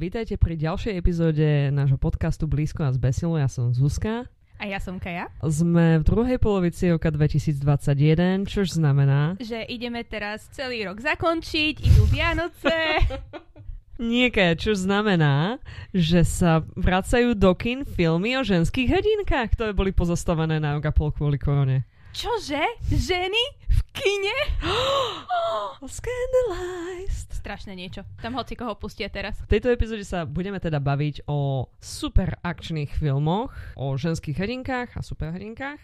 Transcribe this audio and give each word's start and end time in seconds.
Vítajte 0.00 0.40
pri 0.40 0.56
ďalšej 0.56 0.96
epizóde 0.96 1.68
nášho 1.76 2.00
podcastu 2.00 2.48
Blízko 2.48 2.88
a 2.88 2.90
zbesilo. 2.96 3.36
Ja 3.36 3.52
som 3.52 3.76
Zuzka. 3.76 4.24
A 4.56 4.64
ja 4.64 4.80
som 4.80 4.96
Kaja. 4.96 5.28
Sme 5.44 6.00
v 6.00 6.04
druhej 6.08 6.40
polovici 6.40 6.88
roka 6.88 7.12
2021, 7.12 8.48
čož 8.48 8.80
znamená... 8.80 9.36
Že 9.36 9.68
ideme 9.68 10.00
teraz 10.08 10.48
celý 10.56 10.88
rok 10.88 11.04
zakončiť, 11.04 11.84
idú 11.84 12.08
Vianoce. 12.08 12.72
Nieké, 14.00 14.56
čo 14.56 14.72
znamená, 14.72 15.60
že 15.92 16.24
sa 16.24 16.64
vracajú 16.80 17.36
do 17.36 17.52
kin 17.52 17.84
filmy 17.84 18.40
o 18.40 18.42
ženských 18.42 18.88
hrdinkách, 18.88 19.52
ktoré 19.52 19.76
boli 19.76 19.92
pozastavené 19.92 20.64
na 20.64 20.80
rok 20.80 20.88
a 20.88 20.96
pol 20.96 21.12
kvôli 21.12 21.36
korone. 21.36 21.84
Čože? 22.10 22.62
Ženy? 22.90 23.44
V 23.70 23.78
kine? 23.94 24.36
Scandalized. 25.86 27.30
Strašné 27.32 27.72
niečo. 27.72 28.04
Tam 28.20 28.36
hoci 28.36 28.52
koho 28.52 28.76
pustia 28.76 29.08
teraz. 29.08 29.38
V 29.46 29.50
tejto 29.56 29.72
epizóde 29.72 30.04
sa 30.04 30.28
budeme 30.28 30.60
teda 30.60 30.76
baviť 30.76 31.24
o 31.24 31.70
super 31.80 32.36
akčných 32.42 32.92
filmoch, 32.92 33.54
o 33.78 33.94
ženských 33.96 34.36
hrdinkách 34.36 34.98
a 34.98 35.00
superhrdinkách. 35.00 35.80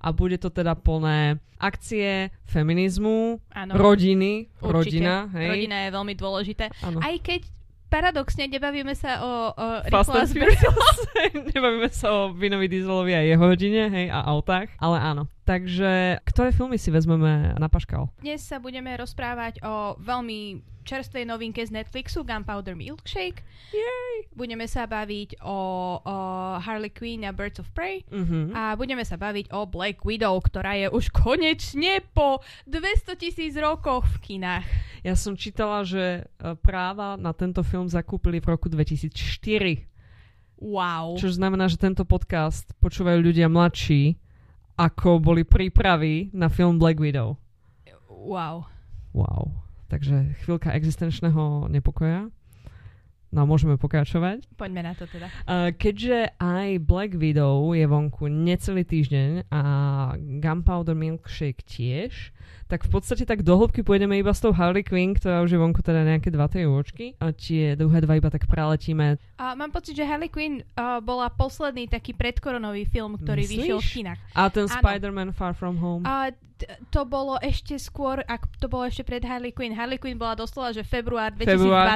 A 0.00 0.08
bude 0.12 0.36
to 0.36 0.50
teda 0.52 0.76
plné 0.76 1.40
akcie, 1.56 2.28
feminizmu, 2.44 3.40
Áno. 3.52 3.72
rodiny, 3.76 4.48
Určite. 4.60 4.74
rodina, 5.00 5.14
hej. 5.36 5.48
Rodina 5.54 5.76
je 5.86 5.90
veľmi 5.92 6.14
dôležité. 6.16 6.64
Áno. 6.84 6.98
Aj 7.00 7.14
keď 7.20 7.48
paradoxne 7.90 8.46
nebavíme 8.46 8.94
sa 8.94 9.18
o, 9.20 9.32
o 9.50 9.66
Fast 9.90 10.14
and 10.14 10.30
Furious. 10.30 10.62
Nebavíme 11.52 11.90
sa 11.90 12.08
o 12.14 12.20
Vinovi 12.32 12.70
Dieselovi 12.70 13.12
a 13.12 13.20
jeho 13.26 13.42
rodine, 13.42 13.90
hej, 13.90 14.06
a 14.08 14.24
autách, 14.30 14.70
ale 14.78 14.96
áno. 15.02 15.26
Takže, 15.44 16.20
ktoré 16.22 16.52
filmy 16.52 16.76
si 16.78 16.92
vezmeme 16.92 17.56
na 17.56 17.68
paškal? 17.68 18.12
Dnes 18.22 18.44
sa 18.44 18.62
budeme 18.62 18.92
rozprávať 18.94 19.58
o 19.64 19.96
veľmi 19.98 20.62
čerstvej 20.84 21.24
novinke 21.28 21.60
z 21.62 21.70
Netflixu 21.70 22.24
Gunpowder 22.24 22.74
Milkshake. 22.74 23.44
Yay! 23.70 24.26
Budeme 24.34 24.66
sa 24.66 24.88
baviť 24.90 25.38
o, 25.44 25.58
o 26.00 26.16
Harley 26.58 26.90
Quinn 26.90 27.22
a 27.28 27.32
Birds 27.32 27.60
of 27.60 27.70
Prey. 27.70 28.02
Mhm. 28.10 28.56
A 28.56 28.74
budeme 28.74 29.04
sa 29.06 29.14
baviť 29.20 29.52
o 29.54 29.68
Black 29.68 30.02
Widow, 30.02 30.40
ktorá 30.42 30.74
je 30.76 30.88
už 30.90 31.12
konečne 31.14 32.02
po 32.10 32.42
200 32.66 33.14
tisíc 33.20 33.54
rokoch 33.54 34.08
v 34.18 34.34
kinách. 34.34 34.66
Ja 35.06 35.16
som 35.16 35.38
čítala, 35.38 35.86
že 35.86 36.26
e, 36.26 36.52
práva 36.60 37.16
na 37.16 37.32
tento 37.32 37.64
film 37.64 37.88
zakúpili 37.88 38.42
v 38.42 38.52
roku 38.52 38.68
2004. 38.68 39.88
Wow. 40.60 41.16
Čo 41.16 41.32
znamená, 41.32 41.72
že 41.72 41.80
tento 41.80 42.04
podcast 42.04 42.68
počúvajú 42.84 43.32
ľudia 43.32 43.48
mladší, 43.48 44.20
ako 44.80 45.20
boli 45.20 45.44
prípravy 45.44 46.32
na 46.32 46.48
film 46.48 46.80
Black 46.80 46.96
Widow. 46.96 47.36
Wow. 48.08 48.64
Wow. 49.12 49.60
Takže 49.92 50.40
chvíľka 50.40 50.72
existenčného 50.72 51.68
nepokoja. 51.68 52.32
No 53.30 53.46
môžeme 53.46 53.78
pokračovať. 53.78 54.42
Poďme 54.58 54.90
na 54.90 54.92
to 54.98 55.06
teda. 55.06 55.30
Uh, 55.46 55.70
keďže 55.70 56.34
aj 56.42 56.82
Black 56.82 57.14
Widow 57.14 57.70
je 57.78 57.86
vonku 57.86 58.26
necelý 58.26 58.82
týždeň 58.82 59.46
a 59.54 59.62
Gunpowder 60.18 60.98
Milkshake 60.98 61.62
tiež, 61.62 62.34
tak 62.66 62.82
v 62.82 62.90
podstate 62.90 63.22
tak 63.22 63.46
do 63.46 63.54
hĺbky 63.54 63.86
pôjdeme 63.86 64.18
iba 64.18 64.34
s 64.34 64.42
tou 64.42 64.50
Harley 64.50 64.82
Quinn, 64.82 65.14
ktorá 65.14 65.46
už 65.46 65.54
je 65.54 65.62
vonku 65.62 65.78
teda 65.78 66.02
nejaké 66.02 66.34
2 66.34 66.42
úročky 66.66 67.14
a 67.22 67.30
tie 67.30 67.78
druhé 67.78 68.02
dva 68.02 68.18
iba 68.18 68.34
tak 68.34 68.50
preletíme. 68.50 69.14
A 69.38 69.54
mám 69.54 69.70
pocit, 69.70 69.94
že 69.94 70.02
Harley 70.02 70.30
Quinn 70.30 70.66
uh, 70.74 70.98
bola 70.98 71.30
posledný 71.30 71.86
taký 71.86 72.18
predkoronový 72.18 72.82
film, 72.90 73.14
ktorý 73.14 73.46
Myslíš? 73.46 73.58
vyšiel 73.62 73.78
v 73.78 73.90
kinách. 73.94 74.20
A 74.34 74.42
ten 74.50 74.66
Áno. 74.66 74.74
Spider-Man 74.74 75.30
Far 75.38 75.54
From 75.54 75.78
Home. 75.78 76.02
T- 76.02 76.49
to 76.90 77.02
bolo 77.04 77.38
ešte 77.38 77.76
skôr, 77.76 78.20
ak 78.24 78.46
to 78.58 78.66
bolo 78.66 78.84
ešte 78.84 79.00
pred 79.02 79.22
Harley 79.22 79.50
Quinn. 79.50 79.72
Harley 79.72 79.96
Quinn 79.96 80.16
bola 80.16 80.34
doslova, 80.34 80.70
že 80.70 80.82
február 80.82 81.32
2020. 81.32 81.46
Február. 81.46 81.86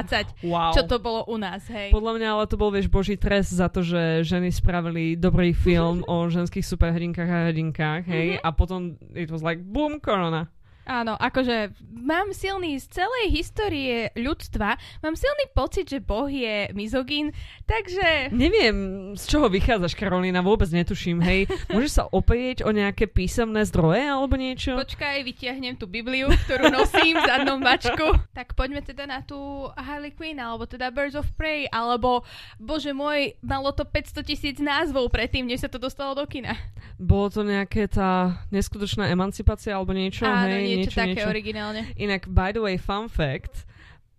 Wow. 0.41 0.71
Čo 0.71 0.81
to 0.85 0.97
bolo 0.97 1.21
u 1.27 1.35
nás, 1.35 1.65
hej. 1.67 1.89
Podľa 1.91 2.13
mňa 2.17 2.27
ale 2.31 2.45
to 2.47 2.55
bol, 2.55 2.69
vieš, 2.69 2.87
boží 2.87 3.15
trest 3.15 3.51
za 3.51 3.67
to, 3.67 3.81
že 3.81 4.23
ženy 4.23 4.49
spravili 4.49 5.13
dobrý 5.13 5.51
film 5.51 6.01
o 6.11 6.25
ženských 6.25 6.63
superhrdinkách 6.63 7.27
a 7.27 7.39
hrdinkách, 7.49 8.03
hej, 8.05 8.27
Mhm. 8.37 8.41
a 8.41 8.49
potom 8.49 8.79
it 9.13 9.29
was 9.29 9.41
like 9.41 9.59
boom, 9.61 9.99
korona. 9.99 10.49
Áno, 10.85 11.17
akože 11.17 11.73
mám 11.97 12.29
silný 12.29 12.77
z 12.77 13.01
celej 13.01 13.33
histórie 13.33 14.13
ľudstva, 14.13 14.77
mám 15.01 15.17
silný 15.17 15.49
pocit, 15.57 15.89
že 15.89 15.97
Boh 15.97 16.29
je 16.29 16.69
mizogín, 16.77 17.33
takže... 17.65 18.29
Neviem, 18.29 19.11
z 19.17 19.25
čoho 19.25 19.49
vychádzaš, 19.49 19.97
Karolína, 19.97 20.45
vôbec 20.45 20.69
netuším, 20.69 21.25
hej. 21.25 21.49
Môžeš 21.73 21.91
sa 21.91 22.03
oprieť 22.05 22.61
o 22.61 22.69
nejaké 22.69 23.09
písomné 23.09 23.65
zdroje 23.65 24.05
alebo 24.05 24.37
niečo? 24.37 24.77
Počkaj, 24.77 25.25
vytiahnem 25.25 25.73
tú 25.73 25.89
Bibliu, 25.89 26.29
ktorú 26.45 26.69
nosím 26.69 27.17
v 27.17 27.25
zadnom 27.25 27.57
bačku. 27.57 28.13
Tak 28.35 28.51
poďme 28.51 28.83
teda 28.83 29.07
na 29.07 29.23
tú 29.23 29.71
Harley 29.79 30.11
Quinn, 30.11 30.35
alebo 30.37 30.67
teda 30.67 30.91
Birds 30.91 31.15
of 31.15 31.23
Prey, 31.39 31.71
alebo, 31.71 32.27
bože 32.59 32.91
môj, 32.91 33.31
malo 33.39 33.71
to 33.71 33.87
500 33.87 34.27
tisíc 34.27 34.57
názvov 34.59 35.07
predtým, 35.07 35.47
než 35.47 35.63
sa 35.63 35.69
to 35.71 35.79
dostalo 35.79 36.19
do 36.19 36.27
kina. 36.27 36.51
Bolo 36.99 37.31
to 37.31 37.47
nejaké 37.47 37.87
tá 37.87 38.43
neskutočná 38.51 39.07
emancipácia 39.07 39.71
alebo 39.71 39.95
niečo, 39.95 40.27
Áno, 40.27 40.51
hej, 40.51 40.74
niečo, 40.75 40.91
niečo, 40.91 40.99
také 40.99 41.19
niečo. 41.23 41.31
originálne. 41.31 41.81
Inak, 41.95 42.27
by 42.27 42.51
the 42.51 42.61
way, 42.61 42.75
fun 42.75 43.07
fact, 43.07 43.63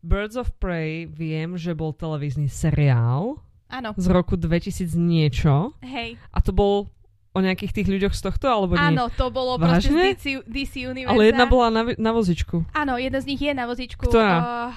Birds 0.06 0.38
of 0.38 0.54
Prey 0.62 1.04
viem, 1.04 1.58
že 1.58 1.74
bol 1.74 1.90
televízny 1.90 2.46
seriál 2.46 3.42
Áno, 3.66 3.90
z 3.98 4.06
roku 4.06 4.38
2000 4.38 4.94
niečo 4.94 5.74
hej. 5.82 6.14
a 6.30 6.38
to 6.38 6.54
bol 6.54 6.86
o 7.36 7.40
nejakých 7.44 7.72
tých 7.82 7.88
ľuďoch 7.92 8.14
z 8.16 8.20
tohto, 8.24 8.48
alebo 8.48 8.80
nie? 8.80 8.96
Áno, 8.96 9.12
to 9.12 9.28
bolo 9.28 9.60
Vážne? 9.60 9.92
proste 9.92 9.92
z 9.92 10.00
DC, 10.16 10.26
DC 10.48 10.74
univerza. 10.88 11.12
Ale 11.12 11.22
jedna 11.28 11.44
bola 11.44 11.68
na, 11.68 11.82
na 12.00 12.10
vozičku. 12.16 12.64
Áno, 12.72 12.96
jedna 12.96 13.20
z 13.20 13.26
nich 13.28 13.40
je 13.44 13.52
na 13.52 13.68
vozičku. 13.68 14.08
Ktorá? 14.08 14.36
Uh, 14.40 14.72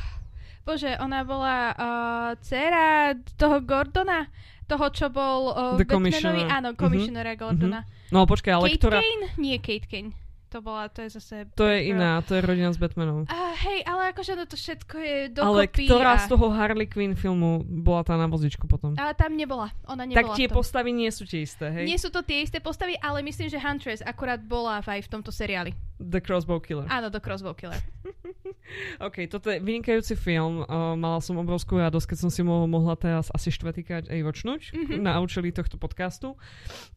bože, 0.68 0.92
ona 1.00 1.24
bola 1.24 1.56
uh, 1.72 2.30
dcera 2.44 3.16
toho 3.40 3.64
Gordona, 3.64 4.28
toho, 4.68 4.92
čo 4.92 5.08
bol 5.08 5.56
uh, 5.56 5.80
The 5.80 5.88
Batmanovi, 5.88 6.44
áno, 6.52 6.76
komisionera 6.76 7.40
Gordona. 7.40 7.88
No 8.12 8.28
počkaj, 8.28 8.52
ale 8.52 8.66
Kate 8.76 8.80
ktorá... 8.84 8.98
Kane? 9.00 9.28
Nie 9.40 9.64
Kate 9.64 9.88
Kane. 9.88 10.12
To 10.50 10.60
bola, 10.60 10.90
to 10.90 11.02
je 11.02 11.14
zase... 11.14 11.46
To 11.54 11.62
je 11.64 11.88
iná, 11.88 12.22
to 12.22 12.34
je 12.34 12.42
rodina 12.42 12.70
s 12.70 12.78
Batmanom. 12.78 13.30
A 13.30 13.54
hej, 13.56 13.86
ale 13.86 14.10
akože 14.10 14.34
no 14.34 14.44
to 14.44 14.58
všetko 14.58 14.96
je 14.98 15.18
Ale 15.38 15.70
dokopy. 15.70 15.86
ktorá 15.86 16.18
a... 16.18 16.20
z 16.20 16.26
toho 16.26 16.50
Harley 16.50 16.86
Quinn 16.86 17.14
filmu 17.14 17.62
bola 17.62 18.02
tá 18.02 18.18
na 18.18 18.26
vozičku 18.26 18.66
potom? 18.66 18.98
Ale 18.98 19.14
tam 19.14 19.34
nebola. 19.34 19.70
Ona 19.86 20.04
nebola 20.04 20.34
tak 20.34 20.36
tie 20.36 20.50
postavy 20.50 20.90
nie 20.90 21.08
sú 21.08 21.24
tie 21.24 21.46
isté, 21.46 21.70
hej? 21.70 21.86
Nie 21.86 21.96
sú 21.96 22.10
to 22.10 22.22
tie 22.22 22.42
isté 22.42 22.58
postavy, 22.58 22.98
ale 22.98 23.22
myslím, 23.22 23.46
že 23.46 23.58
Huntress 23.58 24.02
akurát 24.02 24.42
bola 24.42 24.82
aj 24.82 25.06
v 25.06 25.10
tomto 25.12 25.30
seriáli. 25.30 25.70
The 25.98 26.18
Crossbow 26.18 26.58
Killer. 26.58 26.90
Áno, 26.90 27.08
do 27.08 27.20
Crossbow 27.20 27.54
Killer. 27.54 27.78
OK, 29.06 29.26
toto 29.28 29.50
je 29.50 29.60
vynikajúci 29.60 30.14
film. 30.14 30.62
Uh, 30.62 30.94
mala 30.96 31.20
som 31.20 31.36
obrovskú 31.36 31.76
radosť, 31.76 32.06
keď 32.08 32.18
som 32.20 32.30
si 32.30 32.42
mo- 32.42 32.66
mohla 32.66 32.94
teraz 32.94 33.30
asi 33.30 33.50
štvrtýkrát 33.50 34.08
aj 34.08 34.20
vočnúť 34.24 34.62
Mhm. 34.72 34.98
na 35.02 35.18
účely 35.20 35.50
tohto 35.50 35.76
podcastu. 35.76 36.38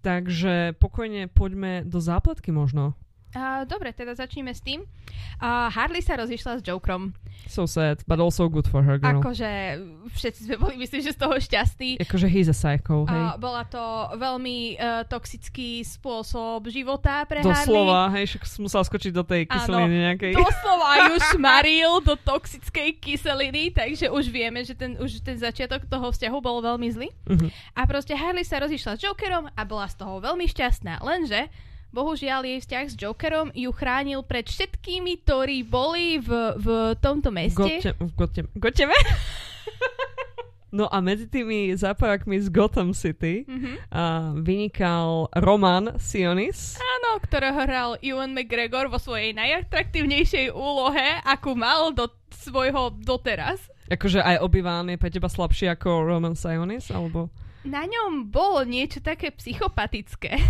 Takže 0.00 0.76
pokojne 0.76 1.26
poďme 1.26 1.82
do 1.82 1.98
zápletky 1.98 2.48
možno. 2.48 2.96
Uh, 3.32 3.64
dobre, 3.64 3.96
teda 3.96 4.12
začneme 4.12 4.52
s 4.52 4.60
tým. 4.60 4.84
Uh, 5.40 5.72
Harley 5.72 6.04
sa 6.04 6.20
rozišla 6.20 6.60
s 6.60 6.62
Jokerom. 6.62 7.16
So 7.48 7.64
sad, 7.64 8.04
but 8.04 8.20
also 8.20 8.46
good 8.46 8.68
for 8.68 8.84
her, 8.84 9.00
girl. 9.00 9.24
Akože 9.24 9.80
všetci 10.12 10.40
sme 10.46 10.56
boli, 10.60 10.76
myslím, 10.78 11.00
že 11.00 11.16
z 11.16 11.18
toho 11.18 11.34
šťastní. 11.40 11.96
Akože 12.04 12.28
he's 12.28 12.52
a 12.52 12.54
psycho, 12.54 13.08
hej. 13.08 13.16
Uh, 13.16 13.34
bola 13.40 13.64
to 13.66 13.80
veľmi 14.20 14.76
uh, 14.76 15.08
toxický 15.08 15.80
spôsob 15.82 16.68
života 16.68 17.24
pre 17.24 17.40
Doslova, 17.40 18.12
hej, 18.14 18.36
však 18.36 18.42
musela 18.60 18.84
skočiť 18.84 19.12
do 19.16 19.24
tej 19.24 19.48
Áno, 19.48 19.52
kyseliny 19.58 19.96
nejakej. 20.12 20.32
Harley. 20.36 20.44
Doslova 20.46 20.90
ju 21.08 21.14
šmaril 21.32 21.92
do 22.04 22.14
toxickej 22.20 22.88
kyseliny, 23.00 23.72
takže 23.72 24.12
už 24.12 24.28
vieme, 24.28 24.60
že 24.62 24.76
ten, 24.76 25.00
už 25.00 25.24
ten 25.24 25.40
začiatok 25.40 25.88
toho 25.88 26.12
vzťahu 26.12 26.38
bol 26.38 26.60
veľmi 26.60 26.88
zlý. 26.92 27.08
Mhm. 27.26 27.48
A 27.74 27.80
proste 27.88 28.12
Harley 28.12 28.44
sa 28.44 28.60
rozišla 28.60 29.00
s 29.00 29.02
Jokerom 29.02 29.48
a 29.48 29.62
bola 29.64 29.88
z 29.88 29.96
toho 29.96 30.20
veľmi 30.20 30.44
šťastná. 30.46 31.00
Lenže, 31.00 31.48
bohužiaľ, 31.92 32.42
jej 32.42 32.58
vzťah 32.58 32.84
s 32.86 32.94
Jokerom 32.96 33.52
ju 33.52 33.70
chránil 33.70 34.20
pred 34.20 34.44
všetkými, 34.44 35.22
ktorí 35.22 35.62
boli 35.62 36.16
v, 36.16 36.28
v 36.56 36.66
tomto 36.98 37.28
meste. 37.28 37.92
V 37.92 38.10
Gote, 38.10 38.48
Goteme? 38.52 38.96
no 40.72 40.88
a 40.88 40.98
medzi 40.98 41.26
tými 41.26 41.70
záporakmi 41.70 42.36
z 42.38 42.48
Gotham 42.48 42.90
City 42.92 43.44
Mhm. 43.44 43.72
uh, 43.86 44.02
vynikal 44.38 45.28
Roman 45.34 45.94
Sionis. 45.96 46.80
Áno, 46.80 47.20
ktorého 47.20 47.60
hral 47.60 47.90
Ewan 48.00 48.32
McGregor 48.32 48.88
vo 48.88 48.96
svojej 48.96 49.32
najatraktívnejšej 49.32 50.48
úlohe, 50.50 51.20
akú 51.22 51.52
mal 51.52 51.92
do 51.92 52.08
svojho 52.32 52.88
doteraz. 52.96 53.60
Akože 53.86 54.18
aj 54.18 54.40
Obi-Wan 54.40 54.88
je 54.88 54.96
pre 54.96 55.12
teba 55.12 55.28
slabší 55.28 55.68
ako 55.68 56.08
Roman 56.08 56.32
Sionis, 56.32 56.88
alebo 56.88 57.28
Na 57.62 57.84
ňom 57.84 58.26
bolo 58.26 58.64
niečo 58.64 58.98
také 58.98 59.28
psychopatické. 59.30 60.40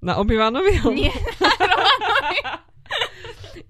Na 0.00 0.16
Obi-Wanovi? 0.20 0.80
Nie, 0.96 1.12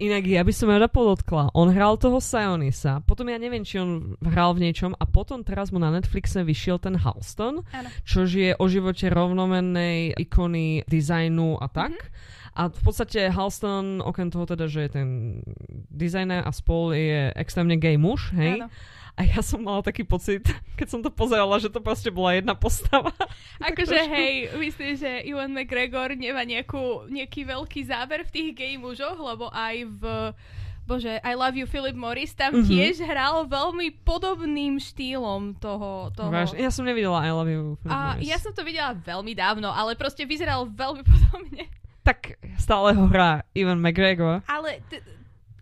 Inak 0.00 0.24
ja 0.24 0.40
by 0.40 0.52
som 0.56 0.72
rada 0.72 0.88
podotkla, 0.88 1.52
on 1.52 1.68
hral 1.68 2.00
toho 2.00 2.24
Sionisa, 2.24 3.04
potom 3.04 3.28
ja 3.28 3.36
neviem, 3.36 3.60
či 3.68 3.76
on 3.76 4.16
hral 4.24 4.56
v 4.56 4.64
niečom 4.64 4.96
a 4.96 5.04
potom 5.04 5.44
teraz 5.44 5.68
mu 5.68 5.76
na 5.76 5.92
Netflixe 5.92 6.40
vyšiel 6.40 6.80
ten 6.80 6.96
Halston, 6.96 7.60
čož 8.08 8.32
je 8.32 8.50
o 8.56 8.64
živote 8.64 9.12
rovnomennej 9.12 10.16
ikony 10.16 10.88
dizajnu 10.88 11.60
a 11.60 11.68
tak. 11.68 11.92
Mm-hmm. 11.92 12.38
A 12.50 12.62
v 12.72 12.80
podstate 12.80 13.28
Halston, 13.28 14.00
okrem 14.00 14.32
toho 14.32 14.48
teda, 14.48 14.66
že 14.72 14.88
je 14.88 14.90
ten 14.90 15.08
dizajner 15.92 16.48
a 16.48 16.50
spol 16.50 16.96
je 16.96 17.30
extrémne 17.36 17.76
gay 17.76 18.00
muž, 18.00 18.32
hej? 18.32 18.56
Áno. 18.56 18.72
A 19.18 19.26
ja 19.26 19.40
som 19.42 19.62
mala 19.62 19.82
taký 19.82 20.06
pocit, 20.06 20.46
keď 20.78 20.86
som 20.88 21.00
to 21.00 21.10
pozerala, 21.10 21.58
že 21.58 21.72
to 21.72 21.82
proste 21.82 22.10
bola 22.10 22.36
jedna 22.36 22.54
postava. 22.54 23.10
Akože 23.68 23.98
hej, 24.10 24.54
myslím, 24.58 24.92
že 24.96 25.10
Ewan 25.26 25.54
McGregor 25.54 26.14
nemá 26.14 26.46
nejakú, 26.46 27.10
nejaký 27.10 27.46
veľký 27.46 27.80
záber 27.86 28.26
v 28.26 28.30
tých 28.32 28.48
gay 28.56 28.74
mužoch, 28.78 29.18
lebo 29.18 29.50
aj 29.50 29.76
v 29.86 30.02
bože, 30.90 31.22
I 31.22 31.34
Love 31.38 31.54
You 31.54 31.66
Philip 31.70 31.94
Morris 31.94 32.34
tam 32.34 32.50
mm-hmm. 32.50 32.66
tiež 32.66 33.06
hral 33.06 33.46
veľmi 33.46 34.02
podobným 34.02 34.82
štýlom 34.82 35.54
toho. 35.62 36.10
toho. 36.10 36.30
Váž, 36.34 36.58
ja 36.58 36.74
som 36.74 36.82
nevidela 36.82 37.22
I 37.22 37.30
Love 37.30 37.50
You 37.54 37.62
Philip 37.78 37.94
A 37.94 38.18
Morris. 38.18 38.26
ja 38.26 38.36
som 38.42 38.50
to 38.50 38.66
videla 38.66 38.98
veľmi 38.98 39.30
dávno, 39.38 39.70
ale 39.70 39.94
proste 39.94 40.26
vyzeral 40.26 40.66
veľmi 40.66 41.06
podobne. 41.14 41.70
Tak 42.02 42.42
stále 42.58 42.96
ho 42.98 43.06
hrá 43.06 43.46
Ewan 43.54 43.78
McGregor. 43.78 44.42
Ale 44.50 44.82
t- 44.90 44.98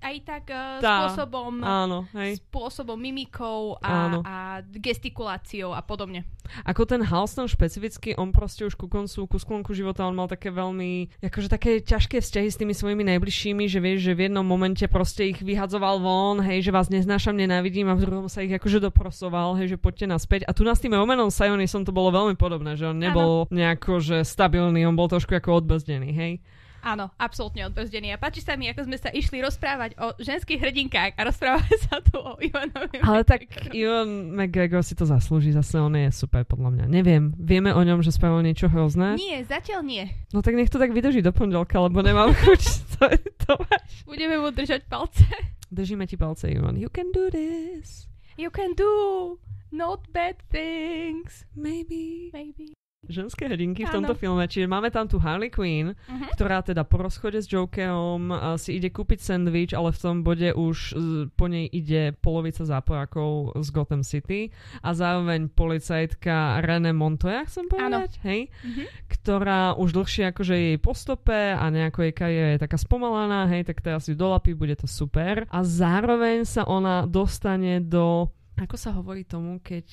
aj 0.01 0.17
tak 0.25 0.45
uh, 0.51 0.79
Tá, 0.79 1.11
spôsobom, 1.11 1.63
Áno, 1.63 2.07
hej. 2.15 2.39
spôsobom 2.41 2.97
mimikou 2.99 3.77
a, 3.83 3.91
Áno. 4.09 4.19
a 4.23 4.61
gestikuláciou 4.65 5.75
a 5.75 5.83
podobne. 5.83 6.25
Ako 6.65 6.89
ten 6.89 7.05
Halston 7.05 7.45
špecificky, 7.45 8.17
on 8.17 8.33
proste 8.33 8.65
už 8.65 8.73
ku 8.73 8.89
koncu, 8.89 9.29
ku 9.29 9.37
sklonku 9.37 9.77
života, 9.77 10.09
on 10.09 10.17
mal 10.17 10.33
také 10.33 10.49
veľmi, 10.49 11.21
akože 11.21 11.53
také 11.53 11.85
ťažké 11.85 12.25
vzťahy 12.25 12.49
s 12.49 12.57
tými 12.57 12.73
svojimi 12.73 13.05
najbližšími, 13.05 13.69
že 13.69 13.79
vieš, 13.85 14.09
že 14.09 14.17
v 14.17 14.33
jednom 14.33 14.45
momente 14.49 14.85
proste 14.89 15.29
ich 15.29 15.45
vyhadzoval 15.45 16.01
von, 16.01 16.41
hej, 16.41 16.65
že 16.65 16.73
vás 16.73 16.89
neznášam, 16.89 17.37
nenávidím 17.37 17.93
a 17.93 17.99
v 17.99 18.09
druhom 18.09 18.27
sa 18.33 18.41
ich 18.41 18.53
akože 18.53 18.81
doprosoval, 18.81 19.61
hej, 19.61 19.77
že 19.77 19.79
poďte 19.81 20.09
naspäť. 20.09 20.49
A 20.49 20.57
tu 20.57 20.65
nás 20.65 20.81
tým 20.81 20.97
Romanom 20.97 21.29
Sionisom 21.29 21.85
to 21.85 21.93
bolo 21.93 22.09
veľmi 22.17 22.41
podobné, 22.41 22.81
že 22.81 22.89
on 22.89 22.97
nebol 22.97 23.45
nejako, 23.53 24.01
že 24.01 24.25
stabilný, 24.25 24.89
on 24.89 24.97
bol 24.97 25.13
trošku 25.13 25.37
ako 25.37 25.61
odbrzdený, 25.61 26.11
hej. 26.17 26.41
Áno, 26.83 27.11
absolútne 27.19 27.67
odbrzdený. 27.67 28.15
A 28.15 28.23
páči 28.23 28.41
sa 28.41 28.55
mi, 28.55 28.71
ako 28.71 28.87
sme 28.87 28.99
sa 28.99 29.11
išli 29.11 29.43
rozprávať 29.43 29.99
o 29.99 30.15
ženských 30.19 30.63
hrdinkách 30.63 31.19
a 31.19 31.21
rozprávame 31.27 31.75
sa 31.91 31.99
tu 32.01 32.23
o 32.23 32.39
Ivanovi. 32.39 33.03
Ale 33.03 33.27
tak. 33.27 33.51
Ivan 33.75 34.35
McGregor 34.35 34.87
si 34.87 34.95
to 34.95 35.03
zaslúži, 35.03 35.51
zase 35.51 35.79
on 35.83 35.95
je 35.99 36.09
super 36.15 36.47
podľa 36.47 36.71
mňa. 36.75 36.85
Neviem, 36.87 37.35
vieme 37.35 37.75
o 37.75 37.83
ňom, 37.83 38.01
že 38.01 38.15
spravil 38.15 38.47
niečo 38.47 38.71
hrozné? 38.71 39.19
Nie, 39.19 39.43
zatiaľ 39.43 39.83
nie. 39.83 40.05
No 40.31 40.41
tak 40.41 40.55
nech 40.55 40.71
to 40.71 40.79
tak 40.79 40.95
vydrží 40.95 41.21
do 41.21 41.35
pondelka, 41.35 41.83
lebo 41.83 41.99
nemám 42.01 42.31
chuť 42.33 42.63
to, 42.95 43.05
to 43.43 43.53
mať. 43.59 43.83
Budeme 44.07 44.39
mu 44.39 44.55
držať 44.55 44.87
palce. 44.87 45.27
Držíme 45.69 46.09
ti 46.09 46.17
palce, 46.17 46.49
Ivan. 46.49 46.81
You 46.81 46.89
can 46.89 47.13
do 47.13 47.29
this. 47.29 48.09
You 48.39 48.49
can 48.49 48.73
do 48.73 49.37
not 49.75 50.09
bad 50.15 50.41
things. 50.49 51.45
Maybe. 51.53 52.31
Maybe. 52.33 52.73
Ženské 53.07 53.47
hrdinky 53.47 53.87
v 53.87 53.95
tomto 53.95 54.19
filme, 54.19 54.43
čiže 54.51 54.67
máme 54.67 54.91
tam 54.91 55.07
tu 55.07 55.23
Harley 55.23 55.55
Quinn, 55.55 55.95
Uh-huh. 55.95 56.27
ktorá 56.35 56.67
teda 56.67 56.83
po 56.83 56.99
rozchode 56.99 57.39
s 57.39 57.47
Jokerom 57.47 58.35
uh, 58.35 58.59
si 58.59 58.75
ide 58.75 58.91
kúpiť 58.91 59.23
sandwich, 59.23 59.71
ale 59.71 59.95
v 59.95 59.99
tom 60.03 60.17
bode 60.27 60.51
už 60.51 60.77
uh, 60.91 60.99
po 61.31 61.47
nej 61.47 61.71
ide 61.71 62.11
polovica 62.19 62.67
záporákov 62.67 63.55
z 63.63 63.69
Gotham 63.71 64.03
City 64.03 64.51
a 64.83 64.99
zároveň 64.99 65.47
policajtka 65.47 66.59
René 66.59 66.91
Montoya, 66.91 67.47
chcem 67.47 67.71
povedať, 67.71 68.19
hej, 68.27 68.51
Mhm. 68.67 68.83
ktorá 69.07 69.79
už 69.79 69.95
dlhšie 69.95 70.35
akože 70.35 70.55
je 70.59 70.65
jej 70.75 70.81
postope 70.83 71.55
a 71.55 71.65
nejako 71.71 72.03
jej 72.03 72.13
kariéra 72.13 72.51
je 72.59 72.65
taká 72.67 72.83
spomalaná, 72.83 73.47
hej, 73.47 73.63
tak 73.63 73.79
teraz 73.79 74.11
ju 74.11 74.19
dolapí, 74.19 74.59
bude 74.59 74.75
to 74.75 74.91
super. 74.91 75.47
A 75.55 75.63
zároveň 75.63 76.43
sa 76.43 76.67
ona 76.67 77.07
dostane 77.07 77.79
do, 77.79 78.27
ako 78.59 78.75
sa 78.75 78.91
hovorí 78.91 79.23
tomu, 79.23 79.63
keď 79.63 79.87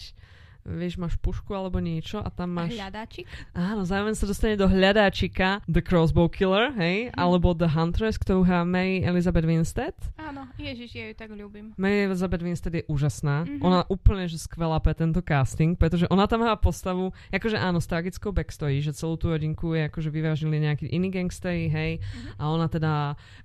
vieš, 0.65 0.97
máš 0.97 1.13
pušku 1.15 1.53
alebo 1.53 1.77
niečo 1.77 2.17
a 2.17 2.27
tam 2.27 2.57
máš... 2.57 2.73
Hľadáčik. 2.73 3.29
Áno, 3.53 3.85
zároveň 3.85 4.13
sa 4.13 4.25
dostane 4.25 4.53
do 4.53 4.65
hľadáčika 4.65 5.61
The 5.69 5.79
Crossbow 5.79 6.25
Killer, 6.25 6.73
hej, 6.73 7.13
Hm. 7.13 7.15
alebo 7.15 7.53
The 7.53 7.69
Huntress, 7.69 8.17
ktorú 8.17 8.41
hrá 8.41 8.65
Mary 8.65 9.05
Elizabeth 9.05 9.45
Winstead. 9.45 9.93
Áno, 10.17 10.49
ježiš, 10.57 10.89
ja 10.91 11.05
ju 11.07 11.15
tak 11.15 11.29
ľúbim. 11.29 11.77
Mary 11.77 12.09
Elizabeth 12.09 12.41
Winstead 12.41 12.73
je 12.73 12.83
úžasná. 12.85 13.45
Mhm. 13.45 13.61
Ona 13.61 13.79
úplne 13.87 14.25
že 14.25 14.41
skvelá 14.41 14.81
pre 14.81 14.91
tento 14.91 15.21
casting, 15.21 15.77
pretože 15.77 16.09
ona 16.09 16.25
tam 16.25 16.41
hrá 16.41 16.57
postavu, 16.57 17.13
akože 17.29 17.55
áno, 17.55 17.77
s 17.77 17.85
tragickou 17.85 18.33
backstory, 18.33 18.81
že 18.81 18.91
celú 18.91 19.15
tú 19.15 19.29
rodinku 19.29 19.77
je 19.77 19.85
akože 19.85 20.09
vyvážili 20.09 20.57
nejakí 20.57 20.89
iní 20.89 21.13
gangsteri, 21.13 21.69
hej, 21.69 21.91
Mhm. 22.01 22.41
a 22.41 22.43
ona 22.49 22.65
teda 22.65 22.93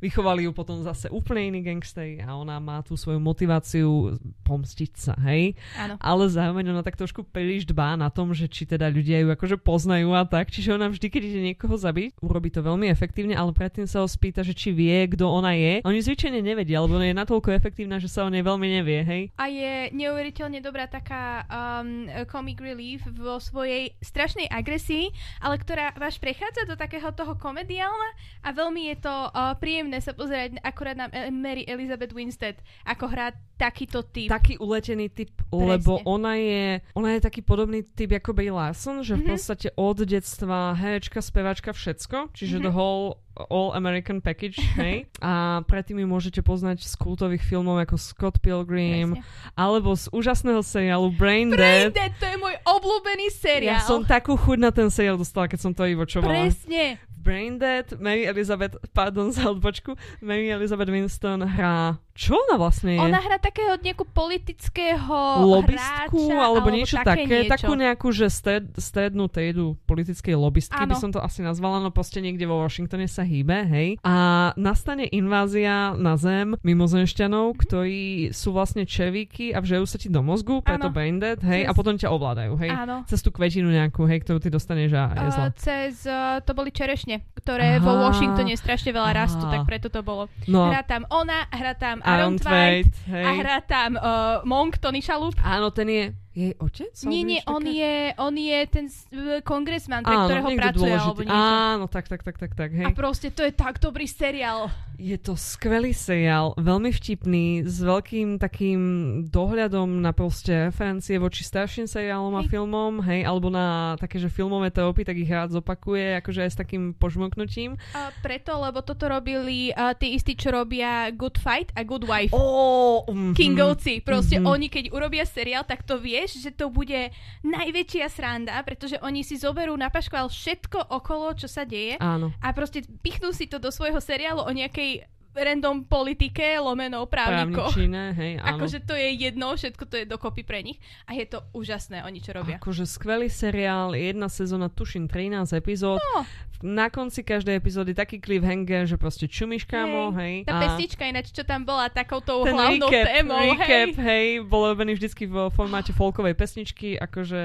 vychovali 0.01 0.49
ju 0.49 0.57
potom 0.57 0.81
zase 0.81 1.13
úplne 1.13 1.53
iní 1.53 1.61
gangsteri 1.61 2.25
a 2.25 2.33
ona 2.33 2.57
má 2.57 2.81
tú 2.81 2.97
svoju 2.97 3.21
motiváciu 3.21 4.17
pomstiť 4.43 4.93
sa, 4.97 5.15
hej. 5.21 5.53
Áno. 5.77 6.01
Ale 6.01 6.25
zároveň 6.33 6.71
ona 6.71 6.81
tak 6.81 6.97
trošku 7.11 7.27
príliš 7.27 7.67
dbá 7.67 7.99
na 7.99 8.07
tom, 8.07 8.31
že 8.31 8.47
či 8.47 8.63
teda 8.63 8.87
ľudia 8.87 9.19
ju 9.27 9.35
akože 9.35 9.59
poznajú 9.59 10.15
a 10.15 10.23
tak. 10.23 10.47
Čiže 10.55 10.79
ona 10.79 10.87
vždy, 10.87 11.11
keď 11.11 11.23
ide 11.27 11.41
niekoho 11.43 11.75
zabiť, 11.75 12.23
urobí 12.23 12.55
to 12.55 12.63
veľmi 12.63 12.87
efektívne, 12.87 13.35
ale 13.35 13.51
predtým 13.51 13.91
sa 13.91 13.99
ho 13.99 14.07
spýta, 14.07 14.47
že 14.47 14.55
či 14.55 14.71
vie, 14.71 15.11
kto 15.11 15.27
ona 15.27 15.59
je. 15.59 15.83
Oni 15.83 15.99
zvyčajne 15.99 16.39
nevedia, 16.39 16.79
lebo 16.79 17.03
ona 17.03 17.11
je 17.11 17.19
natoľko 17.19 17.51
efektívna, 17.51 17.99
že 17.99 18.07
sa 18.07 18.23
o 18.23 18.31
nej 18.31 18.47
veľmi 18.47 18.63
nevie, 18.63 19.03
hej. 19.03 19.23
A 19.43 19.51
je 19.51 19.91
neuveriteľne 19.91 20.63
dobrá 20.63 20.87
taká 20.87 21.43
um, 21.51 22.07
comic 22.31 22.63
relief 22.63 23.03
vo 23.11 23.43
svojej 23.43 23.91
strašnej 23.99 24.47
agresii, 24.47 25.11
ale 25.43 25.59
ktorá 25.59 25.99
vás 25.99 26.15
prechádza 26.15 26.63
do 26.71 26.79
takého 26.79 27.11
toho 27.11 27.35
komediálna 27.35 28.15
a 28.47 28.55
veľmi 28.55 28.95
je 28.95 28.97
to 29.03 29.15
uh, 29.35 29.59
príjemné 29.59 29.99
sa 29.99 30.15
pozerať 30.15 30.63
akurát 30.63 30.95
na 30.95 31.11
eh, 31.11 31.27
Mary 31.35 31.67
Elizabeth 31.67 32.15
Winstead, 32.15 32.55
ako 32.87 33.11
hrá 33.11 33.35
takýto 33.59 34.07
typ. 34.07 34.31
Taký 34.31 34.57
uletený 34.57 35.13
typ, 35.13 35.35
lebo 35.53 36.01
ona 36.09 36.41
je, 36.41 36.81
ona 37.01 37.17
je 37.17 37.25
taký 37.25 37.41
podobný 37.41 37.81
typ 37.83 38.13
ako 38.13 38.37
Brie 38.37 38.53
Larson, 38.53 39.01
že 39.01 39.17
v 39.17 39.25
Mhm. 39.25 39.29
podstate 39.33 39.69
od 39.75 39.97
detstva 40.05 40.77
herečka, 40.77 41.19
spevačka, 41.19 41.73
všetko, 41.73 42.37
čiže 42.37 42.61
Mhm. 42.61 42.63
the 42.63 42.71
whole 42.71 43.17
all 43.49 43.73
American 43.73 44.21
package, 44.21 44.59
hej. 44.83 45.07
A 45.23 45.63
predtým 45.65 46.03
ju 46.03 46.07
môžete 46.07 46.41
poznať 46.43 46.85
z 46.85 46.95
kultových 46.99 47.45
filmov 47.45 47.79
ako 47.81 47.97
Scott 47.97 48.37
Pilgrim, 48.43 49.17
Presne. 49.17 49.53
alebo 49.55 49.95
z 49.95 50.11
úžasného 50.11 50.61
seriálu 50.61 51.15
Brain, 51.15 51.53
Brain 51.55 51.91
Dead. 51.91 51.95
Dead, 51.95 52.13
to 52.19 52.27
je 52.27 52.37
môj 52.37 52.55
obľúbený 52.67 53.27
seriál. 53.33 53.81
Ja 53.81 53.87
som 53.87 54.03
takú 54.05 54.35
chuť 54.35 54.59
na 54.59 54.71
ten 54.75 54.89
seriál 54.91 55.17
dostala, 55.17 55.47
keď 55.47 55.61
som 55.63 55.73
to 55.73 55.87
vyvočovala. 55.87 56.51
Presne. 56.51 56.99
Brain 57.21 57.61
Dead, 57.61 57.85
Mary 58.01 58.25
Elizabeth, 58.25 58.81
pardon 58.97 59.29
za 59.29 59.53
odbočku, 59.53 59.93
Mary 60.25 60.49
Elizabeth 60.49 60.89
Winston 60.89 61.45
hrá... 61.45 62.01
Čo 62.17 62.37
ona 62.37 62.61
vlastne 62.61 62.97
je? 62.97 63.01
Ona 63.01 63.17
hrá 63.17 63.41
takého 63.41 63.81
nejakú 63.81 64.05
politického 64.09 65.41
Lobistku 65.41 66.29
hráča, 66.29 66.37
alebo 66.37 66.69
niečo 66.69 66.97
také, 67.01 67.49
niečo. 67.49 67.53
takú 67.57 67.73
nejakú, 67.77 68.09
že 68.13 68.29
stred, 68.29 68.73
strednú 68.77 69.25
triedu 69.29 69.77
politickej 69.89 70.37
lobbystky 70.37 70.85
by 70.85 70.97
Áno. 70.97 71.01
som 71.01 71.11
to 71.13 71.21
asi 71.21 71.41
nazvala, 71.41 71.81
no 71.81 71.89
proste 71.89 72.21
niekde 72.21 72.45
vo 72.45 72.61
Washingtone 72.61 73.09
sa 73.09 73.20
hýbe, 73.23 73.67
hej. 73.69 73.89
A 74.03 74.51
nastane 74.57 75.07
invázia 75.11 75.93
na 75.97 76.15
zem 76.17 76.57
mimozenšťanov, 76.61 77.57
ktorí 77.61 78.31
sú 78.35 78.51
vlastne 78.51 78.85
čevíky 78.89 79.53
a 79.53 79.61
vžejú 79.61 79.85
sa 79.87 79.97
ti 79.97 80.09
do 80.09 80.21
mozgu, 80.21 80.61
preto 80.61 80.89
Áno. 80.89 80.95
brain 80.95 81.21
dead, 81.21 81.39
hej, 81.45 81.65
a 81.67 81.73
Cez- 81.73 81.79
potom 81.79 81.95
ťa 81.97 82.09
ovládajú, 82.11 82.53
hej. 82.61 82.71
Áno. 82.73 83.05
Cez 83.07 83.21
tú 83.21 83.31
kvetinu 83.31 83.71
nejakú, 83.71 84.05
hej, 84.09 84.25
ktorú 84.25 84.39
ty 84.41 84.49
dostaneš 84.51 84.97
a 84.97 85.05
je 85.15 85.31
zle. 85.33 85.47
Uh, 85.47 85.53
cez, 85.57 85.95
uh, 86.09 86.41
to 86.43 86.53
boli 86.57 86.71
čerešne, 86.73 87.23
ktoré 87.39 87.79
vo 87.79 87.95
Aha. 87.97 88.11
Washingtone 88.11 88.55
strašne 88.57 88.91
veľa 88.91 89.13
rastú, 89.15 89.45
Aha. 89.47 89.53
tak 89.57 89.61
preto 89.69 89.89
to 89.93 90.01
bolo. 90.03 90.27
No, 90.49 90.69
Hrá 90.73 90.83
tam 90.83 91.05
ona, 91.11 91.47
hrá 91.53 91.73
tam 91.77 92.01
Aaron 92.03 92.37
Tveit 92.41 92.91
a 93.11 93.31
hrá 93.37 93.59
tam 93.63 93.97
uh, 93.97 94.43
Monk 94.43 94.81
Tony 94.81 95.01
Shalhoub. 95.01 95.37
Áno, 95.41 95.71
ten 95.71 95.89
je 95.89 96.05
jej 96.41 96.55
otec? 96.57 96.93
Nie, 97.05 97.23
nie, 97.23 97.41
on 97.45 97.61
je, 97.63 97.93
on 98.17 98.33
je 98.33 98.59
ten 98.67 98.87
uh, 98.87 99.11
kongresman, 99.43 100.01
pre 100.01 100.15
Áno, 100.15 100.27
ktorého 100.27 100.49
pracuje 100.55 100.73
dôležitý. 100.89 101.05
alebo 101.05 101.21
niečo. 101.23 101.37
Áno, 101.37 101.85
tak, 101.87 102.05
tak, 102.07 102.21
tak, 102.21 102.37
tak, 102.37 102.53
tak, 102.55 102.71
hej. 102.73 102.87
A 102.87 102.91
proste 102.91 103.29
to 103.29 103.43
je 103.43 103.53
tak 103.53 103.77
dobrý 103.77 104.05
seriál. 104.05 104.73
Je 104.97 105.17
to 105.17 105.33
skvelý 105.33 105.91
seriál, 105.91 106.53
veľmi 106.55 106.91
vtipný, 106.91 107.45
s 107.63 107.81
veľkým 107.81 108.37
takým 108.37 108.81
dohľadom 109.25 109.99
na 109.99 110.13
proste 110.13 110.69
referencie 110.69 111.17
voči 111.17 111.41
starším 111.41 111.87
seriálom 111.87 112.35
a 112.35 112.43
Hej. 112.43 112.51
filmom, 112.51 113.01
hej, 113.03 113.25
alebo 113.25 113.49
na 113.49 113.67
také, 113.97 114.17
že 114.17 114.29
filmové 114.29 114.69
tropy, 114.69 115.03
tak 115.03 115.17
ich 115.17 115.27
rád 115.27 115.51
zopakuje, 115.51 116.21
akože 116.21 116.41
aj 116.43 116.51
s 116.51 116.59
takým 116.59 116.93
požmoknutím. 116.93 117.81
A 117.91 118.13
preto, 118.19 118.53
lebo 118.55 118.81
toto 118.81 119.07
robili 119.07 119.73
uh, 119.73 119.93
tí 119.95 120.13
istí, 120.13 120.35
čo 120.35 120.53
robia 120.53 121.09
Good 121.11 121.37
Fight 121.39 121.73
a 121.73 121.81
Good 121.81 122.05
Wife. 122.05 122.31
Oh, 122.31 123.01
mm 123.03 123.33
Kingovci. 123.33 124.01
Proste 124.01 124.37
Mhm. 124.37 124.45
oni, 124.47 124.67
keď 124.69 124.85
urobia 124.91 125.25
seriál, 125.25 125.65
tak 125.65 125.81
to 125.81 125.97
vieš, 125.97 126.30
že 126.39 126.55
to 126.55 126.71
bude 126.71 127.11
najväčšia 127.43 128.07
sranda, 128.07 128.55
pretože 128.63 129.01
oni 129.03 129.27
si 129.27 129.35
zoberú 129.35 129.75
na 129.75 129.91
paškval 129.91 130.31
všetko 130.31 130.95
okolo, 130.95 131.35
čo 131.35 131.51
sa 131.51 131.67
deje 131.67 131.99
Áno. 131.99 132.31
a 132.39 132.49
proste 132.55 132.87
pichnú 133.03 133.35
si 133.35 133.51
to 133.51 133.59
do 133.59 133.75
svojho 133.75 133.99
seriálu 133.99 134.47
o 134.47 134.53
nejakej 134.55 135.09
random 135.35 135.87
politike, 135.87 136.59
lomeno. 136.59 137.07
Právničine, 137.07 138.13
hej, 138.15 138.33
áno. 138.43 138.59
Akože 138.59 138.83
to 138.83 138.95
je 138.99 139.09
jedno, 139.15 139.55
všetko 139.55 139.85
to 139.87 139.95
je 140.03 140.05
dokopy 140.07 140.43
pre 140.43 140.61
nich 140.63 140.79
a 141.07 141.15
je 141.15 141.27
to 141.27 141.43
úžasné, 141.55 142.03
oni 142.03 142.19
čo 142.19 142.35
robia. 142.35 142.59
Akože 142.59 142.85
skvelý 142.87 143.31
seriál, 143.31 143.95
jedna 143.95 144.27
sezóna, 144.27 144.67
tuším 144.67 145.07
13 145.07 145.55
epizód. 145.55 146.03
No, 146.03 146.27
Na 146.61 146.93
konci 146.93 147.25
každej 147.25 147.57
epizódy 147.57 147.97
taký 147.97 148.21
cliffhanger, 148.21 148.85
že 148.85 149.01
proste 149.01 149.25
čumíš 149.25 149.65
kamo, 149.65 150.13
hej. 150.21 150.45
tá 150.45 150.61
pesnička 150.61 151.09
ináč, 151.09 151.33
čo 151.33 151.41
tam 151.41 151.65
bola 151.65 151.89
takoutou 151.89 152.45
ten 152.45 152.53
hlavnou 152.53 152.89
recap, 152.93 153.07
témou, 153.09 153.41
recap, 153.41 153.91
hej. 153.97 154.05
hej, 154.05 154.27
bol 154.45 154.69
robený 154.69 155.01
vždycky 155.01 155.25
vo 155.25 155.49
formáte 155.49 155.97
folkovej 155.97 156.37
pesničky, 156.37 157.01
akože 157.01 157.41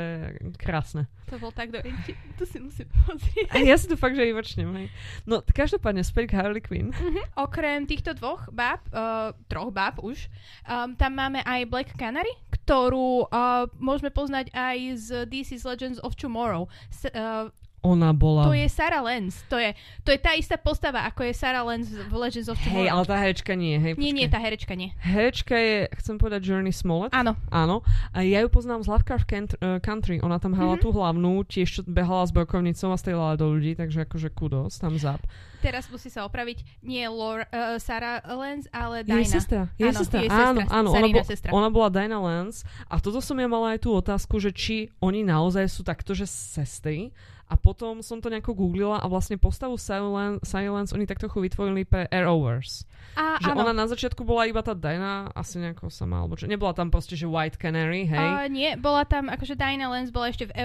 krásne. 0.60 1.08
To 1.32 1.42
bol 1.42 1.50
tak 1.50 1.72
dobrý. 1.74 1.90
To 2.40 2.44
si 2.44 2.60
musím 2.60 2.92
pozrieť. 3.08 3.48
A 3.56 3.64
ja 3.64 3.80
si 3.80 3.88
to 3.88 3.96
fakt, 3.96 4.20
že 4.20 4.28
vyvočnem, 4.28 4.68
hej. 4.76 4.88
No, 5.24 5.40
každopádne, 5.40 6.04
späť 6.04 6.36
k 6.36 6.44
Harley 6.44 6.60
Quinn. 6.60 6.92
Mhm. 6.92 7.40
Okrem 7.40 7.75
týchto 7.84 8.16
dvoch 8.16 8.48
báb, 8.56 8.80
uh, 8.96 9.36
troch 9.52 9.76
báb 9.76 10.00
už, 10.00 10.32
um, 10.64 10.96
tam 10.96 11.20
máme 11.20 11.44
aj 11.44 11.68
Black 11.68 11.92
Canary, 12.00 12.32
ktorú 12.48 13.28
uh, 13.28 13.68
môžeme 13.76 14.08
poznať 14.16 14.56
aj 14.56 14.78
z 14.96 15.08
DC's 15.28 15.68
Legends 15.68 16.00
of 16.00 16.16
Tomorrow. 16.16 16.72
S, 16.88 17.12
uh, 17.12 17.52
Ona 17.86 18.10
bola... 18.12 18.44
to 18.44 18.52
je 18.52 18.66
Sarah 18.66 19.00
Lance. 19.00 19.46
To 19.46 19.56
je, 19.56 19.78
to 20.02 20.10
je 20.10 20.18
tá 20.18 20.34
istá 20.34 20.58
postava, 20.58 21.06
ako 21.06 21.22
je 21.22 21.34
Sarah 21.34 21.62
Lance 21.62 21.94
v 21.94 22.12
Legends 22.12 22.50
of 22.50 22.58
Hej, 22.58 22.66
Tomorrow. 22.66 22.90
ale 22.92 23.04
tá 23.06 23.16
herečka 23.16 23.54
nie, 23.54 23.78
hej. 23.78 23.94
Nie, 23.96 24.10
nie, 24.10 24.26
tá 24.26 24.38
herečka 24.38 24.74
nie. 24.74 24.90
Herečka 24.98 25.54
je, 25.54 25.76
chcem 25.96 26.16
povedať, 26.16 26.42
Journey 26.44 26.74
Smollett. 26.74 27.14
Áno. 27.14 27.38
Áno. 27.48 27.86
A 28.10 28.20
ja 28.20 28.42
ju 28.42 28.50
poznám 28.50 28.82
z 28.82 28.90
Lovecraft 28.90 29.30
uh, 29.30 29.78
Country. 29.80 30.18
Ona 30.20 30.38
tam 30.38 30.52
hrala 30.52 30.76
Mhm. 30.76 30.82
tú 30.82 30.90
hlavnú, 30.90 31.46
tiež 31.46 31.70
čo 31.70 31.82
behala 31.84 32.26
s 32.26 32.32
brokovnicou 32.32 32.90
a 32.90 32.98
strieľala 32.98 33.36
do 33.36 33.48
ľudí, 33.48 33.74
takže 33.74 34.04
akože 34.04 34.30
kudos, 34.30 34.76
tam 34.76 34.98
zap. 34.98 35.22
Teraz 35.58 35.86
musí 35.88 36.08
sa 36.08 36.24
opraviť. 36.24 36.62
Nie 36.82 37.06
Laura, 37.06 37.46
uh, 37.48 37.78
Sarah 37.78 38.22
Lance, 38.24 38.66
ale 38.70 39.02
Jej 39.02 39.08
Dinah. 39.08 39.30
sestra. 39.32 39.62
Jej 39.76 39.88
Áno, 39.88 39.98
sestra. 39.98 40.20
jej 40.20 40.30
áno, 40.30 40.60
sestra, 40.60 40.74
áno. 40.74 40.88
Ona, 40.88 40.96
Sarina 40.96 41.16
bo- 41.16 41.26
sestra. 41.26 41.50
ona 41.52 41.70
bola 41.70 41.90
Dinah 41.92 42.22
Lance 42.22 42.58
a 42.86 42.96
toto 42.98 43.18
som 43.18 43.36
ja 43.36 43.46
mala 43.46 43.74
aj 43.74 43.80
tú 43.80 43.90
otázku, 43.92 44.38
že 44.38 44.50
či 44.50 44.76
oni 45.00 45.22
naozaj 45.22 45.66
sú 45.68 45.82
takto, 45.82 46.12
že 46.12 46.26
sestry. 46.26 47.10
A 47.46 47.54
potom 47.54 48.02
som 48.02 48.18
to 48.18 48.34
nejako 48.34 48.58
googlila 48.58 48.98
a 48.98 49.06
vlastne 49.06 49.38
postavu 49.38 49.78
Silence, 49.78 50.42
Silence 50.42 50.90
oni 50.90 51.06
tak 51.06 51.22
trochu 51.22 51.46
vytvorili 51.46 51.86
pre 51.86 52.10
Arrowverse. 52.10 52.90
A, 53.14 53.38
Že 53.38 53.54
áno. 53.54 53.62
ona 53.62 53.72
na 53.72 53.86
začiatku 53.86 54.26
bola 54.26 54.50
iba 54.50 54.66
tá 54.66 54.74
Dinah, 54.74 55.30
asi 55.30 55.62
nejako 55.62 55.94
sama, 55.94 56.26
alebo 56.26 56.34
čo. 56.34 56.50
Nebola 56.50 56.74
tam 56.74 56.90
proste, 56.90 57.14
že 57.14 57.30
White 57.30 57.62
Canary, 57.62 58.10
hej? 58.10 58.18
Uh, 58.18 58.50
nie, 58.50 58.74
bola 58.76 59.06
tam, 59.06 59.30
akože 59.30 59.54
Dinah 59.54 59.88
Lance 59.88 60.10
bola 60.10 60.34
ešte 60.34 60.50
v 60.50 60.58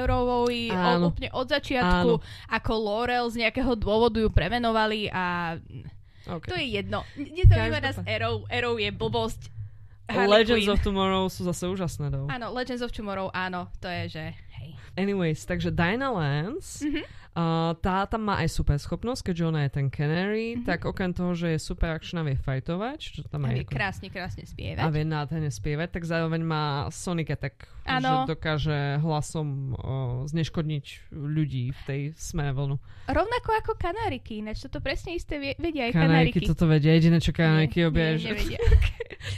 o, 1.04 1.12
úplne 1.12 1.28
od 1.36 1.46
začiatku, 1.46 2.10
Áno. 2.16 2.24
ako 2.48 2.72
Laurel 2.74 3.28
z 3.28 3.44
nejakého 3.44 3.76
dôvodu 3.76 4.16
ju 4.16 4.32
premenovali 4.32 5.12
a 5.12 5.56
Okay. 6.20 6.48
to 6.52 6.54
je 6.54 6.66
jedno. 6.78 7.00
Nezaujíma 7.16 7.80
nás. 7.80 7.96
Arrow, 8.06 8.44
Arrow 8.46 8.76
je 8.78 8.92
blbosť. 8.92 9.50
Harley 10.06 10.42
Legends 10.42 10.66
Quinn. 10.66 10.74
of 10.74 10.80
Tomorrow 10.82 11.24
sú 11.26 11.42
zase 11.42 11.64
úžasné, 11.66 12.10
do. 12.10 12.26
Áno, 12.26 12.50
Legends 12.50 12.82
of 12.82 12.90
Tomorrow, 12.90 13.30
áno, 13.30 13.70
to 13.78 13.86
je, 13.88 14.02
že 14.10 14.24
hej. 14.60 14.72
Anyways, 14.92 15.42
takže 15.42 15.70
Dinah 15.70 16.10
Lance, 16.10 16.82
Mhm. 16.82 17.02
uh, 17.32 17.72
tá 17.76 18.04
tam 18.04 18.22
má 18.22 18.38
aj 18.38 18.50
super 18.50 18.76
schopnosť, 18.76 19.22
keďže 19.24 19.44
ona 19.44 19.60
je 19.62 19.70
ten 19.72 19.86
Canary, 19.88 20.54
Mhm. 20.54 20.64
tak 20.64 20.84
okrem 20.84 21.10
toho, 21.10 21.32
že 21.32 21.46
je 21.48 21.58
super 21.58 21.90
akčná, 21.90 22.20
vie 22.20 22.34
fajtovať, 22.36 22.98
čo 22.98 23.22
tam 23.24 23.44
A 23.44 23.50
aj 23.50 23.54
vie 23.54 23.66
krásne, 23.66 24.08
krásne 24.08 24.42
a 24.42 24.46
spievať. 24.46 24.82
vie 24.88 25.04
nádherne 25.04 25.48
spievať, 25.48 25.88
tak 25.90 26.02
zároveň 26.04 26.42
má 26.42 26.62
Sonic 26.90 27.30
Attack, 27.30 27.64
že 27.80 27.96
Áno. 27.98 28.26
dokáže 28.26 28.78
hlasom 28.98 29.46
uh, 29.72 29.78
zneškodniť 30.26 30.84
ľudí 31.10 31.70
v 31.70 31.80
tej 31.84 32.00
smere 32.14 32.50
vlnu. 32.52 32.76
Rovnako 33.06 33.50
ako 33.56 33.72
kanáriky, 33.76 34.38
ináč 34.38 34.60
toto 34.60 34.78
presne 34.78 35.12
isté 35.12 35.36
vie, 35.36 35.52
vedia 35.56 35.86
aj 35.86 35.92
Kanajky 35.92 36.06
kanáriky. 36.36 36.46
toto 36.46 36.66
vedia, 36.66 36.92
jediné 36.92 37.18
čo 37.18 37.30
Nie, 37.30 37.38
obia, 37.84 38.08
že... 38.16 38.28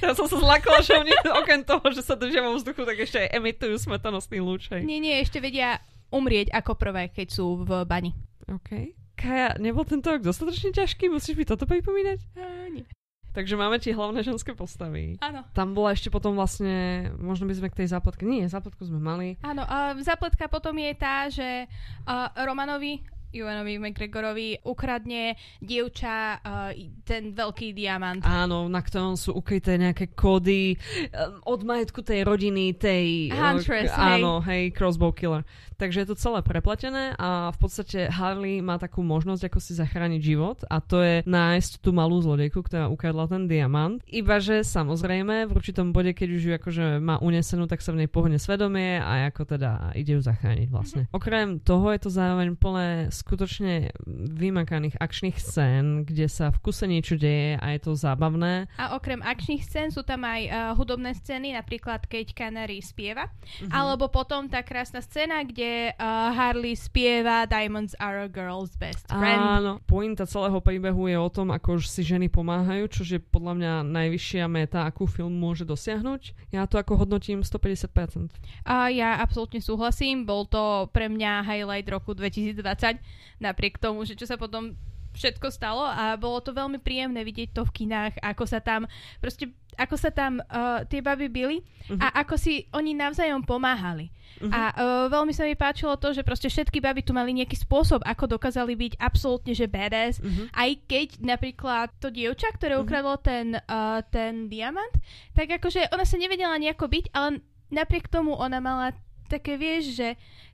Ja 0.02 0.18
som 0.18 0.26
sa 0.26 0.34
zlakla, 0.34 0.82
že 0.82 0.98
oni 0.98 1.14
okrem 1.40 1.62
toho, 1.62 1.86
že 1.94 2.02
sa 2.02 2.18
držia 2.18 2.42
vo 2.42 2.58
vzduchu, 2.58 2.82
tak 2.82 2.98
ešte 2.98 3.22
aj 3.22 3.38
emitujú 3.38 3.78
smrtonostný 3.78 4.42
lúč. 4.42 4.66
Hej. 4.74 4.82
Nie, 4.82 4.98
nie, 4.98 5.14
ešte 5.22 5.38
vedia 5.38 5.78
umrieť 6.10 6.50
ako 6.50 6.74
prvé, 6.74 7.08
keď 7.14 7.30
sú 7.30 7.62
v 7.62 7.86
bani. 7.86 8.10
OK. 8.50 8.98
Kaja, 9.14 9.54
nebol 9.62 9.86
tento 9.86 10.10
rok 10.10 10.20
dostatočne 10.20 10.74
ťažký? 10.74 11.06
Musíš 11.06 11.38
mi 11.38 11.46
toto 11.46 11.64
pripomínať? 11.70 12.18
Uh, 12.34 12.68
nie. 12.74 12.84
Takže 13.32 13.56
máme 13.56 13.80
tie 13.80 13.96
hlavné 13.96 14.20
ženské 14.20 14.52
postavy. 14.52 15.16
Áno. 15.24 15.40
Tam 15.56 15.72
bola 15.72 15.96
ešte 15.96 16.12
potom 16.12 16.36
vlastne, 16.36 17.08
možno 17.16 17.48
by 17.48 17.54
sme 17.56 17.68
k 17.72 17.78
tej 17.80 17.88
zápletke, 17.96 18.28
nie, 18.28 18.44
zápletku 18.44 18.84
sme 18.84 19.00
mali. 19.00 19.40
Áno, 19.40 19.64
a 19.64 19.96
zapletka 20.04 20.52
potom 20.52 20.76
je 20.76 20.92
tá, 20.92 21.32
že 21.32 21.64
uh, 21.64 22.28
Romanovi, 22.44 23.00
Ivanovi 23.32 23.80
McGregorovi 23.80 24.60
ukradne 24.62 25.34
dievča 25.58 26.38
uh, 26.38 26.70
ten 27.02 27.32
veľký 27.32 27.72
diamant. 27.72 28.20
Áno, 28.22 28.68
na 28.68 28.84
ktorom 28.84 29.16
sú 29.16 29.32
ukryté 29.32 29.80
nejaké 29.80 30.12
kódy 30.12 30.76
um, 30.76 31.40
od 31.48 31.60
majetku 31.64 32.04
tej 32.04 32.28
rodiny, 32.28 32.76
tej... 32.76 33.32
Huntress, 33.32 33.90
uh, 33.92 33.98
hej. 33.98 34.22
Áno, 34.22 34.44
hej, 34.44 34.70
Crossbow 34.76 35.10
Killer. 35.10 35.42
Takže 35.80 36.06
je 36.06 36.08
to 36.14 36.16
celé 36.20 36.46
prepletené 36.46 37.18
a 37.18 37.50
v 37.50 37.58
podstate 37.58 38.06
Harley 38.06 38.62
má 38.62 38.78
takú 38.78 39.02
možnosť, 39.02 39.50
ako 39.50 39.58
si 39.58 39.72
zachrániť 39.74 40.20
život 40.22 40.62
a 40.70 40.78
to 40.78 41.02
je 41.02 41.26
nájsť 41.26 41.82
tú 41.82 41.90
malú 41.90 42.22
zlodejku, 42.22 42.62
ktorá 42.62 42.86
ukradla 42.86 43.26
ten 43.26 43.50
diamant. 43.50 43.98
Iba, 44.06 44.38
že 44.38 44.62
samozrejme 44.62 45.50
v 45.50 45.52
určitom 45.52 45.90
bode, 45.90 46.14
keď 46.14 46.28
už 46.38 46.42
ju 46.46 46.52
akože 46.54 46.84
má 47.02 47.18
unesenú, 47.18 47.66
tak 47.66 47.82
sa 47.82 47.90
v 47.90 48.06
nej 48.06 48.10
pohne 48.12 48.38
svedomie 48.38 49.02
a 49.02 49.26
ako 49.26 49.58
teda 49.58 49.90
ide 49.98 50.14
ju 50.14 50.22
zachrániť 50.22 50.68
vlastne. 50.70 51.02
Okrem 51.10 51.58
toho 51.58 51.90
je 51.90 52.00
to 52.06 52.10
zároveň 52.14 52.54
plné 52.54 53.10
skutočne 53.22 53.94
vymakaných 54.28 54.98
akčných 54.98 55.38
scén, 55.38 56.02
kde 56.02 56.26
sa 56.26 56.50
v 56.50 56.58
kuse 56.60 56.84
niečo 56.84 57.14
deje 57.14 57.56
a 57.56 57.66
je 57.72 57.80
to 57.80 57.94
zábavné. 57.94 58.66
A 58.76 58.94
okrem 58.94 59.22
akčných 59.22 59.62
scén 59.62 59.88
sú 59.88 60.02
tam 60.02 60.26
aj 60.26 60.42
uh, 60.44 60.54
hudobné 60.74 61.14
scény, 61.14 61.54
napríklad 61.54 62.04
keď 62.04 62.34
Canary 62.34 62.82
spieva, 62.82 63.30
Mhm. 63.62 63.70
alebo 63.70 64.10
potom 64.10 64.50
tá 64.50 64.60
krásna 64.60 64.98
scéna, 64.98 65.40
kde 65.42 65.94
uh, 65.94 66.34
Harley 66.34 66.74
spieva 66.74 67.46
Diamonds 67.46 67.94
are 67.96 68.26
a 68.26 68.30
girl's 68.30 68.74
best 68.74 69.06
friend. 69.06 69.38
Áno, 69.38 69.78
pointa 69.86 70.26
celého 70.26 70.58
príbehu 70.58 71.06
je 71.06 71.14
o 71.14 71.30
tom, 71.30 71.54
ako 71.54 71.78
si 71.78 72.02
ženy 72.02 72.26
pomáhajú, 72.26 72.90
čo 72.90 73.02
je 73.06 73.20
podľa 73.20 73.54
mňa 73.54 73.72
najvyššia 73.86 74.44
meta, 74.48 74.82
akú 74.82 75.06
film 75.06 75.32
môže 75.32 75.62
dosiahnuť. 75.62 76.50
Ja 76.50 76.66
to 76.66 76.76
ako 76.76 76.98
hodnotím 76.98 77.44
150%. 77.44 78.32
A 78.64 78.88
ja 78.88 79.20
absolútne 79.20 79.60
súhlasím, 79.60 80.24
bol 80.24 80.48
to 80.48 80.88
pre 80.90 81.06
mňa 81.06 81.44
highlight 81.44 81.86
roku 81.86 82.16
2020, 82.16 82.98
napriek 83.38 83.78
tomu, 83.78 84.04
že 84.04 84.14
čo 84.14 84.24
sa 84.24 84.36
potom 84.36 84.74
všetko 85.12 85.52
stalo 85.52 85.84
a 85.84 86.16
bolo 86.16 86.40
to 86.40 86.56
veľmi 86.56 86.80
príjemné 86.80 87.20
vidieť 87.20 87.52
to 87.52 87.68
v 87.68 87.84
kinách, 87.84 88.16
ako 88.24 88.48
sa 88.48 88.64
tam 88.64 88.88
proste 89.20 89.52
ako 89.72 89.96
sa 89.96 90.08
tam 90.08 90.36
uh, 90.40 90.84
tie 90.84 91.00
baby 91.00 91.28
byli 91.28 91.58
Mhm. 91.82 91.98
a 91.98 92.22
ako 92.22 92.38
si 92.38 92.64
oni 92.70 92.94
navzájom 92.94 93.42
pomáhali. 93.42 94.08
Mhm. 94.38 94.52
A 94.52 94.60
uh, 94.70 94.72
veľmi 95.10 95.34
sa 95.34 95.44
mi 95.44 95.52
páčilo 95.52 95.98
to, 95.98 96.14
že 96.14 96.22
proste 96.22 96.46
všetky 96.46 96.78
baby 96.78 97.02
tu 97.02 97.10
mali 97.10 97.34
nejaký 97.34 97.58
spôsob, 97.58 98.00
ako 98.06 98.30
dokázali 98.30 98.72
byť 98.72 98.92
absolútne 98.96 99.52
že 99.52 99.66
badass, 99.66 100.16
Mhm. 100.16 100.48
aj 100.54 100.70
keď 100.86 101.08
napríklad 101.20 101.90
to 101.98 102.08
dievča, 102.08 102.48
ktoré 102.54 102.76
Mhm. 102.76 102.80
ukradlo 102.80 103.14
ten, 103.18 103.58
uh, 103.58 104.00
ten 104.08 104.46
diamant, 104.46 104.94
tak 105.34 105.50
akože 105.52 105.90
ona 105.90 106.04
sa 106.04 106.16
nevedela 106.16 106.54
nejako 106.56 106.86
byť, 106.86 107.04
ale 107.12 107.42
napriek 107.68 108.08
tomu 108.08 108.32
ona 108.32 108.60
mala 108.60 108.92
také, 109.32 109.56
vieš, 109.56 109.96
že 109.96 110.08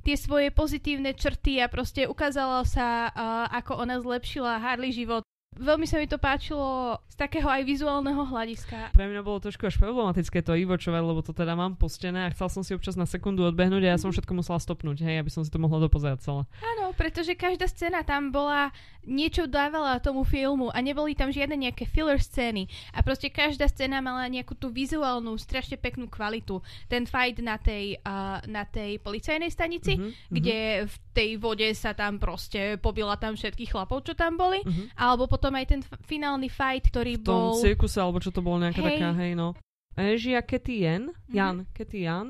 tie 0.06 0.14
svoje 0.14 0.54
pozitívne 0.54 1.11
črty 1.11 1.58
a 1.58 1.66
proste 1.66 2.06
ukázala 2.06 2.62
sa, 2.62 3.11
uh, 3.11 3.50
ako 3.50 3.82
ona 3.82 3.99
zlepšila 3.99 4.62
Harley 4.62 4.94
život. 4.94 5.26
Veľmi 5.57 5.88
sa 5.88 5.97
mi 5.97 6.05
to 6.05 6.21
páčilo 6.21 7.00
z 7.09 7.17
takého 7.17 7.49
aj 7.49 7.64
vizuálneho 7.64 8.28
hľadiska. 8.28 8.93
Pre 8.93 9.07
mňa 9.09 9.25
bolo 9.25 9.40
trošku 9.40 9.64
až 9.64 9.81
problematické 9.81 10.45
to 10.45 10.52
ivočovať, 10.52 11.00
lebo 11.00 11.25
to 11.25 11.33
teda 11.33 11.57
mám 11.57 11.73
postené 11.73 12.28
a 12.28 12.33
chcel 12.37 12.52
som 12.52 12.62
si 12.62 12.76
občas 12.76 13.00
na 13.00 13.09
sekundu 13.09 13.49
odbehnúť 13.49 13.83
a 13.88 13.97
ja 13.97 13.99
som 13.99 14.12
všetko 14.12 14.38
musela 14.38 14.61
stopnúť, 14.61 15.00
hej, 15.02 15.25
aby 15.25 15.33
som 15.33 15.43
si 15.43 15.50
to 15.50 15.57
mohla 15.57 15.81
dopozerať 15.81 16.21
celé. 16.21 16.43
Áno, 16.61 16.93
pretože 16.93 17.33
každá 17.33 17.64
scéna 17.64 18.05
tam 18.05 18.28
bola, 18.28 18.71
niečo 19.02 19.49
dávala 19.49 19.99
tomu 19.99 20.21
filmu 20.23 20.69
a 20.69 20.78
neboli 20.85 21.17
tam 21.17 21.33
žiadne 21.33 21.57
nejaké 21.57 21.88
filler 21.88 22.21
scény. 22.21 22.69
A 22.93 23.00
proste 23.00 23.33
každá 23.33 23.73
scéna 23.73 24.05
mala 24.05 24.28
nejakú 24.28 24.52
tú 24.52 24.69
vizuálnu, 24.69 25.33
strašne 25.40 25.81
peknú 25.81 26.12
kvalitu. 26.12 26.61
Ten 26.93 27.09
fight 27.09 27.40
na 27.40 27.57
tej, 27.57 27.97
uh, 28.05 28.45
na 28.45 28.69
tej 28.69 29.00
policajnej 29.00 29.49
stanici, 29.49 29.97
Mhm, 29.97 30.11
kde 30.28 30.59
v 30.87 30.95
tej 31.17 31.31
vode 31.40 31.67
sa 31.73 31.97
tam 31.97 32.21
proste 32.21 32.76
pobila 32.78 33.17
tam 33.17 33.33
všetkých 33.35 33.73
chlapov, 33.73 34.05
čo 34.05 34.12
tam 34.12 34.37
boli. 34.37 34.61
mhm. 34.62 34.93
Alebo 34.95 35.25
potom 35.38 35.54
aj 35.54 35.66
ten 35.68 35.80
f- 35.80 35.95
finálny 36.02 36.50
fight, 36.50 36.83
ktorý 36.85 37.14
V 37.14 37.23
tom 37.23 37.54
bol... 37.54 37.57
cirkuse, 37.57 37.97
alebo 37.97 38.18
čo 38.18 38.28
to 38.28 38.42
bolo 38.42 38.59
nejaká 38.59 38.83
Hej. 38.83 38.99
taká, 38.99 39.11
hej, 39.14 39.33
no. 39.33 39.54
Režia 39.95 40.42
Katy 40.42 40.75
Jan, 40.80 41.04
Mhm. 41.14 41.30
Jan, 41.30 41.57
Katy 41.71 41.99
Jan, 42.02 42.26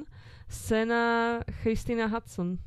scéna 0.46 1.00
Christina 1.60 2.04
Hudson. 2.06 2.60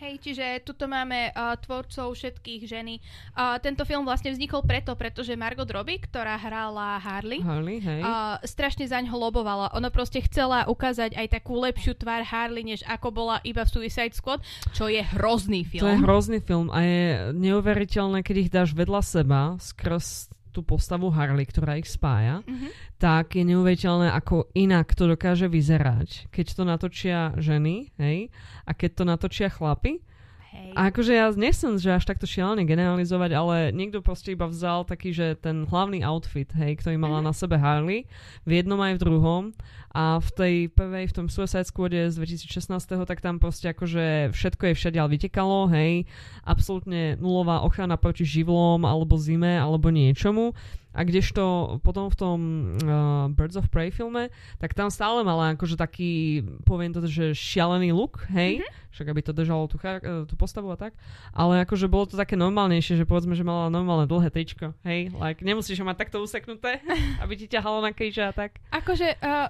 Hej, 0.00 0.16
čiže 0.24 0.64
tuto 0.64 0.88
máme 0.88 1.28
uh, 1.36 1.52
tvorcov 1.60 2.16
všetkých 2.16 2.64
ženy. 2.64 3.04
Uh, 3.36 3.60
tento 3.60 3.84
film 3.84 4.08
vlastne 4.08 4.32
vznikol 4.32 4.64
preto, 4.64 4.96
pretože 4.96 5.36
Margot 5.36 5.68
Robbie, 5.68 6.00
ktorá 6.00 6.40
hrála 6.40 6.96
Harley, 7.04 7.44
Harley, 7.44 7.84
hej. 7.84 8.00
uh, 8.00 8.40
strašne 8.40 8.88
zaň 8.88 9.12
lobovala. 9.12 9.68
Ona 9.76 9.92
proste 9.92 10.24
chcela 10.24 10.64
ukázať 10.64 11.20
aj 11.20 11.36
takú 11.36 11.60
lepšiu 11.60 12.00
tvár 12.00 12.24
Harley, 12.24 12.64
než 12.64 12.80
ako 12.88 13.12
bola 13.12 13.44
iba 13.44 13.60
v 13.60 13.68
Suicide 13.76 14.16
Squad, 14.16 14.40
čo 14.72 14.88
je 14.88 15.04
hrozný 15.04 15.68
film. 15.68 15.84
To 15.84 15.92
je 15.92 16.00
hrozný 16.00 16.40
film 16.40 16.72
a 16.72 16.80
je 16.80 17.36
neuveriteľné, 17.36 18.24
keď 18.24 18.36
ich 18.40 18.48
dáš 18.48 18.72
vedľa 18.72 19.04
seba 19.04 19.60
skrz 19.60 20.32
tú 20.50 20.62
postavu 20.62 21.08
Harley, 21.08 21.46
ktorá 21.46 21.78
ich 21.78 21.86
spája, 21.86 22.42
Mhm. 22.44 22.68
tak 22.98 23.34
je 23.34 23.44
neuveriteľné, 23.46 24.10
ako 24.10 24.50
inak 24.52 24.92
to 24.92 25.06
dokáže 25.06 25.46
vyzerať, 25.46 26.28
keď 26.28 26.46
to 26.52 26.62
natočia 26.62 27.18
ženy, 27.38 27.94
hej, 27.96 28.28
a 28.66 28.70
keď 28.74 28.90
to 28.92 29.02
natočia 29.06 29.48
chlapi. 29.48 30.02
Hej. 30.50 30.74
A 30.74 30.90
akože 30.90 31.12
ja 31.14 31.30
nechcem, 31.30 31.78
že 31.78 31.94
až 31.94 32.10
takto 32.10 32.26
šialene 32.26 32.66
generalizovať, 32.66 33.30
ale 33.38 33.56
niekto 33.70 34.02
proste 34.02 34.34
iba 34.34 34.50
vzal 34.50 34.82
taký, 34.82 35.14
že 35.14 35.38
ten 35.38 35.62
hlavný 35.62 36.02
outfit, 36.02 36.50
hej, 36.58 36.74
ktorý 36.82 36.98
mala 36.98 37.22
Mhm. 37.22 37.26
na 37.30 37.32
sebe 37.32 37.54
Harley, 37.54 38.10
v 38.42 38.58
jednom 38.58 38.82
aj 38.82 38.98
v 38.98 39.02
druhom 39.06 39.42
A 39.90 40.22
v 40.22 40.28
tej 40.30 40.54
prvej, 40.70 41.10
v 41.10 41.16
tom 41.18 41.26
Suicide 41.26 41.66
Squad 41.66 41.90
z 41.90 42.14
2016, 42.14 42.94
tak 43.10 43.18
tam 43.18 43.42
proste 43.42 43.74
akože 43.74 44.30
všetko 44.30 44.70
je 44.70 44.74
všade 44.78 45.00
vytekalo, 45.02 45.66
hej, 45.74 46.06
absolútne 46.46 47.18
nulová 47.18 47.66
ochrana 47.66 47.98
proti 47.98 48.22
živlom 48.22 48.86
alebo 48.86 49.18
zime 49.18 49.58
alebo 49.58 49.90
niečomu. 49.90 50.54
A 50.90 51.06
kdežto 51.06 51.78
potom 51.86 52.10
v 52.10 52.16
tom 52.18 52.38
uh, 52.82 53.30
Birds 53.30 53.54
of 53.54 53.70
Prey 53.70 53.94
filme, 53.94 54.26
tak 54.58 54.74
tam 54.74 54.90
stále 54.90 55.22
mala 55.22 55.54
akože 55.54 55.78
taký, 55.78 56.42
poviem 56.66 56.90
to, 56.90 57.06
že 57.06 57.30
šialený 57.30 57.94
look, 57.94 58.26
hej, 58.34 58.58
mm-hmm. 58.58 58.90
však 58.90 59.06
aby 59.06 59.20
to 59.22 59.30
držalo 59.30 59.70
tú, 59.70 59.78
uh, 59.78 60.26
tú 60.26 60.34
postavu 60.34 60.66
a 60.74 60.78
tak, 60.78 60.98
ale 61.30 61.62
akože 61.62 61.86
bolo 61.86 62.10
to 62.10 62.18
také 62.18 62.34
normálnejšie, 62.34 62.98
že 62.98 63.06
povedzme, 63.06 63.38
že 63.38 63.46
mala 63.46 63.70
normálne 63.70 64.10
dlhé 64.10 64.34
tričko, 64.34 64.74
hej, 64.82 65.14
like 65.14 65.46
nemusíš 65.46 65.78
ho 65.78 65.86
mať 65.86 66.10
takto 66.10 66.18
useknuté, 66.26 66.82
aby 67.22 67.38
ti 67.38 67.46
ťahalo 67.46 67.86
na 67.86 67.94
kejža 67.94 68.34
a 68.34 68.34
tak. 68.34 68.58
Akože 68.74 69.14
uh, 69.22 69.46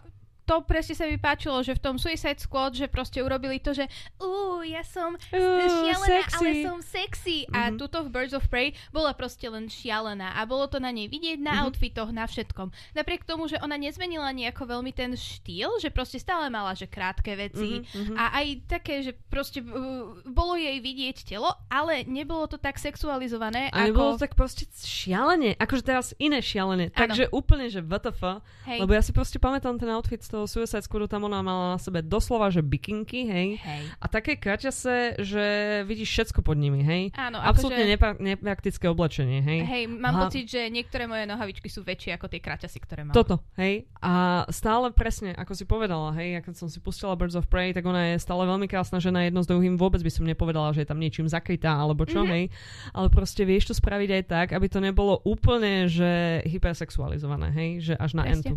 to 0.51 0.67
presne 0.67 0.99
sa 0.99 1.07
mi 1.07 1.15
páčilo, 1.15 1.63
že 1.63 1.79
v 1.79 1.83
tom 1.87 1.95
Suicide 1.95 2.43
Squad, 2.43 2.75
že 2.75 2.91
proste 2.91 3.23
urobili 3.23 3.63
to, 3.63 3.71
že 3.71 3.87
uh, 4.19 4.59
ja 4.67 4.83
som 4.83 5.15
uh, 5.15 5.31
šialená, 5.31 6.27
sexy. 6.27 6.35
ale 6.43 6.51
som 6.67 6.79
sexy. 6.83 7.39
Mm-hmm. 7.47 7.55
A 7.55 7.61
mhm. 7.71 7.77
tuto 7.79 7.99
v 8.03 8.09
Birds 8.11 8.35
of 8.35 8.51
Prey 8.51 8.75
bola 8.91 9.15
proste 9.15 9.47
len 9.47 9.71
šialená. 9.71 10.35
A 10.35 10.43
bolo 10.51 10.67
to 10.67 10.83
na 10.83 10.91
nej 10.91 11.07
vidieť, 11.07 11.39
na 11.39 11.55
mm-hmm. 11.55 11.65
outfitoch, 11.71 12.11
na 12.11 12.27
všetkom. 12.27 12.75
Napriek 12.99 13.23
tomu, 13.23 13.47
že 13.47 13.63
ona 13.63 13.79
nezmenila 13.79 14.27
nejako 14.35 14.67
veľmi 14.67 14.91
ten 14.91 15.15
štýl, 15.15 15.79
že 15.79 15.95
proste 15.95 16.19
stále 16.19 16.51
mala, 16.51 16.75
že 16.75 16.91
krátke 16.91 17.39
veci. 17.39 17.87
Mm-hmm. 17.87 18.19
A 18.19 18.43
aj 18.43 18.47
také, 18.67 19.07
že 19.07 19.15
proste 19.31 19.63
uh, 19.63 20.19
bolo 20.27 20.59
jej 20.59 20.83
vidieť 20.83 21.31
telo, 21.31 21.55
ale 21.71 22.03
nebolo 22.11 22.51
to 22.51 22.59
tak 22.59 22.75
sexualizované. 22.83 23.71
A 23.71 23.87
ako... 23.87 23.89
nebolo 23.95 24.11
to 24.19 24.27
tak 24.27 24.35
proste 24.35 24.67
šialene. 24.75 25.55
Akože 25.63 25.87
teraz 25.87 26.11
iné 26.19 26.43
šialene. 26.43 26.91
Takže 26.91 27.31
úplne, 27.31 27.71
že 27.71 27.87
WTF. 27.87 28.43
Hej. 28.67 28.79
Lebo 28.83 28.99
ja 28.99 29.03
si 29.07 29.15
proste 29.15 29.39
pamätám 29.39 29.79
ten 29.79 29.87
outfit 29.87 30.19
z 30.27 30.40
toho 30.40 30.40
toho 30.41 30.49
Suicide 30.49 30.81
Squadu 30.81 31.05
tam 31.05 31.29
ona 31.29 31.45
mala 31.45 31.77
na 31.77 31.79
sebe 31.79 32.01
doslova, 32.01 32.49
že 32.49 32.65
bikinky, 32.65 33.29
hej. 33.29 33.49
hej. 33.61 33.83
A 34.01 34.09
také 34.09 34.41
kraťase, 34.41 35.21
že 35.21 35.45
vidíš 35.85 36.09
všetko 36.09 36.41
pod 36.41 36.57
nimi, 36.57 36.81
hej. 36.81 37.13
Áno. 37.13 37.37
Absolutne 37.37 37.85
že... 37.85 37.93
nepra- 37.93 38.17
nepraktické 38.17 38.89
oblečenie, 38.89 39.45
hej. 39.45 39.61
Hej, 39.69 39.83
mám 39.93 40.17
Aha. 40.17 40.23
pocit, 40.27 40.49
že 40.49 40.73
niektoré 40.73 41.05
moje 41.05 41.29
nohavičky 41.29 41.69
sú 41.69 41.85
väčšie 41.85 42.17
ako 42.17 42.33
tie 42.33 42.41
kraťasy, 42.41 42.79
ktoré 42.81 43.05
mám. 43.05 43.13
Toto, 43.13 43.45
hej. 43.61 43.85
A 44.01 44.45
stále 44.49 44.89
presne, 44.97 45.37
ako 45.37 45.53
si 45.53 45.69
povedala, 45.69 46.17
hej, 46.17 46.41
keď 46.41 46.57
som 46.57 46.73
si 46.73 46.81
pustila 46.81 47.13
Birds 47.13 47.37
of 47.37 47.45
Prey, 47.53 47.77
tak 47.77 47.85
ona 47.85 48.17
je 48.17 48.25
stále 48.25 48.49
veľmi 48.49 48.65
krásna 48.65 48.97
žena 48.97 49.29
jedno 49.29 49.45
s 49.45 49.51
druhým. 49.51 49.77
Vôbec 49.77 50.01
by 50.01 50.09
som 50.09 50.25
nepovedala, 50.25 50.73
že 50.73 50.87
je 50.87 50.89
tam 50.89 50.97
niečím 50.97 51.29
zakrytá 51.29 51.77
alebo 51.77 52.09
čo, 52.09 52.25
mm-hmm. 52.25 52.33
hej. 52.33 52.45
Ale 52.97 53.13
proste 53.13 53.45
vieš 53.45 53.71
to 53.71 53.75
spraviť 53.77 54.11
aj 54.17 54.23
tak, 54.25 54.47
aby 54.57 54.67
to 54.73 54.81
nebolo 54.81 55.21
úplne, 55.29 55.85
že 55.91 56.41
hypersexualizované, 56.49 57.53
hej, 57.53 57.93
že 57.93 57.95
až 58.01 58.17
na 58.17 58.25
Presne. 58.25 58.57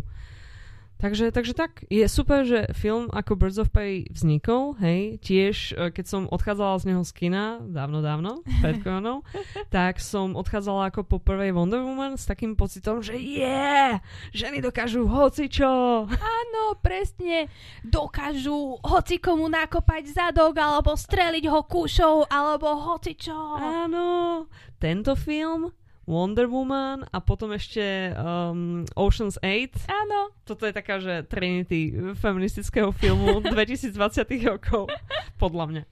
Takže, 0.94 1.34
takže 1.34 1.54
tak, 1.58 1.82
je 1.90 2.06
super, 2.06 2.46
že 2.46 2.70
film 2.72 3.10
ako 3.10 3.34
Birds 3.34 3.58
of 3.58 3.68
Prey 3.74 4.06
vznikol, 4.08 4.78
hej, 4.78 5.18
tiež 5.20 5.74
e, 5.74 5.90
keď 5.90 6.04
som 6.06 6.22
odchádzala 6.30 6.80
z 6.80 6.84
neho 6.94 7.02
z 7.02 7.12
kina, 7.12 7.60
dávno, 7.60 7.98
dávno, 7.98 8.40
pred 8.62 8.78
koronou, 8.80 9.26
tak 9.74 9.98
som 9.98 10.38
odchádzala 10.38 10.94
ako 10.94 11.04
po 11.04 11.18
prvej 11.18 11.50
Wonder 11.52 11.82
Woman 11.82 12.14
s 12.14 12.24
takým 12.24 12.54
pocitom, 12.54 13.02
že 13.02 13.18
je, 13.18 13.42
yeah, 13.42 13.98
ženy 14.30 14.62
dokážu 14.62 15.04
hocičo. 15.04 16.06
Áno, 16.08 16.64
presne, 16.78 17.50
dokážu 17.82 18.78
hocikomu 18.80 19.50
nakopať 19.50 20.14
zadok, 20.14 20.56
alebo 20.56 20.94
streliť 20.94 21.44
ho 21.50 21.66
kúšou, 21.66 22.24
alebo 22.30 22.70
hocičo. 22.70 23.34
Áno, 23.60 24.46
tento 24.78 25.18
film 25.18 25.74
Wonder 26.04 26.44
Woman 26.46 27.08
a 27.08 27.18
potom 27.24 27.52
ešte 27.56 28.12
um, 28.12 28.84
Ocean's 28.92 29.40
8. 29.40 29.88
Áno. 29.88 30.32
Toto 30.44 30.68
je 30.68 30.72
taká, 30.76 31.00
že 31.00 31.24
Trinity 31.24 32.12
feministického 32.16 32.92
filmu 32.92 33.40
2020 33.52 33.94
rokov, 34.44 34.92
podľa 35.40 35.64
mňa. 35.70 35.82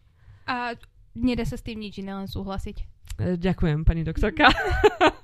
A 0.44 0.76
nedá 1.16 1.44
sa 1.48 1.56
s 1.56 1.64
tým 1.64 1.80
nič 1.80 2.00
iné, 2.00 2.12
len 2.12 2.28
súhlasiť. 2.28 2.76
E, 3.16 3.36
ďakujem, 3.40 3.84
pani 3.88 4.04
doktorka. 4.04 4.52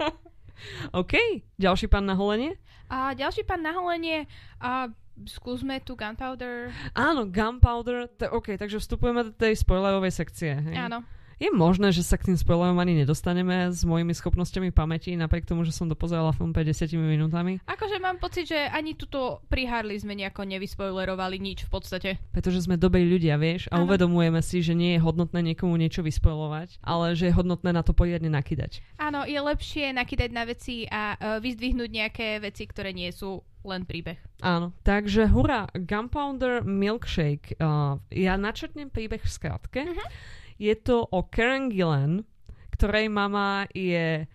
OK, 1.01 1.45
ďalší 1.61 1.87
pán 1.87 2.09
na 2.09 2.17
holenie? 2.17 2.57
A 2.89 3.13
ďalší 3.13 3.45
pán 3.45 3.61
na 3.61 3.77
holenie, 3.77 4.25
a 4.59 4.89
skúsme 5.29 5.85
tu 5.85 5.93
Gunpowder. 5.93 6.73
Áno, 6.97 7.29
Gunpowder, 7.29 8.09
t- 8.09 8.31
OK, 8.31 8.57
takže 8.57 8.81
vstupujeme 8.81 9.29
do 9.29 9.33
tej 9.35 9.61
spoilerovej 9.61 10.13
sekcie. 10.15 10.57
Hej? 10.57 10.77
Áno. 10.89 11.05
Je 11.39 11.55
možné, 11.55 11.95
že 11.95 12.03
sa 12.03 12.19
k 12.19 12.35
tým 12.35 12.39
spoilerom 12.39 12.83
ani 12.83 12.99
nedostaneme 12.99 13.71
s 13.71 13.87
mojimi 13.87 14.11
schopnosťami 14.11 14.75
pamäti, 14.75 15.15
napriek 15.15 15.47
tomu, 15.47 15.63
že 15.63 15.71
som 15.71 15.87
dopozerala 15.87 16.35
film 16.35 16.51
50 16.51 16.91
minútami. 16.99 17.63
Akože 17.63 18.03
mám 18.03 18.19
pocit, 18.19 18.51
že 18.51 18.59
ani 18.59 18.99
tuto 18.99 19.47
pri 19.47 19.71
Harley 19.71 20.03
sme 20.03 20.19
nejako 20.19 20.43
nevyspoilerovali 20.51 21.39
nič 21.39 21.63
v 21.63 21.71
podstate. 21.71 22.11
Pretože 22.35 22.67
sme 22.67 22.75
dobej 22.75 23.07
ľudia, 23.07 23.39
vieš, 23.39 23.71
a 23.71 23.79
ano. 23.79 23.87
uvedomujeme 23.87 24.43
si, 24.43 24.67
že 24.67 24.75
nie 24.75 24.99
je 24.99 25.05
hodnotné 25.07 25.55
niekomu 25.55 25.79
niečo 25.79 26.03
vyspoilovať, 26.03 26.83
ale 26.83 27.15
že 27.15 27.31
je 27.31 27.37
hodnotné 27.39 27.71
na 27.71 27.87
to 27.87 27.95
poriadne 27.95 28.35
nakydať. 28.35 28.83
Áno, 28.99 29.23
je 29.23 29.39
lepšie 29.39 29.95
nakydať 29.95 30.31
na 30.35 30.43
veci 30.43 30.91
a 30.91 31.15
uh, 31.15 31.39
vyzdvihnúť 31.39 31.91
nejaké 31.95 32.43
veci, 32.43 32.67
ktoré 32.67 32.91
nie 32.91 33.15
sú 33.15 33.47
len 33.63 33.87
príbeh. 33.87 34.19
Áno, 34.43 34.75
takže 34.83 35.31
hurá, 35.31 35.71
Gunpowder 35.71 36.67
Milkshake. 36.67 37.55
Uh, 37.63 38.03
ja 38.11 38.35
načrtnem 38.35 38.91
príbeh 38.91 39.23
v 39.23 39.31
skratke. 39.31 39.87
Uh-huh. 39.87 40.11
Je 40.59 40.75
to 40.75 41.07
o 41.07 41.23
Karen 41.23 41.71
Gillan, 41.71 42.27
ktorej 42.75 43.07
mama 43.07 43.71
je 43.71 44.27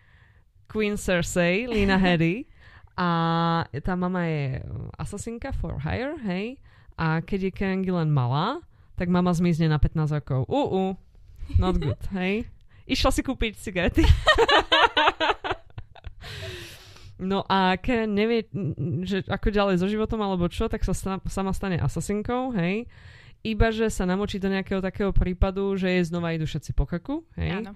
Queen 0.72 0.96
Cersei, 0.96 1.68
Lina 1.68 2.00
Headey. 2.04 2.48
A 2.96 3.10
tá 3.84 4.00
mama 4.00 4.24
je 4.24 4.64
asasinka 4.96 5.52
for 5.52 5.84
hire, 5.84 6.16
hej. 6.24 6.56
A 6.96 7.20
keď 7.20 7.52
je 7.52 7.52
Karen 7.52 7.84
Gillan 7.84 8.08
malá, 8.08 8.64
tak 8.96 9.12
mama 9.12 9.36
zmizne 9.36 9.68
na 9.68 9.82
15 9.84 10.24
rokov. 10.24 10.48
Uh, 10.48 10.70
uh, 10.72 10.92
not 11.60 11.76
good, 11.76 12.00
hej. 12.18 12.48
Išla 12.88 13.12
si 13.12 13.22
kúpiť 13.22 13.60
cigarety. 13.60 14.08
No 17.24 17.40
a 17.48 17.80
Karen 17.80 18.20
nevie, 18.20 18.52
že 19.08 19.24
ako 19.32 19.48
ďalej 19.48 19.80
so 19.80 19.88
životom 19.88 20.20
alebo 20.20 20.52
čo, 20.52 20.68
tak 20.68 20.84
sa 20.84 20.92
sama 21.24 21.56
stane 21.56 21.80
asasinkou, 21.80 22.52
hej 22.52 22.84
iba 23.44 23.70
že 23.70 23.92
sa 23.92 24.08
namočí 24.08 24.40
do 24.40 24.48
nejakého 24.48 24.80
takého 24.80 25.12
prípadu, 25.12 25.76
že 25.76 25.92
jej 25.92 26.04
znova 26.08 26.32
idú 26.32 26.48
všetci 26.48 26.72
po 26.72 26.88
krku. 26.88 27.28
Hej? 27.36 27.60
Áno. 27.60 27.76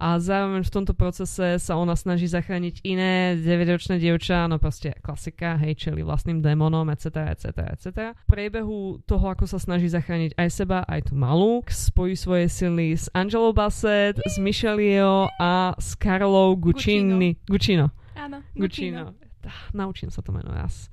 A 0.00 0.16
zároveň 0.18 0.64
v 0.64 0.72
tomto 0.72 0.96
procese 0.96 1.60
sa 1.60 1.76
ona 1.76 1.92
snaží 1.92 2.24
zachrániť 2.26 2.80
iné 2.82 3.36
9-ročné 3.38 4.00
dievča, 4.00 4.48
no 4.48 4.56
proste 4.56 4.96
klasika, 5.04 5.54
hej, 5.60 5.76
čeli 5.76 6.00
vlastným 6.00 6.40
démonom, 6.40 6.88
etc., 6.90 7.30
etc., 7.36 7.46
etc. 7.76 7.86
V 8.24 8.28
priebehu 8.32 9.04
toho, 9.04 9.26
ako 9.30 9.44
sa 9.44 9.60
snaží 9.60 9.92
zachrániť 9.92 10.34
aj 10.34 10.48
seba, 10.48 10.82
aj 10.88 11.12
tú 11.12 11.14
malú, 11.14 11.60
spojí 11.68 12.16
svoje 12.16 12.48
sily 12.48 12.96
s 12.96 13.12
Angelou 13.12 13.52
Bassett, 13.52 14.18
s 14.24 14.40
Michelle 14.40 14.80
Yeoh 14.80 15.28
a 15.38 15.76
s 15.76 15.94
Karolou 15.94 16.56
Guccini. 16.56 17.36
Guccino. 17.46 17.92
Áno, 18.16 18.40
Guccino 18.56 19.12
naučím 19.72 20.12
sa 20.12 20.22
to 20.22 20.30
meno 20.30 20.52
raz. 20.52 20.92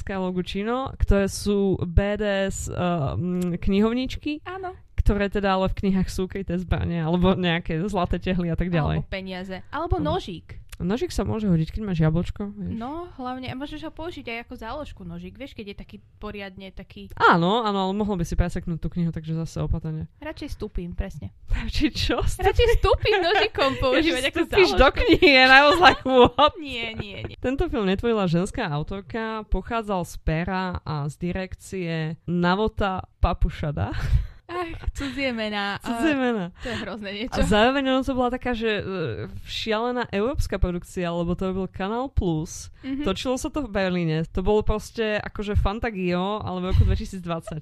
Skylo 0.00 0.34
Guccino, 0.34 0.92
ktoré 0.98 1.30
sú 1.30 1.78
BDS 1.80 2.68
uh, 2.72 3.14
knihovničky. 3.56 4.44
Áno. 4.44 4.74
Ktoré 4.98 5.32
teda 5.32 5.56
ale 5.56 5.72
v 5.72 5.78
knihách 5.84 6.10
sú 6.10 6.28
kryté 6.28 6.58
zbranie, 6.60 7.00
alebo 7.00 7.32
nejaké 7.32 7.80
zlaté 7.88 8.20
tehly 8.20 8.52
a 8.52 8.56
tak 8.58 8.68
ďalej. 8.68 9.00
Alebo 9.00 9.08
peniaze. 9.08 9.56
Alebo 9.72 9.96
nožík. 9.96 10.60
Nožík 10.78 11.10
sa 11.10 11.26
môže 11.26 11.50
hodiť, 11.50 11.74
keď 11.74 11.82
máš 11.82 11.98
jablčko. 11.98 12.54
Vieš. 12.54 12.78
No, 12.78 13.10
hlavne, 13.18 13.50
a 13.50 13.54
môžeš 13.58 13.82
ho 13.82 13.92
použiť 13.92 14.30
aj 14.30 14.38
ako 14.46 14.54
záložku 14.54 15.02
nožík, 15.02 15.34
vieš, 15.34 15.58
keď 15.58 15.74
je 15.74 15.76
taký 15.82 15.96
poriadne 16.22 16.70
taký... 16.70 17.10
Áno, 17.18 17.66
áno, 17.66 17.90
ale 17.90 17.92
mohol 17.98 18.22
by 18.22 18.24
si 18.24 18.38
preseknúť 18.38 18.78
tú 18.78 18.86
knihu, 18.94 19.10
takže 19.10 19.34
zase 19.34 19.58
opatrne. 19.66 20.06
Radšej 20.22 20.54
stúpim, 20.54 20.94
presne. 20.94 21.34
Radšej 21.50 21.90
čo? 21.98 22.22
Stúpim? 22.22 22.46
Radšej 22.46 22.68
stúpim 22.78 23.18
nožikom 23.18 23.70
používať 23.82 24.22
ako 24.30 24.40
záložku. 24.46 24.78
do 24.78 24.88
knihy, 25.02 25.30
and 25.34 25.50
I 25.50 25.60
was 25.66 25.78
like, 25.82 26.02
what? 26.06 26.54
nie, 26.62 26.94
nie, 26.94 27.26
nie. 27.26 27.36
Tento 27.42 27.66
film 27.66 27.90
netvorila 27.90 28.30
ženská 28.30 28.70
autorka, 28.70 29.42
pochádzal 29.50 30.06
z 30.06 30.14
pera 30.22 30.78
a 30.86 31.10
z 31.10 31.14
direkcie 31.18 31.94
Navota 32.30 33.02
Papušada. 33.18 33.90
Ach, 34.48 34.80
cudzie 34.96 35.32
mená. 35.32 35.76
Cudzie 35.84 36.16
mená. 36.16 36.48
To 36.64 36.66
je 36.72 36.76
hrozné 36.80 37.10
niečo. 37.12 37.36
A 37.36 37.44
zároveň 37.44 37.84
ono 37.92 38.00
to 38.00 38.16
bola 38.16 38.32
taká, 38.32 38.56
že 38.56 38.80
uh, 38.80 39.28
šialená 39.44 40.08
európska 40.08 40.56
produkcia, 40.56 41.12
lebo 41.12 41.36
to 41.36 41.52
bol 41.52 41.68
Kanál 41.68 42.08
Plus. 42.08 42.72
Mm-hmm. 42.80 43.04
Točilo 43.04 43.36
sa 43.36 43.52
to 43.52 43.68
v 43.68 43.70
Berlíne. 43.70 44.24
To 44.32 44.40
bolo 44.40 44.64
proste 44.64 45.20
akože 45.20 45.52
Fantagio, 45.52 46.40
ale 46.40 46.64
v 46.64 46.66
roku 46.72 46.82
2020. 46.88 47.60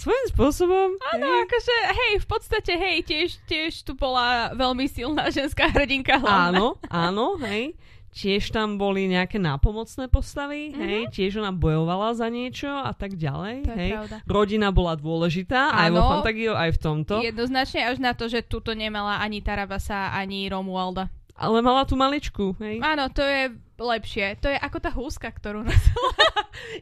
Svojím 0.00 0.26
spôsobom. 0.32 0.88
Áno, 1.12 1.28
hej. 1.28 1.38
akože, 1.44 1.76
hej, 1.92 2.12
v 2.24 2.26
podstate, 2.26 2.72
hej, 2.72 2.96
tiež, 3.04 3.28
tiež 3.44 3.84
tu 3.84 3.92
bola 3.94 4.50
veľmi 4.56 4.88
silná 4.88 5.28
ženská 5.30 5.70
hrdinka 5.70 6.18
hlavná. 6.18 6.50
Áno, 6.50 6.66
áno, 6.90 7.26
hej. 7.46 7.76
Tiež 8.10 8.50
tam 8.50 8.74
boli 8.74 9.06
nejaké 9.06 9.38
nápomocné 9.38 10.10
postavy, 10.10 10.74
mm-hmm. 10.74 10.82
hej, 10.82 11.02
tiež 11.14 11.38
ona 11.38 11.54
bojovala 11.54 12.10
za 12.18 12.26
niečo 12.26 12.66
a 12.66 12.90
tak 12.90 13.14
ďalej, 13.14 13.56
to 13.62 13.72
hej. 13.78 13.90
Pravda. 13.94 14.16
Rodina 14.26 14.68
bola 14.74 14.98
dôležitá, 14.98 15.70
aj 15.78 15.88
vo 15.94 16.02
Fantagio, 16.02 16.58
aj 16.58 16.74
v 16.74 16.78
tomto. 16.82 17.14
Jednoznačne 17.22 17.86
až 17.86 18.02
na 18.02 18.10
to, 18.18 18.26
že 18.26 18.42
tuto 18.42 18.74
nemala 18.74 19.22
ani 19.22 19.38
Tarabasa, 19.38 20.10
ani 20.10 20.50
Romualda. 20.50 21.06
Ale 21.38 21.62
mala 21.62 21.86
tu 21.86 21.94
maličku, 21.94 22.58
hej. 22.58 22.82
Áno, 22.82 23.08
to 23.14 23.22
je 23.22 23.54
lepšie. 23.80 24.36
To 24.44 24.52
je 24.52 24.58
ako 24.60 24.78
tá 24.82 24.90
húska, 24.92 25.30
ktorú 25.30 25.64
nosila. 25.70 26.12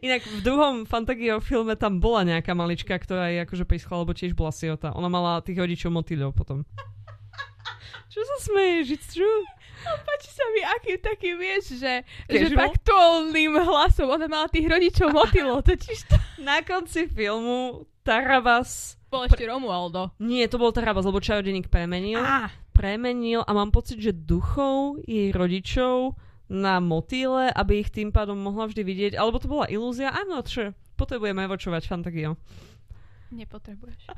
Inak 0.00 0.26
v 0.26 0.40
druhom 0.42 0.88
Fantagio 0.88 1.38
filme 1.44 1.76
tam 1.76 2.02
bola 2.02 2.24
nejaká 2.24 2.56
malička, 2.56 2.96
ktorá 2.96 3.30
je 3.30 3.44
akože 3.46 3.68
prischla, 3.68 4.02
lebo 4.02 4.16
tiež 4.16 4.34
bola 4.34 4.50
siota. 4.50 4.90
Ona 4.96 5.06
mala 5.06 5.44
tých 5.44 5.60
rodičov 5.60 5.94
motýľov 5.94 6.34
potom. 6.34 6.66
Čo 8.08 8.24
sa 8.24 8.36
smeješ? 8.50 8.86
It's 8.96 9.08
true. 9.12 9.44
No, 9.78 9.90
páči 10.02 10.30
sa 10.30 10.44
mi, 10.50 10.60
akým 10.64 10.98
takým 10.98 11.34
vieš, 11.38 11.78
že, 11.78 12.02
že 12.26 12.50
Casual? 12.50 12.58
faktolným 12.58 13.52
hlasom. 13.56 14.10
Ona 14.10 14.26
mala 14.26 14.50
tých 14.50 14.66
rodičov 14.66 15.14
motilo, 15.14 15.62
totiž 15.68 15.98
to 16.08 16.16
Na 16.42 16.62
konci 16.62 17.06
filmu 17.06 17.86
Tarabas... 18.02 18.96
bol 19.12 19.24
ešte 19.24 19.44
Romualdo. 19.46 20.10
Nie, 20.18 20.48
to 20.48 20.58
bol 20.58 20.72
Tarabas, 20.74 21.04
lebo 21.04 21.22
čarodeník 21.22 21.70
premenil. 21.70 22.18
Á, 22.20 22.50
Premenil 22.72 23.42
a 23.42 23.50
mám 23.50 23.74
pocit, 23.74 23.98
že 23.98 24.14
duchov 24.14 25.02
jej 25.02 25.34
rodičov 25.34 26.14
na 26.48 26.80
motýle, 26.80 27.52
aby 27.52 27.84
ich 27.84 27.90
tým 27.92 28.08
pádom 28.08 28.38
mohla 28.38 28.70
vždy 28.70 28.82
vidieť. 28.86 29.12
Alebo 29.18 29.36
to 29.36 29.50
bola 29.50 29.66
ilúzia? 29.68 30.08
Not 30.24 30.48
sure. 30.48 30.72
Potrebujeme 30.96 31.44
vočovať 31.44 31.84
Fantagio. 31.84 32.40
Nepotrebuješ. 33.30 34.02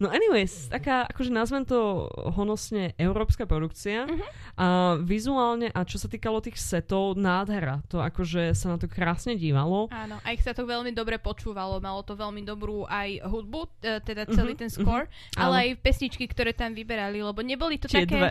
No 0.00 0.08
anyways, 0.08 0.64
taká, 0.66 1.04
akože 1.04 1.28
nazvem 1.28 1.60
to 1.62 2.08
honosne 2.30 2.96
európska 2.96 3.44
produkcia 3.44 4.08
Mhm. 4.08 4.24
a 4.56 4.66
vizuálne 4.96 5.68
a 5.68 5.84
čo 5.84 6.00
sa 6.00 6.08
týkalo 6.08 6.40
tých 6.40 6.56
setov, 6.56 7.14
nádhera. 7.14 7.84
To 7.86 8.00
akože 8.00 8.54
sa 8.54 8.72
na 8.72 8.76
to 8.76 8.88
krásne 8.88 9.36
dívalo. 9.36 9.92
Áno, 9.92 10.16
aj 10.22 10.40
sa 10.40 10.52
to 10.52 10.64
veľmi 10.64 10.88
dobre 10.90 11.16
počúvalo, 11.16 11.76
malo 11.78 12.00
to 12.00 12.14
veľmi 12.14 12.40
dobrú 12.40 12.88
aj 12.88 13.20
hudbu, 13.22 13.60
e, 13.78 14.00
teda 14.00 14.24
celý 14.26 14.56
Mhm, 14.56 14.58
ten 14.58 14.70
score, 14.70 15.04
áno. 15.36 15.40
ale 15.42 15.54
aj 15.60 15.84
pesničky, 15.84 16.24
ktoré 16.24 16.50
tam 16.50 16.72
vyberali, 16.72 17.20
lebo 17.20 17.40
neboli 17.40 17.76
to 17.76 17.84
Tie 17.84 18.00
také... 18.00 18.16
dve. 18.16 18.30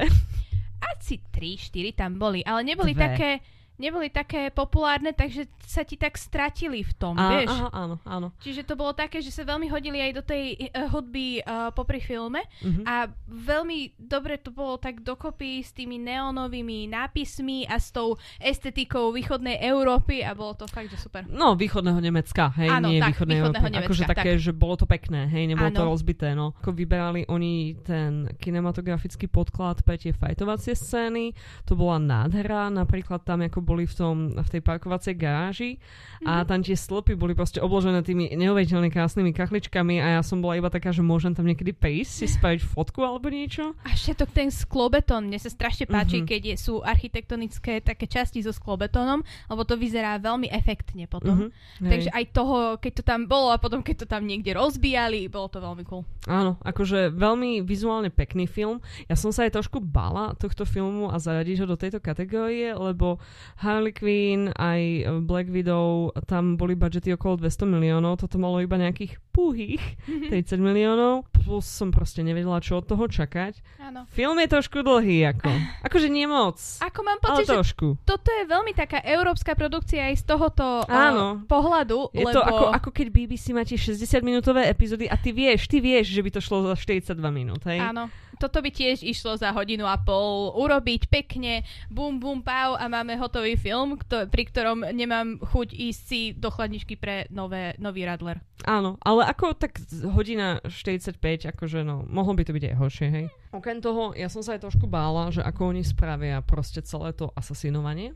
Asi 0.81 1.21
3-4 1.21 1.69
tam 1.93 2.17
boli, 2.17 2.41
ale 2.41 2.63
neboli 2.63 2.91
Dve. 2.91 3.03
také 3.03 3.29
neboli 3.79 4.07
také 4.07 4.51
populárne, 4.51 5.09
takže 5.11 5.47
sa 5.63 5.81
ti 5.81 5.95
tak 5.95 6.13
stratili 6.13 6.81
v 6.81 6.93
tom, 6.93 7.15
Á, 7.15 7.23
vieš. 7.31 7.49
aha, 7.49 7.67
áno, 7.71 7.95
áno. 8.03 8.27
Čiže 8.37 8.61
to 8.63 8.73
bolo 8.73 8.91
také, 8.91 9.19
že 9.19 9.29
sa 9.29 9.41
veľmi 9.41 9.65
hodili 9.65 9.97
aj 9.99 10.11
do 10.11 10.23
tej 10.23 10.43
uh, 10.67 10.89
hudby 10.89 11.39
uh, 11.39 11.71
popri 11.71 11.97
filme 11.97 12.43
Mhm. 12.59 12.83
a 12.83 13.07
veľmi 13.25 13.95
dobre 13.95 14.35
to 14.35 14.49
bolo 14.49 14.75
tak 14.75 14.99
dokopy 14.99 15.61
s 15.61 15.71
tými 15.71 15.95
neonovými 15.97 16.89
nápismi 16.89 17.63
a 17.63 17.77
s 17.77 17.89
tou 17.89 18.19
estetikou 18.39 19.09
východnej 19.09 19.61
Európy 19.61 20.19
a 20.19 20.33
bolo 20.33 20.53
to 20.53 20.65
fakt, 20.65 20.89
že 20.89 20.97
super. 20.97 21.23
No, 21.25 21.53
východného 21.53 21.99
Nemecka, 21.99 22.51
hej, 22.57 22.67
Áno, 22.67 22.89
nie 22.89 22.99
tak, 22.99 23.15
východnej 23.15 23.39
východného 23.39 23.55
Európy. 23.55 23.71
Nemecka, 23.71 23.87
Akože 23.87 24.03
také, 24.05 24.31
tak. 24.35 24.41
že 24.41 24.51
bolo 24.51 24.75
to 24.75 24.85
pekné, 24.85 25.21
hej, 25.27 25.43
nebolo 25.47 25.69
to 25.69 25.83
Áno. 25.85 25.91
rozbité, 25.93 26.27
no. 26.33 26.51
Ako 26.59 26.73
vyberali 26.73 27.23
oni 27.25 27.53
ten 27.79 28.27
kinematografický 28.35 29.25
podklad 29.25 29.81
pre 29.81 29.95
tie 29.95 30.11
fajtovacie 30.11 30.73
scény, 30.73 31.31
to 31.63 31.73
bola 31.73 31.95
nádhera, 31.95 32.67
napríklad 32.67 33.21
tam, 33.21 33.39
ako 33.41 33.61
boli 33.69 33.85
v 33.85 33.93
tom, 33.93 34.15
v 34.33 34.49
tej 34.49 34.61
parkovacej 34.65 35.13
garáži 35.13 35.77
a 36.25 36.41
Mhm. 36.41 36.45
tam 36.49 36.59
tie 36.59 36.73
stĺpy 36.73 37.13
boli 37.13 37.31
proste 37.31 37.61
obložené 37.61 38.01
tými 38.01 38.33
neuveriteľne 38.33 38.89
krásnymi 38.89 39.29
kachličkami 39.29 40.01
a 40.01 40.17
ja 40.17 40.21
som 40.21 40.41
bola 40.41 40.57
iba 40.57 40.67
taká, 40.67 40.89
že 40.89 41.05
môžem 41.05 41.31
tam 41.31 41.45
niekedy 41.45 41.69
prísť, 41.71 42.11
si 42.11 42.27
spraviť 42.27 42.65
fotku 42.65 42.99
alebo 42.99 43.29
niečo. 43.29 43.77
A 43.85 43.93
všetok 43.93 44.33
ten 44.33 44.49
sklobetón, 44.49 45.29
mne 45.29 45.37
sa 45.37 45.47
strašne 45.47 45.85
páči, 45.85 46.19
Mhm. 46.19 46.25
keď 46.25 46.41
je, 46.43 46.55
sú 46.57 46.81
architektonické 46.81 47.79
také 47.79 48.05
časti 48.05 48.41
so 48.41 48.49
sklobetónom, 48.49 49.21
lebo 49.45 49.61
to 49.63 49.75
vyzerá 49.75 50.17
veľmi 50.17 50.49
efektne 50.49 51.05
potom. 51.05 51.35
Mhm, 51.35 51.47
hej. 51.85 51.91
Takže 51.91 52.09
aj 52.11 52.25
toho, 52.31 52.57
keď 52.77 52.91
to 52.95 53.03
tam 53.03 53.21
bolo 53.25 53.51
a 53.51 53.59
potom 53.59 53.83
keď 53.83 54.03
to 54.03 54.07
tam 54.07 54.23
niekde 54.23 54.55
rozbíjali, 54.55 55.27
bolo 55.27 55.47
to 55.47 55.59
veľmi 55.59 55.83
cool. 55.85 56.07
Áno, 56.25 56.55
akože 56.61 57.11
veľmi 57.11 57.59
vizuálne 57.61 58.07
pekný 58.09 58.45
film. 58.45 58.79
Ja 59.05 59.13
som 59.13 59.29
sa 59.29 59.43
aj 59.43 59.55
trošku 59.55 59.77
bála 59.79 60.31
tohto 60.33 60.63
filmu 60.63 61.09
a 61.09 61.17
zaradiť 61.17 61.59
ho 61.59 61.67
do 61.67 61.75
tejto 61.75 61.99
kategórie, 61.99 62.71
lebo 62.71 63.19
Harley 63.59 63.91
Quinn 63.91 64.55
aj 64.55 64.81
e, 64.81 65.03
Black 65.19 65.51
Widow, 65.51 66.15
tam 66.23 66.55
boli 66.55 66.79
budžety 66.79 67.11
okolo 67.11 67.43
200 67.43 67.67
miliónov, 67.67 68.23
toto 68.23 68.39
malo 68.39 68.63
iba 68.63 68.79
nejakých 68.79 69.19
púhých 69.35 69.83
30 70.07 70.59
miliónov, 70.63 71.27
plus 71.31 71.67
som 71.67 71.91
proste 71.91 72.23
nevedela, 72.23 72.63
čo 72.63 72.79
od 72.79 72.87
toho 72.87 73.03
čakať. 73.07 73.59
Áno. 73.83 74.07
Film 74.15 74.39
je 74.39 74.47
trošku 74.47 74.79
dlhý, 74.79 75.27
ako. 75.35 75.51
Akože 75.87 76.07
nie 76.07 76.23
moc, 76.23 76.55
Ako 76.79 76.99
mám 77.03 77.19
ale 77.19 77.43
pocit, 77.43 77.51
že 77.51 77.55
trošku. 77.59 77.87
toto 78.07 78.29
je 78.31 78.43
veľmi 78.47 78.71
taká 78.71 79.03
európska 79.03 79.55
produkcia 79.59 80.07
aj 80.07 80.15
z 80.19 80.23
tohoto 80.23 80.87
Áno. 80.87 81.43
Uh, 81.43 81.47
pohľadu, 81.47 82.15
Je 82.15 82.23
lebo... 82.23 82.35
to 82.35 82.41
ako, 82.43 82.65
ako 82.71 82.89
keď 82.95 83.07
BBC 83.11 83.51
máte 83.51 83.75
60-minútové 83.75 84.71
epizódy 84.71 85.11
a 85.11 85.19
ty 85.19 85.35
vieš, 85.35 85.67
ty 85.67 85.83
vieš, 85.83 86.15
že 86.15 86.21
by 86.23 86.29
to 86.31 86.39
šlo 86.39 86.63
za 86.71 86.79
42 86.79 87.11
minút, 87.27 87.67
hej? 87.67 87.83
Áno, 87.83 88.07
toto 88.39 88.63
by 88.63 88.71
tiež 88.71 89.03
išlo 89.03 89.35
za 89.35 89.51
hodinu 89.51 89.83
a 89.83 89.99
pol 89.99 90.55
urobiť 90.55 91.11
pekne, 91.11 91.67
bum 91.91 92.17
bum 92.23 92.39
pau 92.39 92.79
a 92.79 92.87
máme 92.87 93.19
hotový 93.19 93.59
film, 93.59 93.99
kto, 93.99 94.31
pri 94.31 94.47
ktorom 94.47 94.87
nemám 94.95 95.43
chuť 95.43 95.75
ísť 95.75 96.01
si 96.07 96.21
do 96.31 96.47
chladničky 96.47 96.95
pre 96.95 97.27
nové, 97.27 97.75
nový 97.77 98.07
Radler. 98.07 98.39
Áno, 98.63 98.95
ale 99.03 99.27
ako 99.27 99.55
tak 99.55 99.83
hodina 100.15 100.63
45, 100.63 101.19
akože 101.51 101.83
no, 101.83 102.07
mohlo 102.07 102.35
by 102.35 102.43
to 102.47 102.55
byť 102.55 102.63
aj 102.71 102.75
horšie, 102.79 103.07
hej. 103.11 103.25
Okrem 103.51 103.83
toho, 103.83 104.15
ja 104.15 104.31
som 104.31 104.39
sa 104.39 104.55
aj 104.55 104.63
trošku 104.63 104.87
bála, 104.87 105.31
že 105.35 105.43
ako 105.43 105.75
oni 105.75 105.83
spravia 105.83 106.39
proste 106.39 106.79
celé 106.79 107.11
to 107.11 107.31
asasinovanie. 107.35 108.15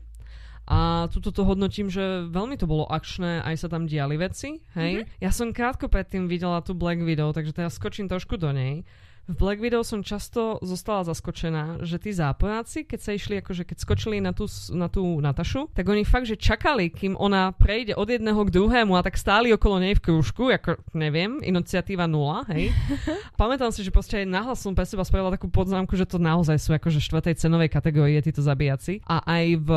A 0.64 1.12
tuto 1.12 1.28
to 1.28 1.44
hodnotím, 1.44 1.92
že 1.92 2.24
veľmi 2.32 2.56
to 2.56 2.64
bolo 2.64 2.88
akčné, 2.88 3.44
aj 3.44 3.60
sa 3.60 3.68
tam 3.68 3.84
diali 3.84 4.16
veci, 4.16 4.64
hej. 4.72 5.04
Ja 5.20 5.28
som 5.28 5.52
krátko 5.52 5.92
predtým 5.92 6.24
videla 6.24 6.64
tú 6.64 6.72
Black 6.72 7.04
Widow, 7.04 7.36
takže 7.36 7.52
teraz 7.52 7.76
skočím 7.76 8.08
trošku 8.08 8.40
do 8.40 8.48
nej. 8.48 8.80
V 9.24 9.40
Black 9.40 9.56
Widow 9.56 9.80
som 9.80 10.04
často 10.04 10.60
zostala 10.60 11.00
zaskočená, 11.08 11.80
že 11.80 11.96
tí 11.96 12.12
záporáci, 12.12 12.84
keď 12.84 13.00
sa 13.00 13.16
išli, 13.16 13.40
akože 13.40 13.64
keď 13.64 13.76
skočili 13.80 14.20
na 14.20 14.36
tú, 14.36 14.44
na 14.76 14.92
tú 14.92 15.00
Natašu, 15.00 15.72
tak 15.72 15.88
oni 15.88 16.04
fakt, 16.04 16.28
že 16.28 16.36
čakali, 16.36 16.92
kým 16.92 17.16
ona 17.16 17.56
prejde 17.56 17.96
od 17.96 18.04
jedného 18.04 18.36
k 18.44 18.52
druhému 18.52 18.92
a 18.92 19.00
tak 19.00 19.16
stáli 19.16 19.48
okolo 19.56 19.80
nej 19.80 19.96
v 19.96 20.04
krúžku, 20.04 20.52
ako 20.52 20.76
neviem, 20.92 21.40
iniciatíva 21.40 22.04
nula, 22.04 22.44
hej. 22.52 22.68
Pamätám 23.40 23.72
si, 23.72 23.80
že 23.80 23.88
proste 23.88 24.20
aj 24.20 24.28
nahlas 24.28 24.60
som 24.60 24.76
pre 24.76 24.84
seba 24.84 25.00
spravila 25.08 25.32
takú 25.32 25.48
podznámku, 25.48 25.96
že 25.96 26.04
to 26.04 26.20
naozaj 26.20 26.60
sú 26.60 26.76
akože 26.76 27.00
štvrtej 27.00 27.40
cenovej 27.40 27.72
kategórie 27.72 28.20
títo 28.20 28.44
zabijaci. 28.44 29.00
A 29.08 29.24
aj 29.24 29.44
v 29.56 29.70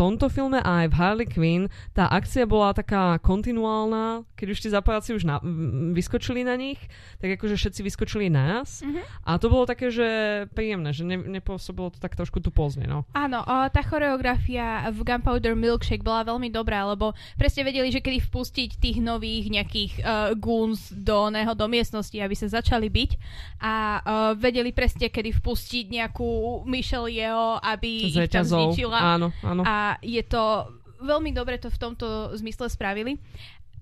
tomto 0.00 0.32
filme 0.32 0.64
a 0.64 0.80
aj 0.80 0.86
v 0.88 0.94
Harley 0.96 1.28
Quinn 1.28 1.68
tá 1.92 2.08
akcia 2.08 2.48
bola 2.48 2.72
taká 2.72 3.20
kontinuálna, 3.20 4.24
keď 4.32 4.46
už 4.48 4.58
tí 4.64 4.68
zapojáci 4.72 5.12
už 5.12 5.28
na, 5.28 5.44
vyskočili 5.92 6.40
na 6.40 6.56
nich, 6.56 6.80
tak 7.20 7.36
akože 7.36 7.60
všetci 7.60 7.80
vyskočili 7.84 8.32
naraz. 8.32 8.80
Mhm. 8.94 9.02
A 9.26 9.30
to 9.42 9.50
bolo 9.50 9.66
také, 9.66 9.90
že 9.90 10.06
príjemné, 10.54 10.94
že 10.94 11.02
ne, 11.02 11.18
nepôsobilo 11.18 11.90
to 11.90 11.98
tak 11.98 12.14
trošku 12.14 12.38
tu 12.38 12.54
pozne, 12.54 12.86
no. 12.86 13.02
Áno, 13.10 13.42
o, 13.42 13.54
tá 13.74 13.82
choreografia 13.82 14.86
v 14.94 15.02
Gunpowder 15.02 15.58
Milkshake 15.58 16.06
bola 16.06 16.22
veľmi 16.22 16.54
dobrá, 16.54 16.86
lebo 16.86 17.10
presne 17.34 17.66
vedeli, 17.66 17.90
že 17.90 17.98
kedy 17.98 18.30
vpustiť 18.30 18.70
tých 18.78 19.02
nových 19.02 19.50
nejakých 19.50 19.92
uh, 19.98 20.06
goons 20.38 20.94
do 20.94 21.26
oného 21.26 21.50
do 21.58 21.66
miestnosti, 21.66 22.14
aby 22.14 22.38
sa 22.38 22.46
začali 22.46 22.86
byť 22.86 23.10
a 23.58 23.74
uh, 23.74 24.00
vedeli 24.38 24.70
presne, 24.70 25.10
kedy 25.10 25.34
vpustiť 25.42 25.90
nejakú 25.90 26.62
Michelle 26.68 27.10
Yeo, 27.10 27.58
aby 27.58 28.14
ich 28.14 28.30
tam 28.30 28.46
zničila. 28.46 29.18
Áno, 29.18 29.34
áno. 29.42 29.62
A 29.66 29.98
je 30.04 30.22
to 30.22 30.70
veľmi 31.02 31.34
dobre 31.34 31.58
to 31.58 31.68
v 31.68 31.80
tomto 31.80 32.36
zmysle 32.38 32.70
spravili. 32.70 33.18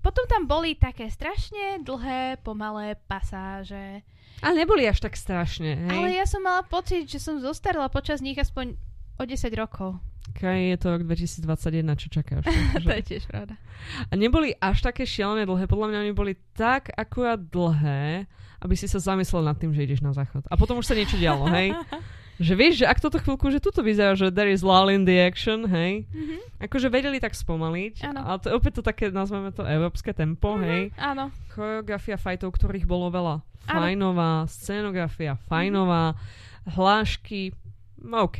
Potom 0.03 0.27
tam 0.27 0.43
boli 0.43 0.75
také 0.75 1.07
strašne 1.07 1.79
dlhé, 1.79 2.43
pomalé 2.43 2.99
pasáže. 3.07 4.03
Ale 4.43 4.67
neboli 4.67 4.83
až 4.83 4.99
tak 4.99 5.15
strašne, 5.15 5.87
hej. 5.87 5.95
Ale 5.95 6.11
ja 6.11 6.27
som 6.27 6.43
mala 6.43 6.67
pocit, 6.67 7.07
že 7.07 7.23
som 7.23 7.39
zostarla 7.39 7.87
počas 7.87 8.19
nich 8.19 8.35
aspoň 8.35 8.75
o 9.17 9.23
10 9.23 9.47
rokov. 9.55 9.97
Okay, 10.33 10.71
je 10.71 10.77
to 10.79 10.87
rok 10.95 11.03
2021, 11.03 11.83
čo 11.99 12.07
čakáš? 12.09 12.43
to 12.85 12.89
je 12.89 13.03
tiež 13.03 13.23
pravda. 13.27 13.59
A 14.07 14.13
neboli 14.15 14.55
až 14.55 14.83
také 14.83 15.03
šialené 15.03 15.43
dlhé, 15.43 15.67
podľa 15.67 15.87
mňa 15.91 15.99
oni 16.07 16.13
boli 16.15 16.33
tak 16.55 16.91
akurát 16.95 17.37
dlhé, 17.39 18.25
aby 18.63 18.75
si 18.79 18.87
sa 18.87 19.03
zamyslel 19.03 19.43
nad 19.43 19.59
tým, 19.59 19.75
že 19.75 19.83
ideš 19.83 20.01
na 20.01 20.15
záchod. 20.15 20.47
A 20.47 20.55
potom 20.55 20.79
už 20.79 20.87
sa 20.87 20.95
niečo 20.95 21.19
dialo, 21.19 21.47
hej? 21.51 21.75
Že 22.41 22.53
vieš, 22.57 22.73
že 22.81 22.89
ak 22.89 22.97
toto 22.97 23.21
chvíľku, 23.21 23.53
že 23.53 23.61
tuto 23.61 23.85
vyzerá, 23.85 24.17
že 24.17 24.33
there 24.33 24.49
is 24.49 24.65
lull 24.65 24.89
in 24.89 25.05
the 25.05 25.21
action, 25.21 25.69
hej? 25.69 26.09
Mhm. 26.09 26.65
Akože 26.65 26.89
vedeli 26.89 27.21
tak 27.21 27.37
spomaliť, 27.37 28.09
Áno. 28.09 28.25
ale 28.25 28.37
to 28.41 28.49
je 28.49 28.57
opäť 28.57 28.81
to 28.81 28.83
také, 28.83 29.13
nazveme 29.13 29.53
to 29.53 29.61
európske 29.61 30.17
tempo, 30.17 30.57
hej? 30.57 30.89
Áno. 30.97 31.29
Choreografia 31.53 32.17
fightov, 32.17 32.57
ktorých 32.57 32.89
bolo 32.89 33.13
veľa. 33.13 33.45
Fajnová, 33.63 34.47
scenografia, 34.47 35.39
fajnová, 35.47 36.15
hlášky, 36.67 37.55
OK. 38.03 38.39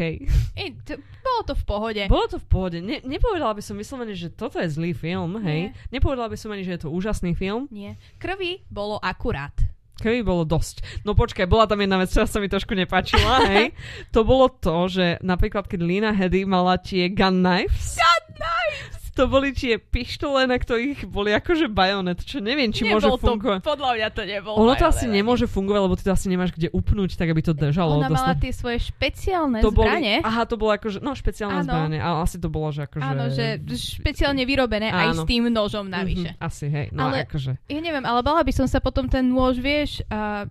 I, 0.59 0.75
to, 0.83 0.99
bolo 1.23 1.41
to 1.47 1.53
v 1.55 1.63
pohode. 1.63 2.03
Bolo 2.11 2.27
to 2.27 2.35
v 2.35 2.47
pohode. 2.51 2.77
Ne, 2.83 2.99
nepovedala 3.07 3.55
by 3.55 3.63
som 3.63 3.79
vyslovene, 3.79 4.11
že 4.11 4.27
toto 4.27 4.59
je 4.59 4.67
zlý 4.67 4.91
film, 4.91 5.39
hej. 5.39 5.71
Nepovedala 5.87 6.27
by 6.27 6.35
som 6.35 6.51
ani, 6.51 6.67
že 6.67 6.75
je 6.75 6.81
to 6.83 6.89
úžasný 6.91 7.31
film. 7.31 7.71
Nie. 7.71 7.95
Krvi 8.19 8.67
bolo 8.67 8.99
akurát. 8.99 9.55
Keby 10.03 10.25
bolo 10.25 10.43
dosť. 10.43 11.05
No 11.07 11.15
počkaj, 11.15 11.47
bola 11.47 11.63
tam 11.63 11.79
jedna 11.79 11.95
vec, 12.01 12.11
ktorá 12.11 12.27
sa 12.27 12.43
mi 12.43 12.51
trošku 12.51 12.75
nepáčila, 12.75 13.45
hej. 13.55 13.71
To 14.11 14.27
bolo 14.27 14.51
to, 14.51 14.91
že 14.91 15.21
napríklad, 15.23 15.69
keď 15.69 15.79
Lina 15.79 16.11
Hedy 16.11 16.43
mala 16.43 16.75
tie 16.75 17.07
gun 17.07 17.39
knives, 17.39 17.95
God 17.95 18.25
knives! 18.35 19.02
To 19.13 19.29
boli 19.29 19.53
tie 19.53 19.77
pištole, 19.77 20.49
na 20.49 20.57
ktorých 20.57 21.05
boli 21.05 21.29
akože 21.31 21.69
bajonet, 21.69 22.17
čo 22.25 22.41
neviem, 22.41 22.73
či 22.73 22.81
môže 22.83 23.05
Nebol 23.05 23.17
to, 23.17 23.29
fungovať. 23.29 23.59
podľa 23.61 23.91
mňa 23.93 24.07
to 24.09 24.21
nebol. 24.25 24.53
Ono 24.57 24.73
to 24.73 24.85
asi 24.89 25.05
nemôže 25.05 25.45
fungovať, 25.45 25.81
lebo 25.85 25.93
ty 25.93 26.03
to 26.03 26.11
asi 26.11 26.27
nemáš 26.27 26.49
kde 26.49 26.73
upnúť, 26.73 27.13
tak 27.13 27.29
aby 27.29 27.45
to 27.45 27.53
držalo. 27.53 28.01
Ona 28.01 28.09
mala 28.09 28.33
dostat- 28.33 28.41
tie 28.41 28.53
svoje 28.53 28.81
špeciálne 28.83 29.61
to 29.61 29.69
boli, 29.69 29.85
zbranie. 29.85 30.15
aha, 30.19 30.49
to 30.49 30.57
bolo 30.57 30.73
akože, 30.73 30.97
no 30.99 31.13
špeciálne 31.13 31.61
Áno. 31.61 31.69
zbranie, 31.69 31.99
ale 32.01 32.17
asi 32.25 32.37
to 32.41 32.49
bolo, 32.49 32.73
že 32.73 32.89
akože... 32.89 33.05
Áno, 33.05 33.23
že 33.29 33.45
špeciálne 33.69 34.43
vyrobené 34.43 34.89
aj 34.89 35.07
Áno. 35.13 35.21
s 35.21 35.29
tým 35.29 35.43
nožom 35.47 35.85
navyše. 35.85 36.33
Mhm, 36.33 36.41
asi, 36.41 36.65
hej, 36.67 36.87
no 36.89 37.07
Ale- 37.07 37.29
akože. 37.29 37.61
Ja 37.69 37.79
neviem, 37.79 38.03
ale 38.03 38.19
bala 38.21 38.41
by 38.41 38.51
som 38.51 38.65
sa 38.65 38.81
potom 38.81 39.05
ten 39.05 39.29
nôž, 39.29 39.61
vieš, 39.61 40.01
uh, 40.09 40.49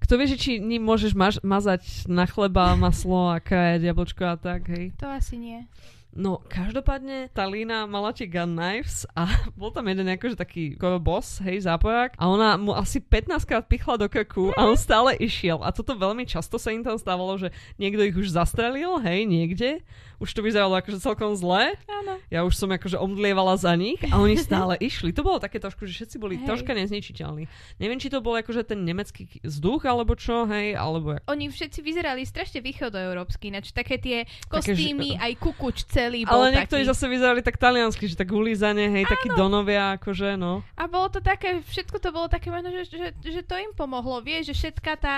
Kto 0.00 0.16
vie, 0.16 0.24
že 0.24 0.40
či 0.40 0.50
ním 0.56 0.80
môžeš 0.80 1.12
maž- 1.12 1.44
mazať 1.44 2.08
na 2.08 2.24
chleba, 2.24 2.72
maslo 2.72 3.28
a 3.28 3.36
krajať 3.36 3.84
jablčko 3.84 4.24
a 4.24 4.36
tak, 4.36 4.64
hej. 4.68 4.96
to 4.96 5.04
asi 5.04 5.36
nie. 5.36 5.60
No, 6.14 6.38
každopádne 6.46 7.26
tá 7.34 7.42
Lína 7.42 7.90
mala 7.90 8.14
tie 8.14 8.30
gun 8.30 8.54
knives 8.54 9.02
a 9.18 9.26
bol 9.58 9.74
tam 9.74 9.90
jeden 9.90 10.06
akože 10.06 10.38
taký 10.38 10.78
boss, 11.02 11.42
hej, 11.42 11.66
zápojak 11.66 12.14
a 12.14 12.30
ona 12.30 12.54
mu 12.54 12.70
asi 12.70 13.02
15 13.02 13.42
krát 13.42 13.66
pichla 13.66 13.98
do 13.98 14.06
krku 14.06 14.54
a 14.54 14.70
on 14.70 14.78
stále 14.78 15.18
išiel. 15.18 15.58
A 15.66 15.74
toto 15.74 15.98
veľmi 15.98 16.22
často 16.22 16.54
sa 16.54 16.70
im 16.70 16.86
tam 16.86 16.94
stávalo, 16.94 17.34
že 17.34 17.50
niekto 17.82 18.06
ich 18.06 18.14
už 18.14 18.30
zastrelil, 18.30 19.02
hej, 19.02 19.26
niekde. 19.26 19.82
Už 20.18 20.30
to 20.30 20.40
vyzeralo 20.40 20.78
akože 20.78 20.98
celkom 20.98 21.34
zle. 21.34 21.74
Áno. 21.86 22.18
Ja 22.30 22.42
už 22.42 22.54
som 22.54 22.70
akože 22.70 22.96
omdlievala 22.96 23.54
za 23.58 23.74
nich 23.74 23.98
a 24.06 24.18
oni 24.18 24.38
stále 24.46 24.78
išli. 24.78 25.10
To 25.12 25.22
bolo 25.22 25.38
také 25.38 25.58
trošku, 25.58 25.84
že 25.84 25.94
všetci 26.02 26.16
boli 26.18 26.38
Hej. 26.38 26.46
troška 26.46 26.72
nezničiteľní. 26.72 27.44
Neviem, 27.78 27.98
či 27.98 28.08
to 28.08 28.18
bol 28.18 28.34
akože 28.34 28.64
ten 28.64 28.82
nemecký 28.82 29.26
vzduch 29.42 29.84
alebo 29.84 30.14
čo, 30.14 30.46
hej, 30.46 30.74
alebo 30.74 31.18
jak... 31.18 31.22
Oni 31.26 31.50
všetci 31.50 31.80
vyzerali 31.82 32.22
strašne 32.24 32.62
východoeurópsky, 32.62 33.50
ináč 33.50 33.70
také 33.70 33.98
tie 33.98 34.24
Také, 34.48 34.74
že- 34.74 34.78
kostýmy, 34.78 35.18
aj 35.24 35.32
kukuč 35.38 35.76
celý 35.90 36.22
bol 36.24 36.46
Ale 36.46 36.54
niektorí 36.62 36.86
taký. 36.86 36.90
zase 36.94 37.04
vyzerali 37.10 37.40
tak 37.42 37.56
taliansky, 37.58 38.04
že 38.06 38.14
tak 38.14 38.30
ulízanie, 38.30 38.88
hej, 38.90 39.04
takí 39.06 39.28
donovia, 39.32 39.98
akože, 39.98 40.38
no. 40.38 40.62
A 40.74 40.86
bolo 40.86 41.10
to 41.10 41.20
také, 41.20 41.60
všetko 41.66 41.96
to 41.98 42.08
bolo 42.14 42.26
také 42.30 42.48
možno, 42.48 42.70
že, 42.70 42.86
že, 42.88 43.08
že 43.18 43.42
to 43.42 43.54
im 43.58 43.72
pomohlo, 43.74 44.22
vieš, 44.22 44.54
že 44.54 44.68
všetka 44.68 44.92
tá, 44.96 45.16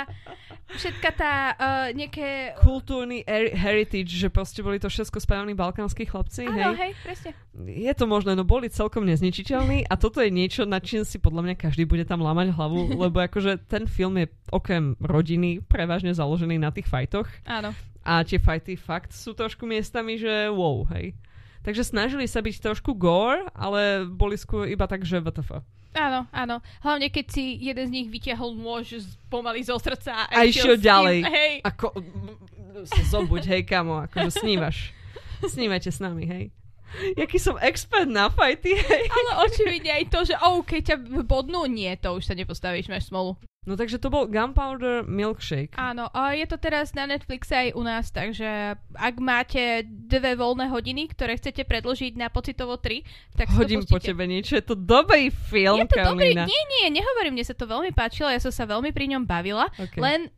všetka 0.76 1.09
tá 1.14 1.32
uh, 1.54 1.88
nejaké... 1.92 2.56
kultúrny 2.61 3.22
er- 3.24 3.54
heritage, 3.54 4.11
že 4.11 4.28
proste 4.28 4.61
boli 4.61 4.78
to 4.78 4.86
všetko 4.88 5.18
správni 5.20 5.53
balkánsky 5.53 6.07
chlapci, 6.07 6.46
Áno, 6.49 6.75
hej. 6.75 6.90
hej, 6.90 6.92
presne. 7.03 7.31
Je 7.66 7.92
to 7.94 8.05
možné, 8.05 8.35
no 8.35 8.42
boli 8.42 8.68
celkom 8.68 9.05
nezničiteľní 9.07 9.87
a 9.87 9.94
toto 9.94 10.20
je 10.22 10.31
niečo, 10.31 10.64
nad 10.64 10.83
čím 10.83 11.03
si 11.03 11.18
podľa 11.18 11.42
mňa 11.46 11.55
každý 11.59 11.85
bude 11.85 12.05
tam 12.07 12.22
lámať 12.22 12.55
hlavu, 12.55 12.90
lebo 13.07 13.18
akože 13.20 13.66
ten 13.66 13.85
film 13.87 14.20
je 14.22 14.27
okrem 14.51 14.94
rodiny 14.99 15.62
prevažne 15.64 16.14
založený 16.14 16.57
na 16.61 16.70
tých 16.70 16.87
fajtoch 16.87 17.27
Áno. 17.46 17.75
a 18.07 18.22
tie 18.22 18.38
fajty 18.40 18.77
fakt 18.79 19.12
sú 19.14 19.35
trošku 19.37 19.66
miestami, 19.66 20.16
že 20.16 20.49
wow, 20.51 20.87
hej. 20.96 21.14
Takže 21.66 21.83
snažili 21.83 22.31
sa 22.31 22.38
byť 22.38 22.62
trošku 22.62 22.94
gore, 22.94 23.42
ale 23.51 24.07
boli 24.07 24.38
skôr 24.38 24.70
iba 24.70 24.87
tak, 24.87 25.03
že 25.03 25.18
WTF. 25.18 25.66
Áno, 25.96 26.28
áno. 26.28 26.56
Hlavne 26.80 27.09
keď 27.09 27.26
si 27.26 27.56
jeden 27.59 27.88
z 27.88 27.92
nich 27.92 28.09
vytiahol 28.09 28.52
nôž 28.52 29.00
z- 29.00 29.16
pomaly 29.26 29.64
zo 29.64 29.80
srdca 29.80 30.28
A 30.28 30.44
s 30.44 30.52
išiel 30.52 30.76
ním. 30.76 30.85
ďalej. 30.85 31.18
Hej. 31.24 31.52
Ako, 31.64 31.87
sa 32.85 33.02
zobuď, 33.11 33.42
hej, 33.48 33.62
kamo, 33.64 34.04
akože 34.04 34.30
snívaš. 34.37 34.92
Snívajte 35.42 35.88
s 35.88 35.98
nami, 35.98 36.28
hej. 36.28 36.44
Jaký 37.16 37.37
som 37.37 37.56
expert 37.59 38.06
na 38.06 38.28
fajty, 38.28 38.72
hej. 38.72 39.04
Ale 39.09 39.30
očividne 39.42 39.90
aj 39.90 40.04
to, 40.09 40.20
že 40.22 40.35
oh, 40.38 40.61
keď 40.61 40.80
ťa 40.85 40.96
bodnú, 41.24 41.64
nie, 41.66 41.90
to 41.96 42.14
už 42.14 42.24
sa 42.24 42.37
nepostavíš, 42.37 42.87
máš 42.87 43.09
smolu. 43.09 43.35
No 43.66 43.74
takže 43.74 43.98
to 43.98 44.09
bol 44.09 44.24
Gunpowder 44.24 45.02
Milkshake. 45.02 45.74
Áno, 45.74 46.07
a 46.09 46.33
je 46.33 46.46
to 46.46 46.55
teraz 46.55 46.94
na 46.94 47.02
Netflixe 47.02 47.50
aj 47.50 47.68
u 47.74 47.83
nás, 47.83 48.09
takže 48.09 48.46
ak 48.94 49.14
máte 49.18 49.83
dve 49.85 50.33
voľné 50.33 50.70
hodiny, 50.70 51.11
ktoré 51.11 51.35
chcete 51.35 51.66
predložiť 51.66 52.14
na 52.14 52.31
pocitovo 52.31 52.79
3, 52.79 53.02
tak 53.35 53.50
Hodím 53.50 53.83
po 53.83 53.98
tebe 53.98 54.22
niečo, 54.24 54.55
je 54.55 54.62
to 54.62 54.79
dobrý 54.79 55.29
film, 55.29 55.83
Je 55.83 55.90
to 55.90 55.98
dobrý, 55.98 56.31
Karolína. 56.31 56.46
nie, 56.46 56.62
nie, 56.72 56.94
nehovorím, 56.94 57.35
mne 57.35 57.44
sa 57.44 57.52
to 57.52 57.66
veľmi 57.66 57.90
páčilo, 57.90 58.31
ja 58.31 58.38
som 58.38 58.55
sa 58.55 58.64
veľmi 58.64 58.94
pri 58.94 59.11
ňom 59.12 59.26
bavila, 59.26 59.66
Okay. 59.76 59.98
len 59.98 60.31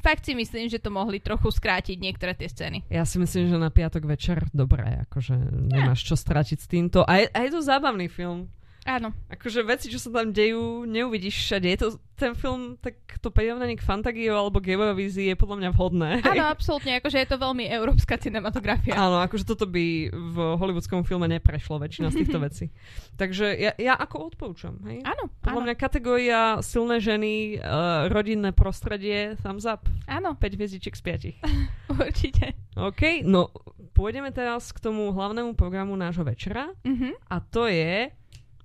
fakt 0.00 0.24
si 0.24 0.32
myslím, 0.32 0.66
že 0.66 0.80
to 0.80 0.88
mohli 0.88 1.20
trochu 1.20 1.52
skrátiť 1.52 2.00
niektoré 2.00 2.32
tie 2.32 2.48
scény. 2.48 2.88
Ja 2.88 3.04
si 3.04 3.20
myslím, 3.20 3.52
že 3.52 3.60
na 3.60 3.68
piatok 3.68 4.08
večer 4.08 4.48
dobré, 4.50 5.04
akože 5.04 5.36
nemáš 5.68 6.00
čo 6.02 6.16
stratiť 6.16 6.56
s 6.56 6.64
týmto. 6.64 7.04
A 7.04 7.20
je, 7.20 7.26
a 7.28 7.38
je 7.44 7.50
to 7.52 7.60
zábavný 7.60 8.08
film. 8.08 8.48
Áno, 8.90 9.14
Akože 9.30 9.62
veci, 9.62 9.86
čo 9.86 9.96
sa 9.96 10.10
tam 10.10 10.30
dejú, 10.30 10.82
neuvidíš 10.82 11.46
všade. 11.46 11.66
Je 11.68 11.78
to 11.78 11.88
ten 12.14 12.34
film, 12.34 12.74
tak 12.76 12.98
to 13.16 13.30
prirovnanie 13.30 13.72
k 13.72 13.80
Fantagiu 13.80 14.34
alebo 14.34 14.58
k 14.58 14.74
Eurovízii 14.74 15.30
je 15.30 15.36
podľa 15.38 15.56
mňa 15.56 15.70
vhodné. 15.70 16.10
áno, 16.20 16.44
absolútne, 16.54 16.98
akože 16.98 17.16
je 17.16 17.28
to 17.28 17.38
veľmi 17.38 17.64
európska 17.64 18.18
cinematografia. 18.18 18.92
Áno, 18.92 19.22
akože 19.22 19.46
toto 19.46 19.64
by 19.64 19.84
v 20.10 20.36
hollywoodskom 20.58 21.00
filme 21.02 21.30
neprešlo 21.30 21.78
väčšina 21.78 22.10
z 22.10 22.20
týchto 22.20 22.42
vecí. 22.46 22.68
Takže 23.14 23.46
ja, 23.54 23.72
ja 23.78 23.94
ako 23.94 24.34
odporúčam. 24.34 24.76
Hej? 24.84 25.00
Áno, 25.00 25.30
Podľa 25.38 25.54
áno, 25.54 25.64
mňa 25.64 25.76
kategória 25.76 26.38
silné 26.60 26.98
ženy, 26.98 27.32
uh, 27.56 28.04
rodinné 28.06 28.50
prostredie, 28.50 29.38
thumbs 29.38 29.64
up. 29.64 29.86
áno, 30.04 30.34
5 30.34 30.58
hviezdičiek 30.58 30.92
z 30.92 31.02
5. 31.38 31.40
určite. 32.04 32.52
OK, 32.74 33.22
no 33.22 33.48
pôjdeme 33.90 34.28
teraz 34.28 34.70
k 34.70 34.78
tomu 34.80 35.08
hlavnému 35.10 35.54
programu 35.54 35.94
nášho 35.94 36.22
večera 36.22 36.68
Mhm. 36.82 37.16
a 37.28 37.36
to 37.40 37.64
je 37.64 38.12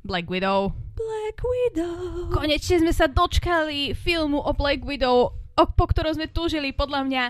Black 0.06 0.30
Widow. 0.30 0.70
Black 0.94 1.42
Widow. 1.42 2.30
Konečne 2.30 2.78
sme 2.78 2.94
sa 2.94 3.10
dočkali 3.10 3.98
filmu 3.98 4.38
o 4.38 4.54
Black 4.54 4.86
Widow, 4.86 5.34
po 5.58 5.86
ktorom 5.90 6.14
sme 6.14 6.30
túžili 6.30 6.70
podľa 6.78 7.10
mňa. 7.10 7.24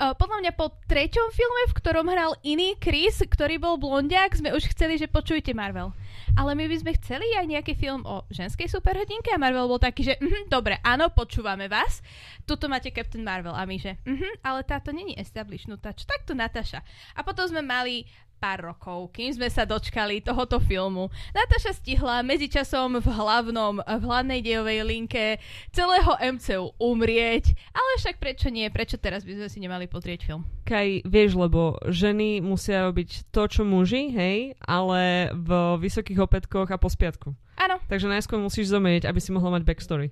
Uh, 0.00 0.12
podľa 0.16 0.40
mňa 0.40 0.52
po 0.56 0.72
treťom 0.88 1.28
filme, 1.28 1.62
v 1.68 1.76
ktorom 1.76 2.08
hral 2.08 2.32
iný 2.40 2.72
Chris, 2.80 3.20
ktorý 3.20 3.60
bol 3.60 3.76
blondiak, 3.76 4.32
sme 4.32 4.56
už 4.56 4.64
chceli, 4.72 4.96
že 4.96 5.12
počujte 5.12 5.52
Marvel. 5.52 5.92
Ale 6.32 6.56
my 6.56 6.64
by 6.72 6.76
sme 6.80 6.96
chceli 6.96 7.28
aj 7.36 7.44
nejaký 7.44 7.76
film 7.76 8.00
o 8.08 8.24
ženskej 8.32 8.64
superhrdinke 8.64 9.28
a 9.28 9.36
Marvel 9.36 9.68
bol 9.68 9.76
taký, 9.76 10.08
že 10.08 10.14
mhm, 10.16 10.48
dobre, 10.48 10.80
áno, 10.80 11.12
počúvame 11.12 11.68
vás. 11.68 12.00
Tuto 12.48 12.64
máte 12.72 12.88
Captain 12.96 13.20
Marvel 13.20 13.52
a 13.52 13.68
my, 13.68 13.76
že 13.76 14.00
mhm, 14.08 14.40
ale 14.40 14.64
táto 14.64 14.88
není 14.88 15.12
establishnutá. 15.20 15.92
Čo 15.92 16.08
takto 16.08 16.32
Nataša? 16.32 16.80
A 17.12 17.20
potom 17.20 17.44
sme 17.44 17.60
mali 17.60 18.08
pár 18.42 18.74
rokov, 18.74 19.14
kým 19.14 19.30
sme 19.30 19.46
sa 19.46 19.62
dočkali 19.62 20.18
tohoto 20.18 20.58
filmu. 20.58 21.06
Natáša 21.30 21.78
stihla 21.78 22.26
medzičasom 22.26 22.98
v 22.98 23.06
hlavnom, 23.06 23.78
v 23.78 24.02
hlavnej 24.02 24.42
dejovej 24.42 24.82
linke 24.82 25.38
celého 25.70 26.10
MCU 26.18 26.74
umrieť, 26.74 27.54
ale 27.70 27.90
však 28.02 28.18
prečo 28.18 28.50
nie? 28.50 28.66
Prečo 28.66 28.98
teraz 28.98 29.22
by 29.22 29.38
sme 29.38 29.46
si 29.46 29.62
nemali 29.62 29.86
pozrieť 29.86 30.26
film? 30.26 30.42
Kaj, 30.66 31.06
vieš, 31.06 31.38
lebo 31.38 31.78
ženy 31.86 32.42
musia 32.42 32.82
robiť 32.82 33.30
to, 33.30 33.46
čo 33.46 33.62
muži, 33.62 34.10
hej, 34.10 34.58
ale 34.58 35.30
v 35.30 35.78
vysokých 35.78 36.18
opätkoch 36.18 36.66
a 36.66 36.82
po 36.82 36.90
spiatku. 36.90 37.30
Áno, 37.54 37.78
Takže 37.86 38.10
najskôr 38.10 38.42
musíš 38.42 38.74
zomrieť, 38.74 39.06
aby 39.06 39.22
si 39.22 39.30
mohla 39.30 39.54
mať 39.54 39.62
backstory. 39.62 40.10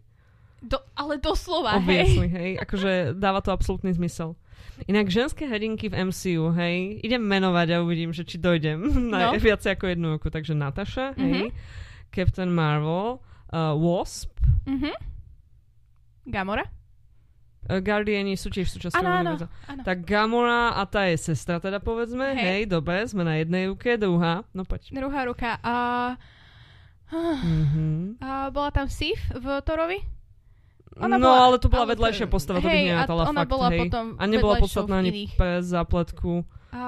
do, 0.63 0.79
ale 0.95 1.19
doslova, 1.19 1.83
Obviously, 1.83 2.31
hej. 2.31 2.39
hej. 2.39 2.53
Akože 2.63 2.91
dáva 3.19 3.43
to 3.43 3.51
absolútny 3.51 3.91
zmysel. 3.91 4.39
Inak 4.83 5.07
ženské 5.07 5.45
hrdinky 5.45 5.87
v 5.87 6.05
MCU, 6.05 6.51
hej, 6.53 6.75
idem 7.01 7.21
menovať 7.21 7.69
a 7.71 7.81
uvidím, 7.81 8.11
že 8.11 8.23
či 8.23 8.37
dojdem 8.37 8.81
na 9.13 9.29
No. 9.29 9.37
viac 9.37 9.61
ako 9.61 9.87
jednu 9.87 10.09
ruku. 10.13 10.27
Takže 10.27 10.53
Natasha, 10.53 11.13
hej, 11.15 11.49
Mhm. 11.49 11.57
Captain 12.09 12.49
Marvel, 12.49 13.21
uh, 13.49 13.73
Wasp, 13.73 14.33
Mhm. 14.65 14.91
Gamora? 16.27 16.65
uh, 17.67 17.79
Guardiani 17.79 18.35
sú 18.35 18.49
tiež 18.49 18.67
súčasťou 18.69 19.05
áno. 19.05 19.37
Tak 19.81 20.03
Gamora 20.03 20.75
a 20.75 20.83
tá 20.85 21.07
je 21.07 21.19
sestra 21.19 21.59
teda 21.59 21.79
povedzme, 21.79 22.35
Hej. 22.35 22.43
hej, 22.43 22.63
dobre, 22.67 23.05
sme 23.05 23.23
na 23.23 23.37
jednej 23.37 23.67
ruke, 23.67 23.95
druhá, 23.95 24.43
no 24.51 24.65
poď. 24.65 24.91
Druhá 24.91 25.23
ruka. 25.25 25.61
A, 25.61 25.75
Mhm. 27.11 28.19
a 28.19 28.51
bola 28.51 28.71
tam 28.71 28.87
Sif 28.87 29.19
v 29.31 29.47
Thorovi? 29.61 29.99
Ona 30.93 31.17
no, 31.17 31.23
bola- 31.25 31.43
ale 31.45 31.57
to 31.57 31.69
bola 31.69 31.81
ale 31.81 31.87
to- 31.87 31.93
vedľajšia 31.95 32.27
postava, 32.27 32.59
to 32.59 32.67
by 32.67 32.73
hej, 32.73 32.85
nerátala 32.89 33.23
ona 33.25 33.41
fakt, 33.41 33.49
bola 33.49 33.67
hej. 33.69 33.79
potom 33.81 34.05
a 34.13 34.23
nebola 34.27 34.55
podstatná 34.59 34.97
ani 34.99 35.11
iných. 35.13 35.33
pre 35.35 35.53
zápletku. 35.61 36.33
A, 36.73 36.87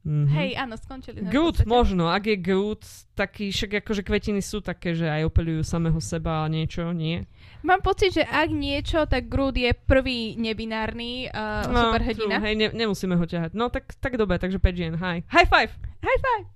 Mhm. 0.00 0.26
hej, 0.28 0.50
áno, 0.56 0.74
skončili 0.74 1.20
sme 1.20 1.28
Groot, 1.28 1.66
možno, 1.66 2.08
ak 2.08 2.24
je 2.24 2.36
Groot, 2.36 2.82
taký, 3.20 3.50
však 3.50 3.84
akože 3.84 4.00
kvetiny 4.00 4.40
sú 4.40 4.58
také, 4.58 4.92
že 4.92 5.04
aj 5.04 5.28
opelujú 5.28 5.60
samého 5.60 6.00
seba 6.00 6.42
a 6.42 6.48
niečo, 6.48 6.88
nie? 6.90 7.28
Mám 7.60 7.80
pocit, 7.80 8.16
že 8.16 8.24
ak 8.24 8.48
niečo, 8.48 9.04
tak 9.04 9.28
Groot 9.28 9.52
je 9.54 9.76
prvý 9.76 10.32
nebinárny 10.34 11.28
uh, 11.28 11.68
No, 11.68 11.92
superhrdina. 11.92 12.40
true, 12.40 12.44
hej, 12.46 12.54
ne, 12.56 12.66
nemusíme 12.72 13.12
ho 13.12 13.24
ťahať. 13.24 13.52
No 13.52 13.68
tak, 13.68 13.92
tak 13.94 14.16
dobre, 14.16 14.40
takže 14.40 14.56
5 14.56 14.72
žien, 14.72 14.94
hi. 14.94 15.20
High 15.28 15.44
five! 15.46 15.72
High 16.00 16.20
five! 16.20 16.46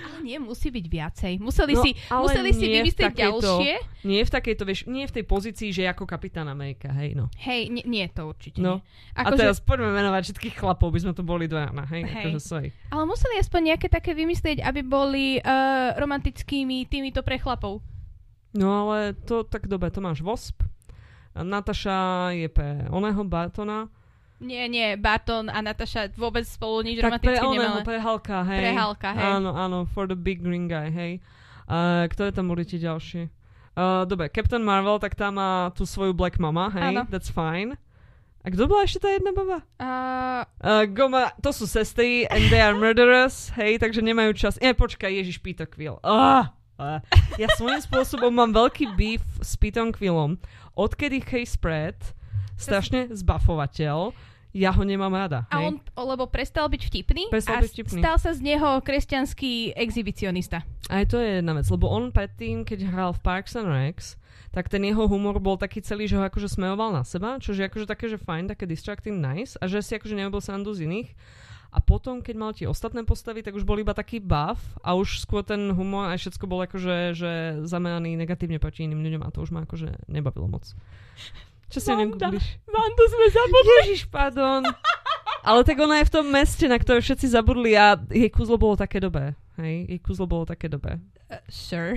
Ale 0.00 0.16
nie, 0.22 0.36
musí 0.36 0.68
byť 0.68 0.86
viacej. 0.86 1.32
Museli 1.38 1.72
No, 1.72 1.80
si, 1.80 1.90
museli 2.10 2.50
si 2.52 2.66
vymyslieť 2.70 3.12
ďalšie. 3.14 3.72
Nie 4.02 4.24
v 4.24 4.30
takejto, 4.30 4.62
vieš, 4.64 4.80
nie 4.86 5.04
v 5.04 5.12
tej 5.12 5.24
pozícii, 5.24 5.68
že 5.70 5.84
ako 5.84 6.04
kapitán 6.04 6.48
Amerika, 6.48 6.88
hej, 6.90 7.12
no. 7.12 7.28
Hej, 7.38 7.68
nie, 7.68 7.84
nie 7.84 8.04
to 8.08 8.24
určite 8.24 8.60
No. 8.60 8.80
nie. 8.80 8.84
A 9.12 9.28
Akože, 9.28 9.36
teraz 9.38 9.56
poďme 9.60 9.92
menovať 9.92 10.22
všetkých 10.26 10.54
chlapov, 10.56 10.88
by 10.88 11.00
sme 11.00 11.12
to 11.12 11.20
boli 11.20 11.44
do 11.44 11.56
rána, 11.56 11.84
hej, 11.86 12.04
Hej. 12.04 12.16
akože 12.26 12.40
sorry. 12.40 12.68
Ale 12.88 13.04
museli 13.04 13.36
aspoň 13.36 13.60
nejaké 13.70 13.88
také 13.88 14.12
vymyslieť, 14.12 14.60
aby 14.60 14.80
boli 14.80 15.36
uh, 15.36 15.92
romantickými 16.10 16.90
týmito 16.90 17.22
pre 17.22 17.38
chlapov. 17.38 17.78
No 18.50 18.90
ale 18.90 19.14
to, 19.14 19.46
tak 19.46 19.70
dobre, 19.70 19.94
to 19.94 20.02
máš 20.02 20.18
Wasp. 20.26 20.66
A 21.38 21.46
Natasha 21.46 22.34
je 22.34 22.50
pre 22.50 22.90
oného 22.90 23.22
Bartona. 23.22 23.86
Nie, 24.42 24.66
nie, 24.66 24.98
Barton 24.98 25.46
a 25.46 25.62
Natasha 25.62 26.10
vôbec 26.18 26.42
spolu 26.42 26.82
nič 26.82 26.98
Tak 26.98 27.22
pre 27.22 27.38
romanticky 27.38 27.46
oného, 27.46 27.62
nemali. 27.62 27.86
pre 27.86 27.98
Halka, 28.02 28.38
hej. 28.42 28.58
Pre 28.58 28.72
Halka, 28.74 29.10
hej. 29.14 29.26
Áno, 29.38 29.50
áno, 29.54 29.78
for 29.94 30.10
the 30.10 30.18
big 30.18 30.42
green 30.42 30.66
guy, 30.66 30.90
hej. 30.90 31.12
Uh, 31.70 32.10
kto 32.10 32.26
je 32.26 32.32
tam 32.34 32.50
určite 32.50 32.82
ďalší? 32.82 33.30
Uh, 33.78 34.02
dobre, 34.02 34.26
Captain 34.34 34.64
Marvel, 34.64 34.98
tak 34.98 35.14
tá 35.14 35.30
má 35.30 35.70
tú 35.78 35.86
svoju 35.86 36.10
Black 36.10 36.42
Mama, 36.42 36.66
hej, 36.74 36.90
Áno. 36.90 37.06
that's 37.06 37.30
fine. 37.30 37.78
A 38.40 38.48
kto 38.48 38.64
bola 38.64 38.88
ešte 38.88 39.04
tá 39.04 39.12
jedna 39.12 39.36
baba? 39.36 39.60
Uh, 39.76 40.42
Uh, 40.60 40.84
Goma, 40.88 41.32
to 41.40 41.52
sú 41.52 41.64
sestry 41.68 42.24
and 42.28 42.48
they 42.48 42.60
are 42.60 42.76
murderers, 42.76 43.52
hej, 43.56 43.76
takže 43.80 44.00
nemajú 44.00 44.32
čas. 44.36 44.56
Nie, 44.60 44.72
počkaj, 44.76 45.08
Ježiš, 45.08 45.40
Peter 45.40 45.64
Quill. 45.68 46.00
Ah, 46.00 46.52
ah. 46.80 47.00
Ja 47.36 47.48
svojím 47.56 47.80
spôsobom 47.80 48.32
mám 48.32 48.52
veľký 48.52 48.96
beef 48.96 49.24
s 49.40 49.56
Peterom 49.60 49.92
Quillom. 49.92 50.40
Odkedy 50.72 51.20
Chase 51.20 51.56
Pratt, 51.60 52.16
strašne 52.56 53.08
zbafovateľ, 53.12 54.12
ja 54.50 54.74
ho 54.74 54.82
nemám 54.82 55.14
rada. 55.14 55.46
a 55.46 55.62
Hej? 55.62 55.66
on, 55.70 55.74
lebo 55.94 56.26
prestal 56.26 56.66
byť 56.66 56.82
vtipný 56.90 57.22
Prestal 57.30 57.58
a 57.58 57.62
byť 57.62 57.70
vtipný. 57.70 58.00
stal 58.02 58.16
sa 58.18 58.30
z 58.34 58.40
neho 58.42 58.82
kresťanský 58.82 59.78
exhibicionista. 59.78 60.66
Aj 60.90 61.06
to 61.06 61.22
je 61.22 61.38
jedna 61.38 61.54
vec, 61.54 61.66
lebo 61.70 61.86
on 61.86 62.10
predtým, 62.10 62.66
keď 62.66 62.90
hral 62.90 63.10
v 63.14 63.20
Parks 63.22 63.54
and 63.54 63.70
Recs, 63.70 64.18
tak 64.50 64.66
ten 64.66 64.82
jeho 64.82 65.06
humor 65.06 65.38
bol 65.38 65.54
taký 65.54 65.78
celý, 65.78 66.10
že 66.10 66.18
ho 66.18 66.26
akože 66.26 66.50
smejoval 66.50 66.90
na 66.90 67.06
seba, 67.06 67.38
čo 67.38 67.54
je 67.54 67.62
akože 67.62 67.86
také, 67.86 68.10
že 68.10 68.18
fajn, 68.18 68.50
také 68.50 68.66
distracting, 68.66 69.22
nice 69.22 69.54
a 69.62 69.70
že 69.70 69.78
si 69.78 69.94
akože 69.94 70.18
nerobil 70.18 70.42
srandu 70.42 70.74
z 70.74 70.90
iných. 70.90 71.14
A 71.70 71.78
potom, 71.78 72.18
keď 72.18 72.34
mal 72.34 72.50
tie 72.50 72.66
ostatné 72.66 73.06
postavy, 73.06 73.46
tak 73.46 73.54
už 73.54 73.62
bol 73.62 73.78
iba 73.78 73.94
taký 73.94 74.18
buff 74.18 74.58
a 74.82 74.98
už 74.98 75.22
skôr 75.22 75.46
ten 75.46 75.70
humor 75.70 76.10
a 76.10 76.18
všetko 76.18 76.50
bol 76.50 76.58
akože 76.66 77.14
že 77.14 77.62
zameraný 77.62 78.18
negatívne 78.18 78.58
proti 78.58 78.90
iným 78.90 79.06
ľuďom 79.06 79.22
a 79.22 79.30
to 79.30 79.46
už 79.46 79.54
ma 79.54 79.62
akože 79.62 80.10
nebavilo 80.10 80.50
moc. 80.50 80.66
Čo 81.70 81.78
si 81.78 81.90
Vanda. 81.94 82.28
googliš? 82.34 82.46
Vandu 82.66 83.04
sme 83.06 83.26
zabudli. 83.30 83.74
Ježiš, 83.86 84.02
pardon. 84.10 84.62
Ale 85.40 85.60
tak 85.62 85.78
ona 85.78 86.02
je 86.02 86.08
v 86.10 86.12
tom 86.12 86.26
meste, 86.28 86.66
na 86.66 86.76
ktoré 86.76 86.98
všetci 87.00 87.30
zabudli 87.30 87.72
a 87.78 87.94
jej 88.10 88.28
kúzlo 88.28 88.58
bolo 88.58 88.74
také 88.74 88.98
dobré. 88.98 89.32
Hej, 89.56 89.86
jej 89.88 90.00
kúzlo 90.02 90.26
bolo 90.26 90.44
také 90.44 90.66
dobré. 90.66 90.98
Uh, 91.30 91.38
sure. 91.46 91.94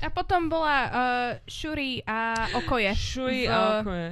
a 0.00 0.08
potom 0.10 0.48
bola 0.48 0.76
uh, 0.88 1.30
Shuri 1.46 2.00
a 2.02 2.48
Okoje. 2.56 2.90
Šuj 2.96 3.46
V- 3.46 3.48
a 3.48 3.80
ako 3.80 3.92
je. 3.92 4.08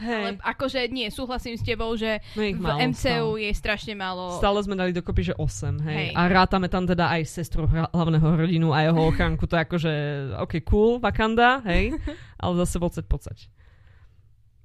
Hej, 0.00 0.16
Ale 0.16 0.30
akože 0.40 0.88
nie, 0.88 1.06
súhlasím 1.06 1.54
s 1.54 1.62
tebou, 1.62 1.92
že 1.92 2.24
no 2.32 2.40
v 2.40 2.56
málo 2.56 2.80
MCU 2.88 2.96
stále. 3.36 3.44
je 3.44 3.50
strašne 3.52 3.92
málo. 3.92 4.40
Stále 4.40 4.58
sme 4.64 4.74
dali 4.74 4.90
dokopy, 4.90 5.22
že 5.22 5.34
8, 5.36 5.76
hej. 5.84 5.96
Hej. 6.00 6.10
A 6.16 6.22
rátame 6.26 6.66
tam 6.66 6.84
teda 6.84 7.06
aj 7.06 7.22
sestru 7.22 7.64
hra- 7.64 7.86
hlavného 7.86 8.28
hrdinu 8.34 8.68
a 8.70 8.82
jeho 8.82 9.00
ochránku, 9.06 9.44
to 9.44 9.54
je 9.54 9.62
akože, 9.62 9.92
ok, 10.40 10.52
cool, 10.64 10.96
Wakanda, 10.98 11.60
hej, 11.62 11.92
ale 12.42 12.52
zase 12.58 12.76
pocet, 12.76 13.04
pocet. 13.04 13.36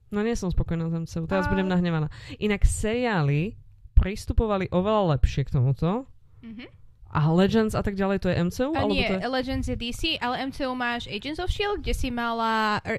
No 0.07 0.23
nie 0.23 0.33
som 0.33 0.47
spokojná 0.47 0.87
s 0.87 0.95
MCU, 0.95 1.27
teraz 1.27 1.45
A- 1.45 1.51
budem 1.51 1.67
nahnevaná. 1.67 2.07
Inak 2.37 2.63
seriály 2.63 3.59
pristupovali 3.93 4.69
oveľa 4.69 5.15
lepšie 5.15 5.43
k 5.43 5.53
tomuto. 5.53 6.07
Mhm. 6.39 6.84
A 7.15 7.31
Legends 7.31 7.71
a 7.71 7.79
tak 7.79 7.95
ďalej, 7.95 8.19
to 8.19 8.27
je 8.27 8.35
MCU? 8.37 8.69
A 8.69 8.83
alebo 8.83 8.91
nie, 8.91 9.07
to 9.07 9.15
je... 9.15 9.23
Legends 9.25 9.65
je 9.65 9.75
DC, 9.75 10.01
ale 10.17 10.35
MCU 10.45 10.67
máš 10.71 11.07
Agents 11.07 11.39
of 11.39 11.47
S.H.I.E.L.D., 11.47 11.79
kde 11.79 11.93
si 11.93 12.11
mala 12.11 12.77
uh, 12.77 12.91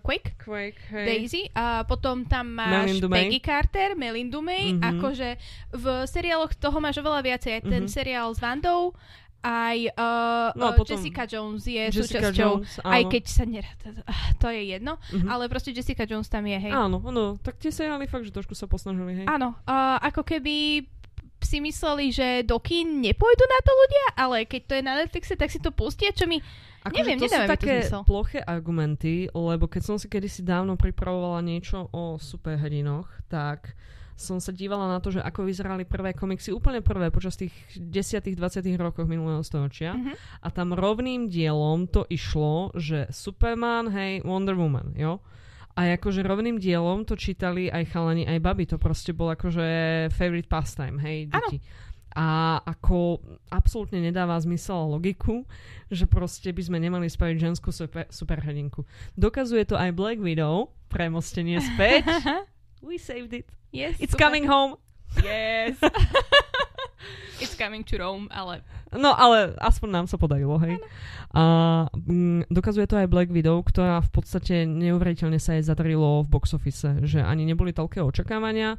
Quake, 0.00 0.34
Quake, 0.36 0.82
hej. 0.90 1.06
Daisy 1.06 1.42
a 1.52 1.82
potom 1.82 2.24
tam 2.24 2.50
máš 2.50 2.90
Melindu 2.90 3.06
May. 3.06 3.16
Peggy 3.22 3.38
Carter, 3.40 3.88
Melindu 3.94 4.40
May, 4.40 4.72
Mhm. 4.72 4.82
akože 4.82 5.28
v 5.72 5.84
seriáloch 6.04 6.50
toho 6.52 6.76
máš 6.76 6.98
oveľa 6.98 7.22
viacej. 7.22 7.52
Aj 7.52 7.62
ten 7.64 7.84
Mhm. 7.84 7.90
seriál 7.90 8.28
s 8.28 8.38
Vandou, 8.38 8.90
aj 9.40 9.78
uh, 9.90 10.52
No 10.52 10.64
a 10.66 10.70
no, 10.70 10.76
potom 10.76 10.92
Jessica 10.92 11.24
Jones 11.24 11.64
je 11.64 11.80
Jessica 11.86 12.28
súčasťou, 12.28 12.60
Jones, 12.60 12.76
aj 12.78 12.92
áno. 12.98 13.08
keď 13.08 13.22
sa 13.24 13.44
neráda, 13.44 13.88
ah, 14.04 14.36
to 14.36 14.46
je 14.48 14.62
jedno, 14.68 15.00
Mhm. 15.08 15.28
ale 15.28 15.46
proste 15.46 15.70
Jessica 15.70 16.04
Jones 16.04 16.26
tam 16.26 16.44
je, 16.44 16.58
hej. 16.58 16.68
Áno, 16.68 17.00
áno, 17.00 17.38
tak 17.38 17.56
tie 17.56 17.70
seriály 17.70 18.04
fakt, 18.04 18.26
že 18.26 18.32
trošku 18.32 18.52
sa 18.52 18.66
posnažili, 18.66 19.22
hej. 19.22 19.26
Áno, 19.26 19.56
uh, 19.64 19.96
ako 20.02 20.26
keby 20.26 20.84
si 21.44 21.58
mysleli, 21.60 22.12
že 22.12 22.42
do 22.46 22.60
kín 22.60 23.00
nepôjdu 23.00 23.44
na 23.46 23.60
to 23.64 23.72
ľudia, 23.72 24.06
ale 24.16 24.36
keď 24.44 24.62
to 24.66 24.72
je 24.78 24.82
na 24.84 24.94
Netflixe, 24.98 25.34
tak 25.36 25.50
si 25.52 25.58
to 25.58 25.72
pustia, 25.74 26.12
čo 26.12 26.28
mi... 26.28 26.40
Akože 26.80 26.96
Neviem, 26.96 27.18
to 27.20 27.28
sú 27.28 27.36
to 27.36 27.52
také 27.60 27.74
zmysel. 27.84 28.02
ploché 28.08 28.40
argumenty, 28.40 29.28
lebo 29.36 29.68
keď 29.68 29.82
som 29.84 29.96
si 30.00 30.08
kedysi 30.08 30.40
dávno 30.40 30.80
pripravovala 30.80 31.44
niečo 31.44 31.92
o 31.92 32.16
superhrdinoch, 32.16 33.04
tak 33.28 33.76
som 34.16 34.36
sa 34.36 34.52
dívala 34.52 34.88
na 34.88 35.00
to, 35.00 35.12
že 35.12 35.20
ako 35.20 35.48
vyzerali 35.48 35.88
prvé 35.88 36.12
komiksy, 36.12 36.52
úplne 36.52 36.84
prvé 36.84 37.08
počas 37.08 37.40
tých 37.40 37.52
10 37.76 38.24
20 38.36 38.64
rokoch 38.76 39.08
minulého 39.08 39.40
storočia. 39.40 39.96
Mhm. 39.96 40.12
A 40.44 40.48
tam 40.52 40.76
rovným 40.76 41.28
dielom 41.28 41.88
to 41.88 42.04
išlo, 42.08 42.72
že 42.76 43.08
Superman, 43.12 43.88
hej, 43.92 44.24
Wonder 44.24 44.56
Woman, 44.56 44.92
jo? 44.96 45.20
A 45.78 45.94
akože 45.94 46.20
rovným 46.20 46.58
dielom 46.58 47.06
to 47.06 47.14
čítali 47.14 47.70
aj 47.70 47.88
chalani, 47.88 48.26
aj 48.26 48.38
baby. 48.42 48.64
To 48.68 48.76
proste 48.76 49.14
bol 49.14 49.30
akože 49.30 49.66
favorite 50.12 50.50
pastime, 50.50 50.98
hej, 51.00 51.30
deti. 51.30 51.62
A 52.10 52.58
ako 52.66 53.22
absolútne 53.48 54.02
nedáva 54.02 54.34
zmysel 54.42 54.74
a 54.74 54.98
logiku, 54.98 55.46
že 55.86 56.10
proste 56.10 56.50
by 56.50 56.62
sme 56.66 56.78
nemali 56.82 57.06
spraviť 57.06 57.36
ženskú 57.38 57.70
super, 57.70 58.10
superhrdinku. 58.10 58.82
Dokazuje 59.14 59.62
to 59.62 59.78
aj 59.78 59.94
Black 59.94 60.18
Widow, 60.18 60.74
premostenie 60.90 61.62
späť. 61.62 62.02
We 62.86 62.98
saved 62.98 63.30
it. 63.30 63.46
yes, 63.70 63.94
It's 64.02 64.10
super. 64.18 64.26
coming 64.26 64.42
home. 64.50 64.74
Yes. 65.22 65.78
It's 67.40 67.56
coming 67.56 67.82
to 67.88 67.96
Rome, 67.96 68.28
ale... 68.28 68.60
No, 68.92 69.14
ale 69.14 69.54
aspoň 69.56 69.88
nám 69.88 70.06
sa 70.10 70.20
podarilo, 70.20 70.58
hej. 70.60 70.76
A 71.30 71.42
mm, 71.94 72.50
dokazuje 72.50 72.90
to 72.90 72.98
aj 72.98 73.06
Black 73.06 73.30
Widow, 73.30 73.62
ktorá 73.62 74.02
v 74.02 74.10
podstate 74.10 74.66
neuveriteľne 74.66 75.38
sa 75.38 75.54
jej 75.54 75.62
zadarilo 75.62 76.26
v 76.26 76.28
box 76.28 76.58
office, 76.58 76.84
že 77.06 77.22
ani 77.22 77.46
neboli 77.46 77.70
toľké 77.70 78.02
očakávania. 78.02 78.76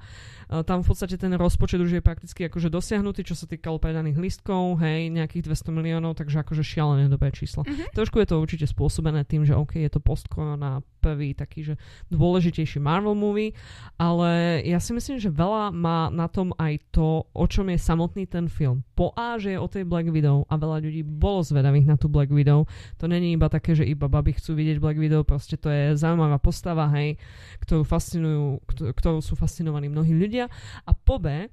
A 0.51 0.67
tam 0.67 0.83
v 0.83 0.91
podstate 0.91 1.15
ten 1.15 1.31
rozpočet 1.31 1.79
už 1.79 1.97
je 1.97 2.03
prakticky 2.03 2.43
akože 2.51 2.67
dosiahnutý, 2.67 3.23
čo 3.23 3.39
sa 3.39 3.47
týkalo 3.47 3.79
predaných 3.79 4.19
listkov, 4.19 4.83
hej, 4.83 5.07
nejakých 5.07 5.47
200 5.47 5.71
miliónov, 5.71 6.19
takže 6.19 6.43
akože 6.43 6.59
šialené 6.59 7.07
dobré 7.07 7.31
číslo. 7.31 7.63
Mhm. 7.63 7.95
Trošku 7.95 8.19
je 8.19 8.27
to 8.27 8.35
určite 8.37 8.67
spôsobené 8.67 9.23
tým, 9.23 9.47
že 9.47 9.55
OK, 9.55 9.79
je 9.79 9.87
to 9.87 10.03
post-corona 10.03 10.83
prvý 11.01 11.33
taký, 11.33 11.65
že 11.65 11.73
dôležitejší 12.13 12.77
Marvel 12.77 13.17
movie, 13.17 13.57
ale 13.97 14.61
ja 14.61 14.77
si 14.77 14.93
myslím, 14.93 15.17
že 15.17 15.33
veľa 15.33 15.73
má 15.73 16.13
na 16.13 16.29
tom 16.29 16.53
aj 16.61 16.77
to, 16.93 17.25
o 17.25 17.45
čom 17.49 17.73
je 17.73 17.81
samotný 17.81 18.29
ten 18.29 18.45
film. 18.45 18.85
Po 18.93 19.09
A, 19.17 19.41
že 19.41 19.57
je 19.57 19.59
o 19.59 19.65
tej 19.65 19.81
Black 19.81 20.13
Widow 20.13 20.45
a 20.45 20.53
veľa 20.61 20.77
ľudí 20.85 21.01
bolo 21.01 21.41
zvedavých 21.41 21.89
na 21.89 21.97
tú 21.97 22.05
Black 22.05 22.29
Widow. 22.29 22.69
To 23.01 23.09
není 23.09 23.33
iba 23.33 23.49
také, 23.49 23.73
že 23.73 23.81
iba 23.81 24.05
baby 24.05 24.37
chcú 24.37 24.53
vidieť 24.53 24.77
Black 24.77 25.01
Widow, 25.01 25.25
proste 25.25 25.57
to 25.57 25.73
je 25.73 25.97
zaujímavá 25.97 26.37
postava, 26.37 26.85
hej, 26.93 27.17
ktorú, 27.65 27.81
fascinujú, 27.81 28.61
kto- 28.69 28.93
ktorou 28.93 29.19
sú 29.25 29.33
fascinovaní 29.33 29.89
mnohí 29.89 30.13
ľudia. 30.13 30.40
A 30.85 30.91
po 30.95 31.19
B, 31.19 31.49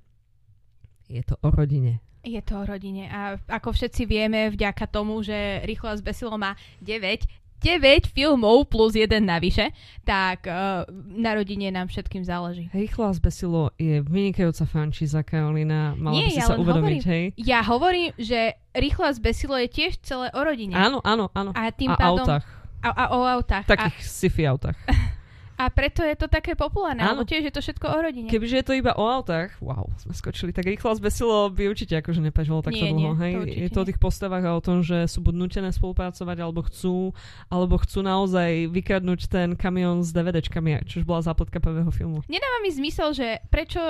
je 1.09 1.23
to 1.25 1.41
o 1.41 1.49
rodine. 1.49 2.05
Je 2.21 2.43
to 2.45 2.61
o 2.61 2.65
rodine 2.69 3.09
a 3.09 3.41
ako 3.49 3.73
všetci 3.73 4.05
vieme, 4.05 4.53
vďaka 4.53 4.85
tomu, 4.91 5.25
že 5.25 5.65
Rýchlo 5.65 5.95
a 5.95 5.97
zbesilo 5.97 6.37
má 6.37 6.53
9, 6.85 7.25
9 7.59 8.15
filmov 8.15 8.71
plus 8.71 8.95
jeden 8.95 9.27
navyše, 9.27 9.75
tak 10.05 10.47
uh, 10.47 10.87
na 11.11 11.35
rodine 11.35 11.73
nám 11.75 11.91
všetkým 11.91 12.23
záleží. 12.23 12.71
Rýchlo 12.71 13.11
a 13.11 13.13
zbesilo 13.17 13.75
je 13.81 13.99
vynikajúca 14.05 14.63
frančíza, 14.69 15.27
Karolina. 15.27 15.99
Mala 15.99 16.15
by 16.15 16.23
Nie, 16.23 16.31
si 16.31 16.39
ja 16.39 16.47
sa 16.47 16.55
uvedomiť, 16.55 17.03
hej. 17.09 17.25
Ja 17.41 17.67
hovorím, 17.67 18.15
že 18.15 18.55
Rýchlo 18.77 19.11
a 19.11 19.13
zbesilo 19.15 19.59
je 19.59 19.69
tiež 19.73 19.99
celé 20.07 20.31
o 20.37 20.41
rodine. 20.45 20.79
Áno, 20.79 21.03
áno, 21.03 21.35
áno. 21.35 21.51
A 21.57 21.75
tým 21.75 21.91
a 21.91 21.99
pádom... 21.99 22.23
autách. 22.23 22.47
A, 22.79 22.89
a 22.95 23.05
o 23.19 23.27
autách. 23.27 23.67
Takých 23.67 24.07
sci-fi 24.07 24.47
autách. 24.47 24.79
A, 25.59 25.67
preto 25.75 26.07
je 26.07 26.15
to 26.15 26.31
také 26.31 26.55
populárne, 26.55 27.03
Áno. 27.03 27.19
lebo 27.19 27.27
tiež 27.27 27.51
je 27.51 27.55
to 27.55 27.59
všetko 27.59 27.87
o 27.91 27.99
rodine. 27.99 28.31
Kebyže 28.31 28.63
je 28.63 28.67
to 28.67 28.79
iba 28.79 28.95
o 28.95 29.05
autách, 29.11 29.59
wow, 29.59 29.91
sme 29.99 30.15
skočili, 30.15 30.55
tak 30.55 30.71
rýchlo 30.71 30.95
a 30.95 30.99
zbesilo 30.99 31.51
by 31.51 31.67
určite 31.67 31.99
akože 31.99 32.23
neprežilo 32.23 32.63
takto 32.63 32.79
Nie, 32.79 32.95
dlho. 32.95 33.19
nie, 33.19 33.23
hej. 33.27 33.33
to 33.35 33.43
je 33.67 33.71
to 33.75 33.81
o 33.83 33.89
tých 33.91 33.99
postavách 33.99 34.45
a 34.47 34.55
o 34.55 34.63
tom, 34.63 34.87
že 34.87 35.11
sú 35.11 35.19
buď 35.19 35.35
nutené 35.35 35.75
spolupracovať, 35.75 36.37
alebo 36.39 36.63
chcú, 36.63 37.11
alebo 37.51 37.75
chcú 37.83 37.99
naozaj 38.07 38.71
vykradnúť 38.71 39.21
ten 39.27 39.49
kamión 39.59 40.07
s 40.07 40.15
DVDčkami, 40.15 40.87
čo 40.87 41.03
bola 41.03 41.27
zápletka 41.27 41.59
prvého 41.59 41.91
filmu. 41.91 42.23
Nedáva 42.31 42.63
mi 42.63 42.71
zmysel, 42.71 43.11
že 43.11 43.43
prečo, 43.51 43.83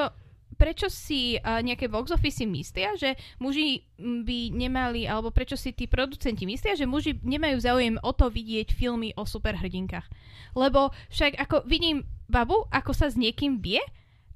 prečo 0.59 0.91
si 0.91 1.39
uh, 1.39 1.63
nejaké 1.63 1.87
box 1.87 2.11
office 2.11 2.43
myslia, 2.43 2.99
že 2.99 3.15
muži 3.39 3.87
m, 3.97 4.27
by 4.27 4.51
nemali, 4.51 5.07
alebo 5.07 5.31
prečo 5.31 5.55
si 5.55 5.71
tí 5.71 5.87
producenti 5.87 6.45
myslia, 6.45 6.75
že 6.75 6.91
muži 6.91 7.17
nemajú 7.23 7.57
záujem 7.63 7.97
o 8.03 8.11
to 8.11 8.27
vidieť 8.27 8.75
filmy 8.75 9.15
o 9.15 9.23
superhrdinkách. 9.23 10.11
Lebo 10.59 10.91
však 11.15 11.39
ako 11.39 11.63
vidím 11.65 12.03
babu, 12.27 12.67
ako 12.75 12.91
sa 12.91 13.07
s 13.07 13.15
niekým 13.15 13.63
bije 13.63 13.81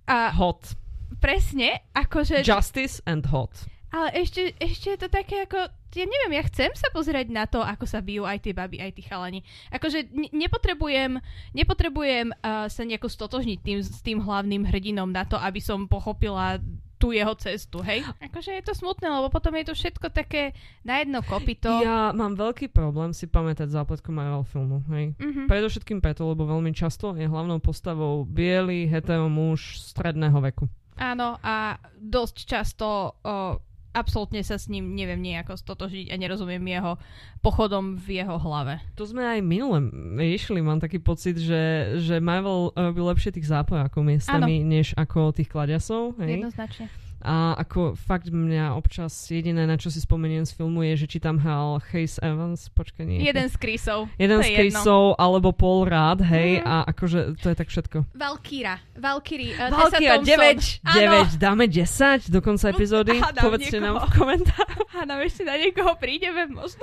a 0.07 0.31
Hot. 0.39 0.79
presne, 1.19 1.83
akože... 1.93 2.47
Justice 2.47 3.03
and 3.05 3.27
hot. 3.29 3.67
Ale 3.93 4.09
ešte, 4.17 4.57
ešte 4.57 4.97
je 4.97 4.99
to 5.05 5.09
také 5.13 5.45
ako, 5.45 5.69
ja 5.93 6.07
neviem, 6.09 6.41
ja 6.41 6.49
chcem 6.49 6.73
sa 6.73 6.89
pozrieť 6.97 7.29
na 7.29 7.45
to, 7.45 7.61
ako 7.61 7.85
sa 7.85 8.01
bijú 8.01 8.25
aj 8.25 8.41
tie 8.41 8.57
baby, 8.57 8.81
aj 8.81 8.97
tí 8.97 9.05
chalani. 9.05 9.45
Akože 9.69 10.09
ne- 10.09 10.33
nepotrebujem, 10.33 11.21
nepotrebujem 11.53 12.33
uh, 12.33 12.73
sa 12.73 12.83
nejako 12.89 13.13
stotožniť 13.13 13.59
tým, 13.61 13.79
s 13.85 14.01
tým 14.01 14.25
hlavným 14.25 14.65
hrdinom 14.65 15.13
na 15.13 15.29
to, 15.29 15.37
aby 15.37 15.61
som 15.61 15.85
pochopila 15.85 16.57
tú 16.97 17.11
jeho 17.11 17.35
cestu, 17.35 17.83
hej? 17.83 18.07
Akože 18.31 18.55
je 18.55 18.63
to 18.63 18.79
smutné, 18.79 19.11
lebo 19.11 19.27
potom 19.27 19.51
je 19.59 19.67
to 19.67 19.75
všetko 19.75 20.15
také 20.15 20.55
na 20.87 21.03
jedno 21.03 21.19
kopito. 21.27 21.67
Ja 21.83 22.15
mám 22.15 22.39
veľký 22.39 22.71
problém 22.71 23.11
si 23.11 23.27
pamätať 23.27 23.75
zápletku 23.75 24.15
Marvel 24.15 24.47
filmu, 24.47 24.87
hej. 24.95 25.19
Mhm. 25.19 25.51
Predovšetkým 25.51 25.99
preto, 25.99 26.31
lebo 26.31 26.47
veľmi 26.47 26.71
často 26.71 27.19
je 27.19 27.27
hlavnou 27.27 27.59
postavou 27.59 28.23
biely 28.23 28.87
hetero 28.87 29.27
muž 29.27 29.83
stredného 29.83 30.39
veku. 30.39 30.71
Áno, 30.95 31.43
a 31.43 31.75
dosť 31.99 32.37
často 32.47 32.87
o, 32.87 33.59
absolútne 33.93 34.41
sa 34.43 34.57
s 34.57 34.67
ním 34.73 34.97
neviem 34.97 35.21
nejako 35.21 35.57
stotožiť 35.57 36.11
a 36.11 36.17
nerozumiem 36.17 36.61
jeho 36.65 36.97
pochodom 37.45 38.01
v 38.01 38.25
jeho 38.25 38.37
hlave. 38.41 38.81
To 38.97 39.05
sme 39.05 39.23
aj 39.23 39.41
minule 39.45 39.79
riešili, 40.17 40.65
mám 40.65 40.81
taký 40.81 40.99
pocit, 40.99 41.37
že, 41.39 41.97
že 42.01 42.19
Marvel 42.19 42.73
robí 42.73 43.01
lepšie 43.01 43.37
tých 43.37 43.49
zápojákov 43.49 44.03
miestami, 44.03 44.65
než 44.65 44.97
ako 44.97 45.37
tých 45.37 45.53
kladiasov, 45.53 46.17
hej. 46.21 46.41
Jednoznačne. 46.41 46.89
A 47.23 47.35
ako 47.57 47.95
fakt 47.95 48.29
mňa 48.29 48.75
občas 48.75 49.15
jediné, 49.25 49.63
na 49.63 49.75
čo 49.75 49.89
si 49.89 49.99
spomeniem 49.99 50.43
z 50.43 50.53
filmu 50.53 50.83
je, 50.85 50.99
že 50.99 51.07
či 51.07 51.19
tam 51.19 51.39
hral 51.39 51.79
Chase 51.85 52.19
Evans, 52.19 52.67
počkaj 52.69 53.03
nie. 53.03 53.19
Jeden 53.21 53.47
z 53.47 53.55
Chrisov. 53.55 54.11
Jeden 54.17 54.37
to 54.37 54.45
z 54.45 54.49
je. 54.49 54.57
Chrisov, 54.59 55.15
alebo 55.17 55.51
Paul 55.51 55.85
Rudd, 55.85 56.21
hej, 56.25 56.59
Mhm. 56.59 56.65
a 56.65 56.75
akože 56.85 57.19
to 57.37 57.47
je 57.47 57.57
tak 57.57 57.69
všetko. 57.69 57.99
Valkyra. 58.13 58.75
Valkyrie. 58.95 59.55
Uh, 59.55 59.71
Valkyria, 59.71 60.19
9, 60.19 60.83
9, 60.85 61.37
dáme 61.37 61.65
10 61.65 62.27
do 62.27 62.39
konca 62.39 62.69
epizódy, 62.69 63.17
Hádam 63.17 63.43
povedzte 63.45 63.79
nám 63.79 63.95
v 63.95 63.99
niekoho. 64.01 64.15
komentároch. 64.17 64.89
Áno, 65.01 65.15
ešte 65.19 65.43
na 65.43 65.55
niekoho 65.55 65.95
prídeme 65.97 66.47
možno. 66.49 66.83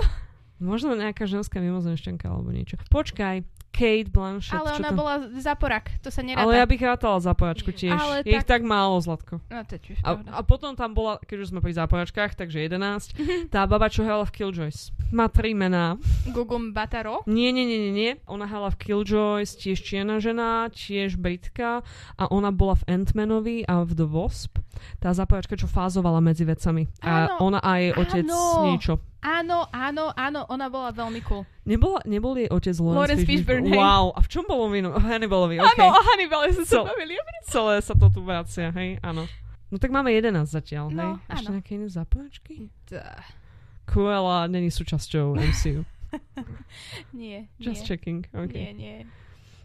Možno 0.56 0.92
nejaká 0.92 1.24
ženská 1.24 1.56
mimozemšťanka 1.58 2.26
alebo 2.26 2.48
niečo. 2.48 2.76
Počkaj, 2.86 3.44
Kate 3.70 4.10
Blanchett. 4.10 4.58
Ale 4.58 4.76
ona 4.76 4.90
to... 4.90 4.98
bola 4.98 5.14
zaporak, 5.38 5.94
to 6.02 6.10
sa 6.10 6.20
neráta. 6.20 6.44
Ale 6.44 6.58
ja 6.58 6.66
bych 6.66 6.82
rátala 6.82 7.18
zápojačku 7.22 7.70
tiež. 7.70 7.94
Ale 7.96 8.14
je 8.26 8.34
ich 8.34 8.44
tak- 8.44 8.60
tak 8.60 8.62
málo, 8.66 8.98
Zlatko. 9.00 9.38
No 9.46 9.62
to 9.64 9.78
tiež 9.78 10.02
A, 10.02 10.18
a 10.20 10.40
potom 10.44 10.74
tam 10.74 10.90
bola, 10.92 11.22
keď 11.22 11.36
už 11.46 11.50
sme 11.54 11.62
pri 11.62 11.72
zápojačkách, 11.78 12.34
takže 12.34 12.60
11, 12.66 13.14
tá 13.54 13.64
baba, 13.64 13.86
čo 13.88 14.02
hrala 14.02 14.26
v 14.26 14.34
Killjoys. 14.34 14.90
Má 15.10 15.26
tri 15.30 15.54
mená. 15.54 15.98
Gugum 16.30 16.70
Bataro. 16.70 17.26
Nie, 17.26 17.50
nie, 17.50 17.66
nie, 17.66 17.78
nie, 17.88 17.92
nie. 17.94 18.12
Ona 18.26 18.46
hrala 18.46 18.70
v 18.70 18.78
Killjoys, 18.78 19.58
tiež 19.58 19.82
čierna 19.82 20.22
žena, 20.22 20.70
tiež 20.70 21.18
Britka 21.18 21.82
a 22.14 22.24
ona 22.30 22.54
bola 22.54 22.78
v 22.78 22.86
Ant-Manovi 22.94 23.66
a 23.66 23.82
v 23.82 23.90
The 23.94 24.06
Wasp. 24.06 24.58
Tá 25.02 25.10
zápojačka, 25.10 25.58
čo 25.58 25.66
fázovala 25.66 26.22
medzi 26.22 26.46
vecami. 26.46 26.86
A 27.02 27.26
Áno, 27.26 27.50
ona 27.50 27.58
a 27.58 27.78
jej 27.78 27.92
otec 27.92 28.24
áno. 28.26 28.70
niečo. 28.70 29.02
Áno, 29.20 29.68
áno, 29.68 30.08
áno, 30.16 30.48
ona 30.48 30.66
bola 30.66 30.90
veľmi 30.90 31.20
cool. 31.28 31.44
Nebola, 31.68 32.00
nebol 32.08 32.32
jej 32.34 32.48
otec 32.48 32.72
Lawrence, 32.80 32.96
Lawrence 32.96 33.24
Fishburne, 33.28 33.68
hej. 33.68 33.76
Wow, 33.76 34.16
a 34.16 34.24
v 34.24 34.28
čom 34.32 34.44
bolo 34.48 34.72
vino? 34.72 34.96
Hannibalovi, 34.96 35.60
Áno, 35.60 35.68
okay. 35.68 35.84
o 35.84 36.00
Hannibale 36.00 36.56
sa 36.56 36.88
bavili. 36.88 37.20
Celé 37.44 37.84
sa 37.84 37.92
to 37.92 38.08
tu 38.08 38.24
vracia, 38.24 38.72
hej, 38.72 38.96
áno. 39.04 39.28
No 39.68 39.76
tak 39.76 39.92
máme 39.92 40.08
11 40.10 40.48
zatiaľ, 40.48 40.88
hej? 40.88 40.96
No, 40.96 41.08
Ešte 41.28 41.46
áno. 41.46 41.54
nejaké 41.60 41.70
iné? 41.76 41.86
Tá, 42.88 43.22
Cruella 43.84 44.48
není 44.48 44.72
súčasťou 44.72 45.36
MCU. 45.52 45.84
Nie, 47.12 47.46
Just 47.58 47.84
nie, 47.84 47.86
checking, 47.86 48.20
OK. 48.34 48.50
nie, 48.54 48.72
nie. 48.74 48.96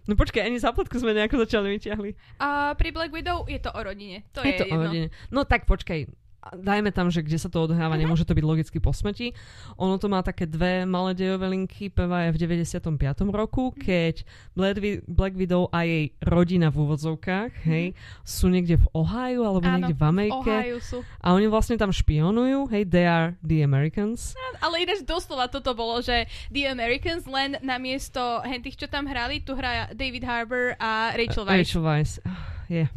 No 0.05 0.13
počkaj, 0.13 0.45
ani 0.45 0.61
zápletku 0.61 0.93
sme 1.01 1.17
nejako 1.17 1.41
začali 1.41 1.73
vyťahli. 1.81 2.13
A 2.37 2.77
pri 2.77 2.93
Black 2.93 3.09
Widow 3.09 3.49
je 3.49 3.57
to 3.57 3.73
o 3.73 3.79
rodine. 3.81 4.21
To 4.37 4.45
je 4.45 4.53
je, 4.53 4.57
to 4.61 4.65
o 4.65 4.69
jedno. 4.69 4.83
rodine. 4.85 5.07
No 5.33 5.41
tak 5.49 5.65
počkaj, 5.65 6.05
dajme 6.53 6.93
tam, 6.93 7.09
že 7.09 7.25
kde 7.25 7.41
sa 7.41 7.49
to 7.49 7.65
odhráva, 7.65 7.97
nemôže 7.97 8.27
to 8.27 8.37
byť 8.37 8.45
logicky 8.45 8.77
po 8.77 8.93
smrti. 8.93 9.33
Ono 9.81 9.97
to 9.97 10.05
má 10.05 10.21
také 10.21 10.45
dve 10.45 10.85
malé 10.85 11.17
dejové 11.17 11.49
linky. 11.49 11.89
Prvá 11.89 12.29
je 12.29 12.37
v 12.37 12.61
95. 12.61 12.91
roku, 13.33 13.73
keď 13.73 14.21
Black, 14.53 14.77
Wi- 14.77 15.01
Black 15.09 15.33
Widow 15.33 15.71
a 15.73 15.81
jej 15.87 16.13
rodina 16.21 16.69
v 16.69 16.85
úvodzovkách, 16.85 17.65
hej, 17.65 17.97
sú 18.21 18.51
niekde 18.51 18.77
v 18.77 18.85
Ohio 18.93 19.41
alebo 19.47 19.65
Áno, 19.65 19.89
niekde 19.89 19.95
v 19.97 20.03
Amerike. 20.05 20.51
Ohio 20.53 20.77
sú. 20.83 21.01
A 21.23 21.33
oni 21.33 21.49
vlastne 21.49 21.79
tam 21.79 21.89
špionujú, 21.89 22.69
hej, 22.69 22.85
they 22.85 23.09
are 23.09 23.33
the 23.41 23.65
Americans. 23.65 24.37
Ale 24.61 24.85
ináč 24.85 25.01
doslova 25.01 25.49
toto 25.49 25.73
bolo, 25.73 26.01
že 26.03 26.25
The 26.51 26.69
Americans 26.69 27.25
len 27.25 27.57
namiesto 27.61 28.41
tých, 28.61 28.81
čo 28.81 28.87
tam 28.89 29.05
hrali, 29.05 29.41
tu 29.45 29.53
hrá 29.53 29.89
David 29.93 30.25
Harbour 30.25 30.73
a 30.81 31.13
Rachel 31.13 31.45
Weisz. 31.45 31.73
Rachel 31.73 31.83
Weisz. 31.85 32.13
Ah, 32.25 32.55
Rachel 32.65 32.89
Weisz. 32.89 32.93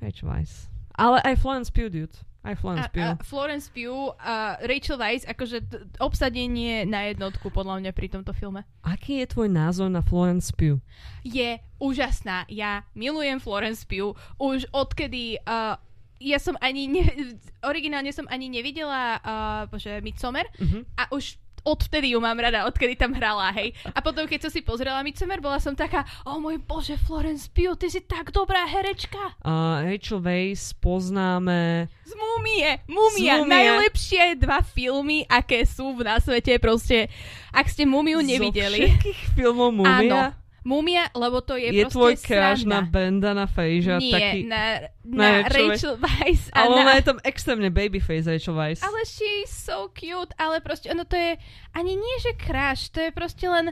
Rachel 0.00 0.28
Weisz. 0.28 0.75
Ale 0.96 1.20
aj 1.22 1.36
Florence 1.36 1.68
Pugh, 1.68 1.88
dude. 1.88 2.16
Aj 2.40 2.54
Florence 2.54 2.86
A, 2.86 2.94
Pugh. 2.94 3.10
a 3.10 3.18
Florence 3.20 3.66
Pugh 3.66 4.14
a 4.16 4.54
Rachel 4.62 4.94
Weisz, 4.96 5.26
akože 5.26 5.58
t- 5.60 5.82
obsadenie 5.98 6.86
na 6.86 7.10
jednotku 7.10 7.50
podľa 7.50 7.82
mňa 7.82 7.90
pri 7.90 8.06
tomto 8.08 8.30
filme. 8.30 8.62
Aký 8.80 9.18
je 9.18 9.26
tvoj 9.26 9.50
názor 9.50 9.90
na 9.90 9.98
Florence 9.98 10.54
Pugh? 10.54 10.78
Je 11.20 11.58
úžasná. 11.76 12.46
Ja 12.46 12.86
milujem 12.94 13.42
Florence 13.42 13.82
Pugh. 13.82 14.14
Už 14.38 14.62
odkedy... 14.70 15.42
Uh, 15.42 15.74
ja 16.16 16.38
som 16.38 16.54
ani... 16.62 16.86
Ne, 16.88 17.02
originálne 17.60 18.08
som 18.08 18.24
ani 18.30 18.46
nevidela 18.46 19.18
uh, 19.18 19.30
bože, 19.66 19.98
Midsommar 20.00 20.46
Mhm. 20.56 20.86
a 20.96 21.10
už 21.10 21.36
odvtedy 21.66 22.14
ju 22.14 22.22
mám 22.22 22.38
rada, 22.38 22.70
odkedy 22.70 22.94
tam 22.94 23.10
hrala, 23.10 23.50
hej. 23.58 23.74
A 23.90 23.98
potom, 23.98 24.30
keď 24.30 24.46
som 24.46 24.50
si 24.54 24.62
pozrela 24.62 25.02
Midsommar, 25.02 25.42
bola 25.42 25.58
som 25.58 25.74
taká, 25.74 26.06
o 26.22 26.38
môj 26.38 26.62
bože, 26.62 26.94
Florence 27.02 27.50
Pugh, 27.50 27.74
ty 27.74 27.90
si 27.90 27.98
tak 28.06 28.30
dobrá 28.30 28.62
herečka. 28.70 29.34
Uh, 29.42 29.82
Rachel 29.82 30.22
Weisz 30.22 30.78
poznáme... 30.78 31.90
Z 32.06 32.14
Múmie, 32.14 32.78
Múmia, 32.86 33.34
Z 33.34 33.38
Múmie. 33.42 33.50
najlepšie 33.50 34.38
dva 34.38 34.62
filmy, 34.62 35.26
aké 35.26 35.66
sú 35.66 35.98
na 35.98 36.22
svete, 36.22 36.62
proste, 36.62 37.10
ak 37.50 37.66
ste 37.66 37.82
Múmiu 37.82 38.22
nevideli. 38.22 38.86
Zo 38.86 39.02
všetkých 39.02 39.20
filmov 39.34 39.74
Mumia 39.74 40.30
Áno, 40.30 40.45
Múmia, 40.66 41.06
lebo 41.14 41.38
to 41.38 41.54
je, 41.54 41.70
je, 41.70 41.86
proste 41.86 41.94
tvoj 41.94 42.14
sranda. 42.18 42.66
na 42.66 42.80
Brendana 42.82 43.46
Fraser 43.46 44.02
Nie, 44.02 44.10
taký... 44.18 44.38
na, 44.50 44.62
na 45.06 45.46
na 45.46 45.46
Rachel 45.46 45.94
Weisz. 45.94 46.50
Ale 46.50 46.74
na, 46.74 46.80
ona 46.82 46.92
je 46.98 47.04
tam 47.06 47.18
extrémne 47.22 47.70
babyface 47.70 48.26
Rachel 48.26 48.58
Weisz. 48.58 48.82
ale 48.82 48.98
she's 49.06 49.46
so 49.46 49.86
cute, 49.94 50.34
ale 50.34 50.58
proste 50.58 50.90
ono 50.90 51.06
to 51.06 51.14
je 51.14 51.38
ani 51.70 51.94
nie, 51.94 52.16
že 52.18 52.34
crush, 52.34 52.90
to 52.90 52.98
je 52.98 53.14
proste 53.14 53.46
len 53.46 53.70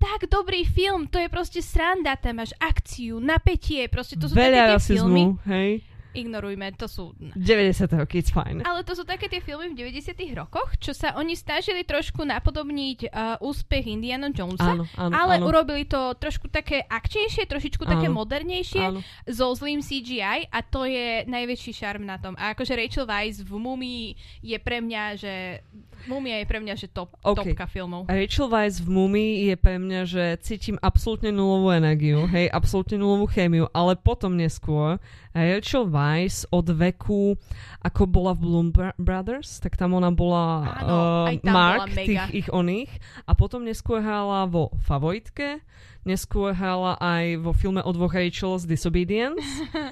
tak 0.00 0.26
dobrý 0.26 0.64
film, 0.66 1.06
to 1.06 1.20
je 1.20 1.28
proste 1.28 1.60
sranda, 1.62 2.16
tam 2.18 2.40
máš 2.42 2.50
akciu, 2.58 3.20
napätie, 3.22 3.86
proste 3.86 4.18
to 4.18 4.26
sú 4.26 4.34
Veľa 4.34 4.74
také 4.74 4.88
tie 4.88 4.98
filmy. 4.98 5.22
rasizmu, 5.30 5.46
hej? 5.46 5.70
Ignorujme, 6.12 6.76
to 6.76 6.86
sú 6.86 7.12
90. 7.16 7.88
roky, 7.96 8.20
it's 8.20 8.28
fine. 8.28 8.60
Ale 8.62 8.84
to 8.84 8.92
sú 8.92 9.02
také 9.02 9.26
tie 9.26 9.40
filmy 9.40 9.72
v 9.72 9.80
90 9.88 10.12
rokoch, 10.36 10.76
čo 10.76 10.92
sa 10.92 11.16
oni 11.16 11.32
snažili 11.32 11.82
trošku 11.82 12.20
napodobniť 12.22 12.98
uh, 13.08 13.40
úspech 13.40 13.88
Indiana 13.88 14.28
Jonesa, 14.28 14.76
Áno, 14.76 14.84
áno, 14.94 15.12
ale 15.12 15.40
áno. 15.40 15.48
urobili 15.48 15.88
to 15.88 16.12
trošku 16.16 16.52
také 16.52 16.84
akčnejšie, 16.84 17.48
trošičku 17.48 17.88
také 17.88 18.12
Áno. 18.12 18.20
modernejšie 18.20 18.84
áno. 18.84 19.00
so 19.24 19.52
zlým 19.56 19.80
CGI 19.80 20.48
a 20.48 20.58
to 20.60 20.84
je 20.84 21.24
najväčší 21.24 21.72
šarm 21.72 22.04
na 22.04 22.20
tom. 22.20 22.36
A 22.36 22.52
akože 22.52 22.76
Rachel 22.76 23.08
Weisz 23.08 23.40
v 23.40 23.52
Mumii 23.56 24.04
je 24.44 24.58
pre 24.60 24.84
mňa, 24.84 25.02
že 25.16 25.64
Mumia 26.10 26.42
je 26.42 26.46
pre 26.46 26.58
mňa, 26.58 26.74
že 26.74 26.86
top, 26.90 27.14
OK. 27.22 27.38
topka 27.42 27.66
filmov. 27.70 28.10
Rachel 28.10 28.48
Weisz 28.50 28.82
v 28.82 28.88
Mumii 28.90 29.32
je 29.52 29.56
pre 29.58 29.76
mňa, 29.78 30.00
že 30.06 30.24
cítim 30.42 30.76
absolútne 30.82 31.30
nulovú 31.30 31.70
energiu, 31.70 32.26
hej, 32.34 32.50
absolútne 32.50 32.98
nulovú 32.98 33.30
chémiu, 33.30 33.70
ale 33.70 33.94
potom 33.94 34.34
neskôr 34.34 34.98
Rachel 35.32 35.88
Weisz 35.88 36.44
od 36.52 36.66
veku, 36.68 37.38
ako 37.80 38.02
bola 38.04 38.36
v 38.36 38.40
Bloom 38.42 38.68
Brothers, 39.00 39.62
tak 39.62 39.80
tam 39.80 39.96
ona 39.96 40.12
bola 40.12 40.68
Áno, 40.82 40.96
uh, 41.26 41.40
tam 41.40 41.54
Mark 41.54 41.88
bola 41.88 41.96
mega. 41.96 42.06
tých 42.28 42.44
ich 42.44 42.48
oných 42.52 42.92
a 43.24 43.32
potom 43.32 43.64
neskôr 43.64 44.04
hrala 44.04 44.44
vo 44.44 44.74
Favoritke, 44.84 45.64
neskôr 46.04 46.52
hrala 46.52 46.98
aj 46.98 47.40
vo 47.40 47.54
filme 47.54 47.80
o 47.80 47.90
dvoch 47.94 48.12
Rachels 48.12 48.66
Disobedience, 48.68 49.40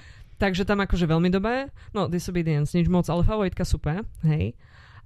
takže 0.42 0.66
tam 0.66 0.82
akože 0.82 1.06
veľmi 1.06 1.30
dobré, 1.32 1.70
no 1.94 2.11
Disobedience 2.11 2.74
nič 2.74 2.90
moc, 2.90 3.06
ale 3.08 3.24
Favoritka 3.24 3.64
super, 3.64 4.04
hej. 4.26 4.52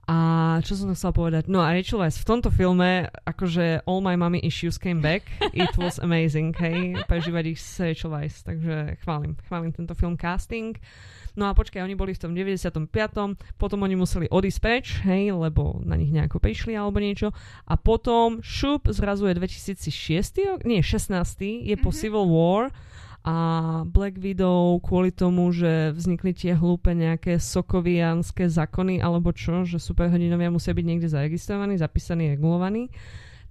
A 0.05 0.17
čo 0.61 0.77
som 0.77 0.93
to 0.93 0.95
chcela 0.97 1.17
povedať? 1.17 1.49
No 1.49 1.65
a 1.65 1.73
Rachel 1.73 1.97
Weisz 1.97 2.21
v 2.21 2.29
tomto 2.29 2.53
filme, 2.53 3.09
akože 3.25 3.89
All 3.89 4.05
My 4.05 4.21
Mommy 4.21 4.37
Issues 4.45 4.77
Came 4.77 5.01
Back, 5.01 5.25
it 5.57 5.73
was 5.81 5.97
amazing, 5.97 6.53
hej, 6.61 7.01
prežívať 7.09 7.57
ich 7.57 7.61
s 7.61 7.81
Rachel 7.81 8.13
Weisz, 8.13 8.45
takže 8.45 9.01
chválim, 9.01 9.33
chválim 9.49 9.73
tento 9.73 9.97
film 9.97 10.21
casting. 10.21 10.77
No 11.35 11.51
a 11.51 11.57
počkaj, 11.57 11.83
oni 11.83 11.99
boli 11.99 12.15
v 12.15 12.21
tom 12.21 12.31
95. 12.31 12.87
Potom 13.59 13.79
oni 13.83 13.97
museli 13.99 14.31
odísť 14.31 14.61
preč, 14.63 14.87
hej, 15.03 15.35
lebo 15.35 15.83
na 15.83 15.99
nich 15.99 16.15
nejako 16.15 16.39
prišli 16.39 16.79
alebo 16.79 17.03
niečo. 17.03 17.35
A 17.67 17.75
potom 17.75 18.39
šup 18.39 18.87
zrazu 18.95 19.27
je 19.27 19.35
2006. 19.35 20.47
rok, 20.47 20.61
nie, 20.63 20.79
16. 20.79 21.65
je 21.65 21.75
po 21.75 21.91
Mhm. 21.91 21.97
Civil 21.97 22.25
War 22.31 22.71
a 23.25 23.37
Black 23.89 24.21
Widow 24.21 24.77
kvôli 24.85 25.09
tomu, 25.09 25.49
že 25.49 25.97
vznikli 25.97 26.37
tie 26.37 26.53
hlúpe 26.53 26.93
nejaké 26.93 27.41
sokovianské 27.41 28.53
zákony 28.53 29.01
alebo 29.01 29.33
čo, 29.33 29.65
že 29.65 29.81
superhrdinovia 29.81 30.53
musia 30.53 30.77
byť 30.77 30.85
niekde 30.85 31.09
zaregistrovaní, 31.09 31.81
zapísaní, 31.81 32.37
regulovaní, 32.37 32.93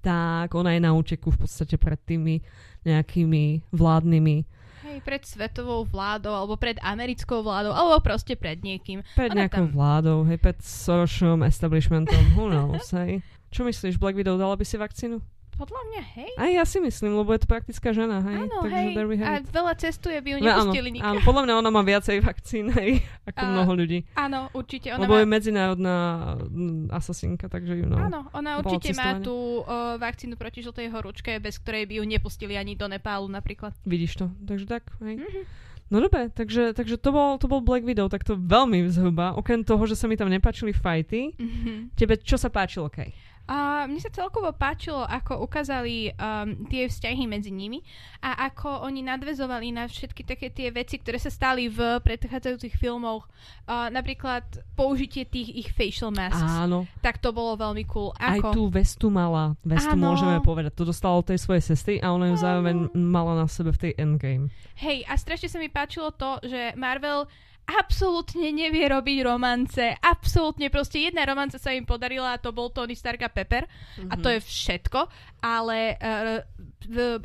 tak 0.05 0.53
ona 0.53 0.77
je 0.77 0.81
na 0.83 0.93
úteku 0.93 1.33
v 1.33 1.41
podstate 1.41 1.81
pred 1.81 1.97
tými 2.05 2.45
nejakými 2.85 3.65
vládnymi, 3.73 4.37
Hej, 4.83 4.99
pred 4.99 5.23
svetovou 5.23 5.87
vládou, 5.87 6.35
alebo 6.35 6.59
pred 6.59 6.75
americkou 6.83 7.39
vládou, 7.39 7.71
alebo 7.71 8.03
proste 8.03 8.35
pred 8.35 8.59
niekým. 8.59 8.99
pred 9.15 9.31
Ona 9.31 9.47
nejakou 9.47 9.71
tam- 9.71 9.73
vládou, 9.73 10.27
hej, 10.27 10.35
pred 10.35 10.59
Sorošom 10.59 11.39
establishmentom, 11.47 12.35
who 12.35 12.51
knows, 12.51 12.91
hej. 12.91 13.23
Čo 13.55 13.63
myslíš, 13.63 13.95
Black 13.95 14.19
Widow 14.19 14.35
dala 14.35 14.59
by 14.59 14.65
si 14.67 14.75
vakcínu? 14.75 15.23
Podľa 15.55 15.81
mňa, 15.83 16.01
hej. 16.13 16.31
Aj 16.35 16.51
ja 16.51 16.63
si 16.63 16.77
myslím, 16.77 17.15
lebo 17.15 17.29
je 17.29 17.39
to 17.39 17.47
praktická 17.47 17.89
žena, 17.89 18.19
hej. 18.21 18.43
Áno, 18.43 18.57
Takže 18.59 18.75
hej. 18.75 18.87
there 18.91 19.05
we 19.05 19.15
A 19.17 19.39
veľa 19.39 19.73
cestuje, 19.75 20.17
by 20.17 20.29
ju 20.29 20.37
No, 20.37 20.43
áno, 20.43 20.49
nepustili 20.67 20.89
nikam. 20.91 21.07
áno, 21.07 21.19
podľa 21.21 21.41
mňa 21.43 21.53
ona 21.55 21.69
má 21.69 21.81
viacej 21.81 22.17
vakcín, 22.19 22.65
hej, 22.71 22.91
ako 23.23 23.39
A- 23.39 23.49
mnoho 23.49 23.71
ľudí. 23.75 23.99
Áno, 24.13 24.39
určite. 24.51 24.89
Ona 24.89 24.99
Lebo 24.99 25.13
má... 25.13 25.19
je 25.19 25.27
medzinárodná 25.27 25.97
mm, 26.43 26.89
asasinka, 26.89 27.45
takže 27.47 27.73
you 27.75 27.85
know. 27.85 27.97
Áno, 27.97 28.27
ona 28.29 28.57
určite 28.57 28.91
má 28.93 29.17
tú 29.17 29.33
uh, 29.59 29.95
vakcínu 29.95 30.33
proti 30.33 30.59
žltej 30.59 30.89
horúčke, 30.89 31.37
bez 31.37 31.57
ktorej 31.57 31.85
by 31.85 31.93
ju 31.95 32.03
nepustili 32.05 32.53
ani 32.53 32.73
do 32.73 32.85
Nepálu 32.85 33.25
napríklad. 33.25 33.71
Vidíš 33.81 34.13
to, 34.15 34.25
takže 34.39 34.65
tak, 34.65 34.83
hej. 34.99 35.17
Mhm. 35.17 35.41
No 35.85 35.99
dobre, 35.99 36.25
takže, 36.27 36.73
takže 36.73 36.97
to, 36.97 37.09
bol, 37.09 37.37
to 37.37 37.45
bol 37.45 37.59
Black 37.59 37.83
Widow, 37.83 38.07
tak 38.07 38.23
to 38.23 38.33
veľmi 38.33 38.81
zhruba. 38.87 39.35
Okrem 39.35 39.61
toho, 39.61 39.83
že 39.83 39.93
sa 39.93 40.07
mi 40.07 40.15
tam 40.15 40.25
nepáčili 40.25 40.71
fighty, 40.71 41.37
Mhm. 41.37 41.93
tebe 41.93 42.17
čo 42.17 42.33
sa 42.33 42.47
páčilo, 42.47 42.89
Kej? 42.89 43.13
A 43.43 43.83
mne 43.91 43.99
sa 43.99 44.07
celkovo 44.07 44.55
páčilo, 44.55 45.03
ako 45.03 45.43
ukázali 45.43 46.15
um, 46.15 46.63
tie 46.71 46.87
vzťahy 46.87 47.27
medzi 47.27 47.51
nimi 47.51 47.83
a 48.23 48.47
ako 48.47 48.87
oni 48.87 49.03
nadvezovali 49.03 49.75
na 49.75 49.83
všetky 49.83 50.23
také 50.23 50.47
tie 50.47 50.71
veci, 50.71 50.95
ktoré 50.95 51.19
sa 51.19 51.27
stali 51.27 51.67
v 51.67 51.99
predchádzajúcich 51.99 52.79
filmoch. 52.79 53.27
Uh, 53.67 53.91
napríklad 53.91 54.47
použitie 54.79 55.27
tých 55.27 55.51
ich 55.51 55.69
facial 55.75 56.15
masks. 56.15 56.39
Áno, 56.39 56.87
Tak 57.03 57.19
to 57.19 57.35
bolo 57.35 57.59
veľmi 57.59 57.83
cool. 57.83 58.15
aj 58.15 58.39
Ako? 58.39 58.55
tú 58.55 58.63
vestu 58.71 59.11
mala, 59.11 59.59
vestu 59.67 59.91
Áno. 59.91 60.15
môžeme 60.15 60.39
povedať. 60.39 60.71
To 60.79 60.87
dostala 60.87 61.19
od 61.19 61.27
tej 61.27 61.43
svojej 61.43 61.63
sestry 61.67 61.95
a 61.99 62.15
ona 62.15 62.31
ju 62.31 62.39
zároveň 62.39 62.95
mala 62.95 63.35
na 63.35 63.51
sebe 63.51 63.75
v 63.75 63.91
tej 63.91 63.91
endgame. 63.99 64.47
Hej, 64.79 65.03
a 65.03 65.19
strašne 65.19 65.51
sa 65.51 65.59
mi 65.59 65.67
páčilo 65.67 66.15
to, 66.15 66.39
že 66.47 66.79
Marvel 66.79 67.27
absolútne 67.65 68.49
nevie 68.49 68.83
robiť 68.83 69.17
romance. 69.21 69.79
Absolútne, 69.97 70.67
proste 70.67 70.99
jedna 71.01 71.23
romance 71.23 71.55
sa 71.55 71.69
im 71.69 71.81
podarila 71.81 72.31
a 72.31 72.37
to 72.37 72.49
bol 72.49 72.67
Tony 72.67 72.93
Stark 72.93 73.19
a 73.19 73.27
Pepper. 73.27 73.63
A 74.03 74.15
to 74.15 74.27
je 74.27 74.39
všetko. 74.39 75.07
Ale 75.39 75.95
uh, 75.95 76.39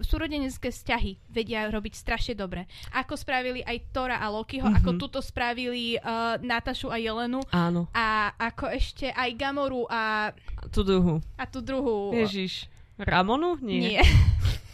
súrodenecké 0.01 0.69
vzťahy 0.69 1.19
vedia 1.27 1.67
robiť 1.67 1.93
strašne 1.93 2.35
dobre. 2.35 2.67
Ako 2.93 3.15
spravili 3.15 3.61
aj 3.61 3.91
Tora 3.91 4.17
a 4.17 4.29
Lokiho, 4.29 4.65
Mhm. 4.65 4.77
ako 4.77 4.91
tuto 4.97 5.19
spravili 5.19 5.97
uh, 5.97 6.39
Natašu 6.39 6.89
a 6.89 6.97
Jelenu 6.97 7.43
Áno, 7.49 7.91
a 7.91 8.31
ako 8.33 8.71
ešte 8.71 9.09
aj 9.09 9.31
Gamoru 9.35 9.87
a, 9.87 10.31
tú 10.71 10.83
druhú. 10.83 11.19
a 11.35 11.45
tú 11.45 11.59
druhú. 11.59 12.11
Ježiš. 12.13 12.67
Ramonu? 12.97 13.59
Nie. 13.61 13.79
Nie. 13.95 14.03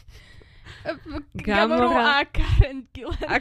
Gamoru 1.34 1.88
Gamora. 1.88 2.20
a 2.20 2.28
Karen 2.28 2.84
Gillan. 2.92 3.24
A 3.24 3.36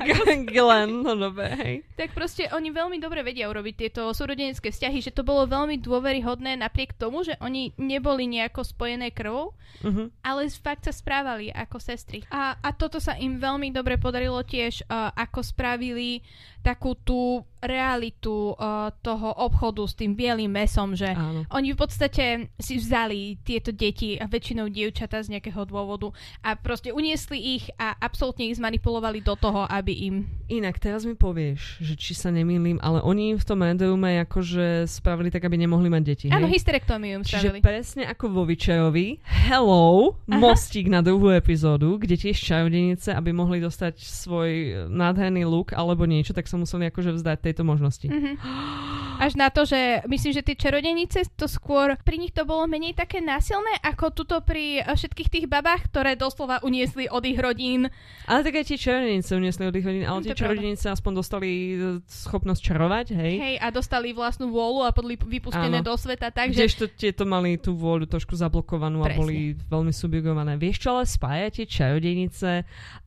Glenn, 0.47 1.03
no 1.03 1.13
dobre, 1.19 1.47
hej. 1.59 1.75
Tak 1.99 2.15
proste 2.15 2.47
oni 2.49 2.71
veľmi 2.71 2.97
dobre 3.03 3.19
vedia 3.21 3.51
urobiť 3.51 3.75
tieto 3.75 4.15
súrodenecké 4.15 4.71
vzťahy, 4.71 5.03
že 5.03 5.11
to 5.11 5.27
bolo 5.27 5.43
veľmi 5.43 5.77
dôveryhodné 5.83 6.55
napriek 6.55 6.95
tomu, 6.95 7.27
že 7.27 7.35
oni 7.43 7.75
neboli 7.75 8.27
nejako 8.27 8.63
spojené 8.63 9.11
krvou, 9.11 9.51
Uh-huh. 9.83 10.05
ale 10.21 10.47
fakt 10.53 10.85
sa 10.85 10.93
správali 10.93 11.49
ako 11.49 11.81
sestry. 11.81 12.21
A, 12.29 12.55
a 12.61 12.69
toto 12.77 13.01
sa 13.01 13.17
im 13.17 13.41
veľmi 13.41 13.73
dobre 13.73 13.97
podarilo 13.97 14.39
tiež, 14.45 14.85
uh, 14.85 15.09
ako 15.17 15.41
spravili 15.41 16.21
takú 16.61 16.93
tú 16.95 17.41
realitu 17.63 18.53
uh, 18.53 18.91
toho 18.99 19.31
obchodu 19.39 19.87
s 19.87 19.95
tým 19.95 20.13
bielým 20.13 20.51
mesom, 20.51 20.93
že 20.93 21.15
Áno. 21.15 21.47
oni 21.47 21.71
v 21.71 21.79
podstate 21.79 22.51
si 22.59 22.75
vzali 22.75 23.39
tieto 23.41 23.71
deti 23.71 24.19
a 24.19 24.27
väčšinou 24.27 24.67
dievčatá 24.67 25.23
z 25.23 25.39
nejakého 25.39 25.63
dôvodu 25.63 26.11
a 26.43 26.59
proste 26.59 26.91
uniesli 26.91 27.39
ich 27.39 27.71
a 27.79 27.95
absolútne 27.97 28.51
ich 28.51 28.59
zmanipulovali 28.59 29.23
do 29.23 29.39
toho, 29.39 29.63
aby 29.71 30.11
im... 30.11 30.15
Inak 30.51 30.77
teraz 30.77 31.07
mi 31.07 31.15
povieš, 31.15 31.79
že 31.79 31.95
či 31.95 32.13
sa 32.13 32.29
nemýlim, 32.29 32.77
ale 32.83 32.99
oni 32.99 33.39
v 33.39 33.43
tom 33.47 33.63
Endeume 33.63 34.21
akože 34.27 34.85
spravili 34.85 35.31
tak, 35.31 35.47
aby 35.47 35.55
nemohli 35.55 35.87
mať 35.87 36.03
deti. 36.03 36.27
Áno, 36.29 36.51
hysterektómiu 36.51 37.23
im 37.23 37.23
Čiže 37.23 37.49
spravili. 37.49 37.59
presne 37.63 38.03
ako 38.11 38.25
vo 38.27 38.43
Witcherovi, 38.43 39.23
hello, 39.23 40.13
Aha. 40.27 40.35
mostík 40.37 40.91
na 40.91 40.99
druhú 40.99 41.31
epizódu, 41.31 41.95
kde 41.95 42.19
tiež 42.19 42.37
čarodenice, 42.37 43.15
aby 43.15 43.31
mohli 43.31 43.63
dostať 43.63 44.03
svoj 44.03 44.49
nádherný 44.91 45.47
look 45.47 45.71
alebo 45.71 46.03
niečo, 46.03 46.35
tak 46.35 46.51
sa 46.51 46.59
museli 46.59 46.91
akože 46.91 47.15
vzdať 47.15 47.37
tejto 47.53 47.61
možnosti. 47.61 48.09
Mhm. 48.09 48.41
Až 49.21 49.37
na 49.37 49.53
to, 49.53 49.63
že 49.63 50.01
myslím, 50.09 50.33
že 50.33 50.41
tie 50.41 50.57
čarodenice 50.57 51.21
to 51.37 51.45
skôr, 51.45 51.93
pri 52.01 52.17
nich 52.17 52.33
to 52.33 52.49
bolo 52.49 52.65
menej 52.65 52.97
také 52.97 53.21
násilné, 53.21 53.77
ako 53.85 54.09
tuto 54.09 54.41
pri 54.41 54.81
eh, 54.81 54.89
všetkých 54.89 55.29
tých 55.29 55.45
babách, 55.45 55.85
ktoré 55.93 56.17
doslova 56.17 56.65
uniesli 56.65 57.05
od 57.07 57.21
ich 57.21 57.37
rodín. 57.37 57.93
Ale 58.25 58.41
tak 58.41 58.57
aj 58.57 58.65
tie 58.73 58.79
čarodenice 58.81 59.31
uniesli 59.37 59.63
od 59.69 59.75
ich 59.77 59.85
hodín, 59.85 60.03
ale 60.09 60.25
tie 60.25 60.33
to 60.33 60.41
čarodenice 60.43 60.89
aspoň 60.89 61.11
dostali 61.13 61.49
e, 61.49 62.01
schopnosť 62.07 62.61
čarovať, 62.63 63.07
hej? 63.13 63.33
Hej, 63.37 63.55
a 63.61 63.67
dostali 63.69 64.15
vlastnú 64.15 64.49
vôľu 64.49 64.87
a 64.87 64.91
boli 64.95 65.19
vypustené 65.19 65.83
Áno. 65.83 65.85
do 65.85 65.93
sveta, 65.93 66.33
takže... 66.33 66.65
Kdežto 66.65 66.85
tieto 66.91 67.23
mali 67.27 67.59
tú 67.59 67.77
vôľu 67.77 68.09
trošku 68.09 68.33
zablokovanú 68.33 69.05
a 69.05 69.11
Presne. 69.11 69.19
boli 69.19 69.37
veľmi 69.69 69.93
subjugované. 69.93 70.57
Vieš, 70.57 70.87
čo 70.87 70.87
ale 70.97 71.03
spája 71.05 71.47
tie 71.53 71.65
čarodejnice 71.67 72.49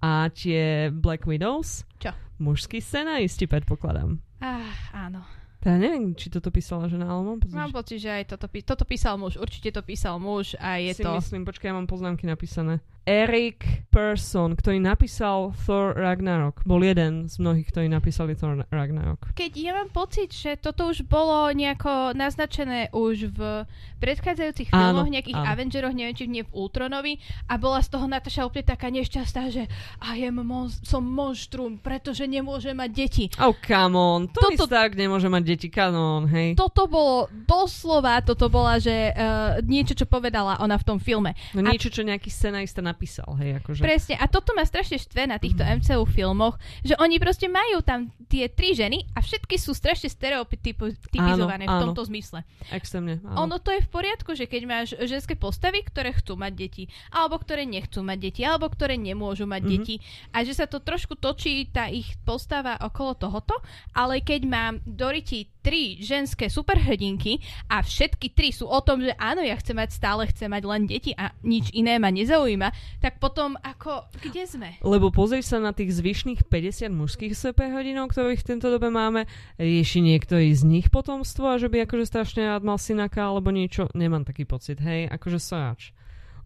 a 0.04 0.10
tie 0.30 0.92
Black 0.92 1.26
Widows? 1.26 1.88
Čo? 1.96 2.12
Mužský 2.36 2.84
scenaristi, 2.84 3.48
predpokladám. 3.48 4.20
Ah, 4.40 4.68
áno. 4.92 5.24
Teda 5.60 5.80
neviem, 5.80 6.12
či 6.14 6.28
toto 6.28 6.52
písala 6.52 6.86
žena, 6.86 7.08
ale 7.08 7.24
mám 7.24 7.38
pocit, 7.40 7.56
Mám 7.56 7.72
pocit, 7.72 7.98
že 7.98 8.10
aj 8.12 8.24
toto, 8.36 8.46
pí- 8.46 8.62
toto 8.62 8.84
písal 8.84 9.16
muž. 9.18 9.40
Určite 9.40 9.72
to 9.72 9.82
písal 9.82 10.20
muž 10.20 10.54
a 10.60 10.78
je 10.78 10.94
si 10.94 11.02
to... 11.02 11.16
myslím, 11.16 11.42
počkaj, 11.48 11.72
ja 11.72 11.74
mám 11.74 11.88
poznámky 11.88 12.28
napísané. 12.28 12.78
Eric 13.06 13.86
Person, 13.88 14.52
ktorý 14.52 14.76
napísal 14.76 15.54
Thor 15.56 15.94
Ragnarok. 15.94 16.60
Bol 16.62 16.82
jeden 16.82 17.30
z 17.30 17.38
mnohých, 17.38 17.70
ktorí 17.70 17.86
napísali 17.86 18.34
Thor 18.34 18.66
Ragnarok. 18.66 19.30
Keď 19.32 19.52
ja 19.54 19.72
mám 19.72 19.88
pocit, 19.88 20.28
že 20.28 20.58
toto 20.58 20.90
už 20.90 21.00
bolo 21.02 21.48
nejako 21.48 22.12
naznačené 22.12 22.90
už 22.90 23.30
v 23.30 23.64
predchádzajúcich 23.96 24.68
Áno, 24.68 24.76
filmoch, 25.00 25.08
nejakých 25.08 25.38
áno. 25.38 25.48
Avengeroch, 25.48 25.94
neviem, 25.94 26.12
či 26.12 26.26
nie 26.26 26.42
v 26.42 26.52
Ultronovi 26.52 27.16
a 27.46 27.56
bola 27.56 27.80
z 27.80 27.88
toho 27.88 28.04
Natasha 28.04 28.44
úplne 28.44 28.66
taká 28.66 28.90
nešťastná, 28.90 29.48
že 29.48 29.64
I 30.02 30.26
am 30.26 30.42
mon- 30.42 30.68
som 30.68 31.00
monštrum, 31.00 31.80
pretože 31.80 32.26
nemôže 32.26 32.74
mať 32.74 32.90
deti. 32.92 33.24
Oh, 33.38 33.56
come 33.56 33.96
on. 33.96 34.20
Tony 34.28 34.58
Toto- 34.58 34.68
Stark 34.68 34.92
nemôže 34.92 35.30
mať 35.30 35.42
deti, 35.46 35.66
come 35.70 35.96
on, 35.96 36.22
hej. 36.28 36.52
Toto 36.52 36.84
bolo 36.84 37.30
doslova, 37.48 38.20
toto 38.20 38.50
bola, 38.50 38.76
že 38.76 38.92
uh, 39.08 39.62
niečo, 39.62 39.94
čo 39.94 40.04
povedala 40.04 40.58
ona 40.58 40.76
v 40.76 40.84
tom 40.84 40.98
filme. 40.98 41.32
No 41.54 41.64
A- 41.64 41.70
niečo, 41.70 41.88
čo 41.88 42.04
nejaký 42.04 42.28
scenarista 42.28 42.84
napísal, 42.96 43.28
hej, 43.36 43.60
akože. 43.60 43.80
Presne, 43.80 44.14
a 44.16 44.24
toto 44.24 44.50
ma 44.50 44.64
strašne 44.64 44.96
štve 44.96 45.22
na 45.26 45.36
týchto 45.36 45.60
Mhm. 45.60 45.72
MCU 45.78 46.02
filmoch, 46.06 46.56
že 46.80 46.96
oni 46.96 47.16
proste 47.16 47.44
majú 47.46 47.78
tam 47.80 48.08
tie 48.26 48.48
tri 48.48 48.72
ženy 48.72 49.04
a 49.12 49.20
všetky 49.20 49.54
sú 49.54 49.70
strašne 49.70 50.08
stereotypizované 50.08 51.64
v 51.64 51.70
áno. 51.70 51.82
tomto 51.86 52.02
zmysle. 52.04 52.40
Extrémne, 52.68 53.20
áno. 53.22 53.44
Ono 53.44 53.56
to 53.58 53.70
je 53.70 53.80
v 53.80 53.90
poriadku, 53.90 54.32
že 54.32 54.46
keď 54.46 54.62
máš 54.64 54.88
ženské 54.98 55.34
postavy, 55.34 55.82
ktoré 55.82 56.10
chcú 56.12 56.34
mať 56.34 56.52
deti, 56.54 56.84
alebo 57.10 57.36
ktoré 57.36 57.62
nechcú 57.62 58.00
mať 58.00 58.18
deti, 58.18 58.40
alebo 58.40 58.66
ktoré 58.66 58.96
nemôžu 58.96 59.44
mať 59.44 59.62
Mhm. 59.62 59.70
deti 59.70 59.94
a 60.32 60.40
že 60.40 60.54
sa 60.54 60.64
to 60.64 60.80
trošku 60.80 61.14
točí 61.14 61.68
tá 61.68 61.86
ich 61.86 62.16
postava 62.22 62.78
okolo 62.78 63.12
tohoto, 63.14 63.60
ale 63.92 64.20
keď 64.20 64.40
mám 64.42 64.72
Doriti 64.82 65.52
tri 65.60 65.98
ženské 65.98 66.46
superhrdinky 66.46 67.42
a 67.66 67.82
všetky 67.82 68.30
tri 68.30 68.54
sú 68.54 68.64
o 68.64 68.78
tom, 68.80 69.02
že 69.02 69.10
áno, 69.16 69.42
ja 69.42 69.54
chcem 69.56 69.74
mať 69.74 69.90
stále, 69.92 70.22
chcem 70.26 70.46
mať 70.46 70.62
len 70.62 70.86
deti 70.86 71.10
a 71.12 71.34
nič 71.42 71.74
iné 71.74 71.98
ma 71.98 72.08
nezaujíma, 72.08 72.70
tak 73.02 73.22
potom 73.22 73.54
ako, 73.60 74.08
kde 74.24 74.42
sme? 74.48 74.70
Lebo 74.80 75.12
pozri 75.12 75.44
sa 75.44 75.60
na 75.60 75.76
tých 75.76 75.94
zvyšných 75.94 76.48
50 76.48 76.90
mužských 76.90 77.34
superhrdinov, 77.36 78.10
ktorých 78.10 78.40
v 78.42 78.48
tejto 78.54 78.72
dobe 78.72 78.88
máme. 78.88 79.28
Rieši 79.60 80.00
niektorý 80.00 80.50
z 80.54 80.62
nich 80.64 80.86
potomstvo 80.88 81.54
a 81.54 81.60
že 81.60 81.68
by 81.68 81.84
akože 81.84 82.08
strašne 82.08 82.48
rád 82.48 82.64
mal 82.64 82.80
synaka 82.80 83.28
alebo 83.28 83.52
niečo. 83.52 83.86
Nemám 83.92 84.24
taký 84.24 84.48
pocit, 84.48 84.80
hej, 84.80 85.06
akože 85.12 85.38
sráč. 85.38 85.92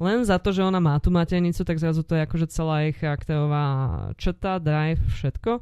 Len 0.01 0.25
za 0.25 0.41
to, 0.41 0.49
že 0.49 0.65
ona 0.65 0.81
má 0.81 0.97
tú 0.97 1.13
maternicu, 1.13 1.61
tak 1.61 1.77
zrazu 1.77 2.01
to 2.01 2.17
je 2.17 2.25
akože 2.25 2.49
celá 2.49 2.89
jej 2.89 2.97
charakterová 2.97 3.65
črta, 4.17 4.57
drive, 4.57 5.05
všetko. 5.13 5.61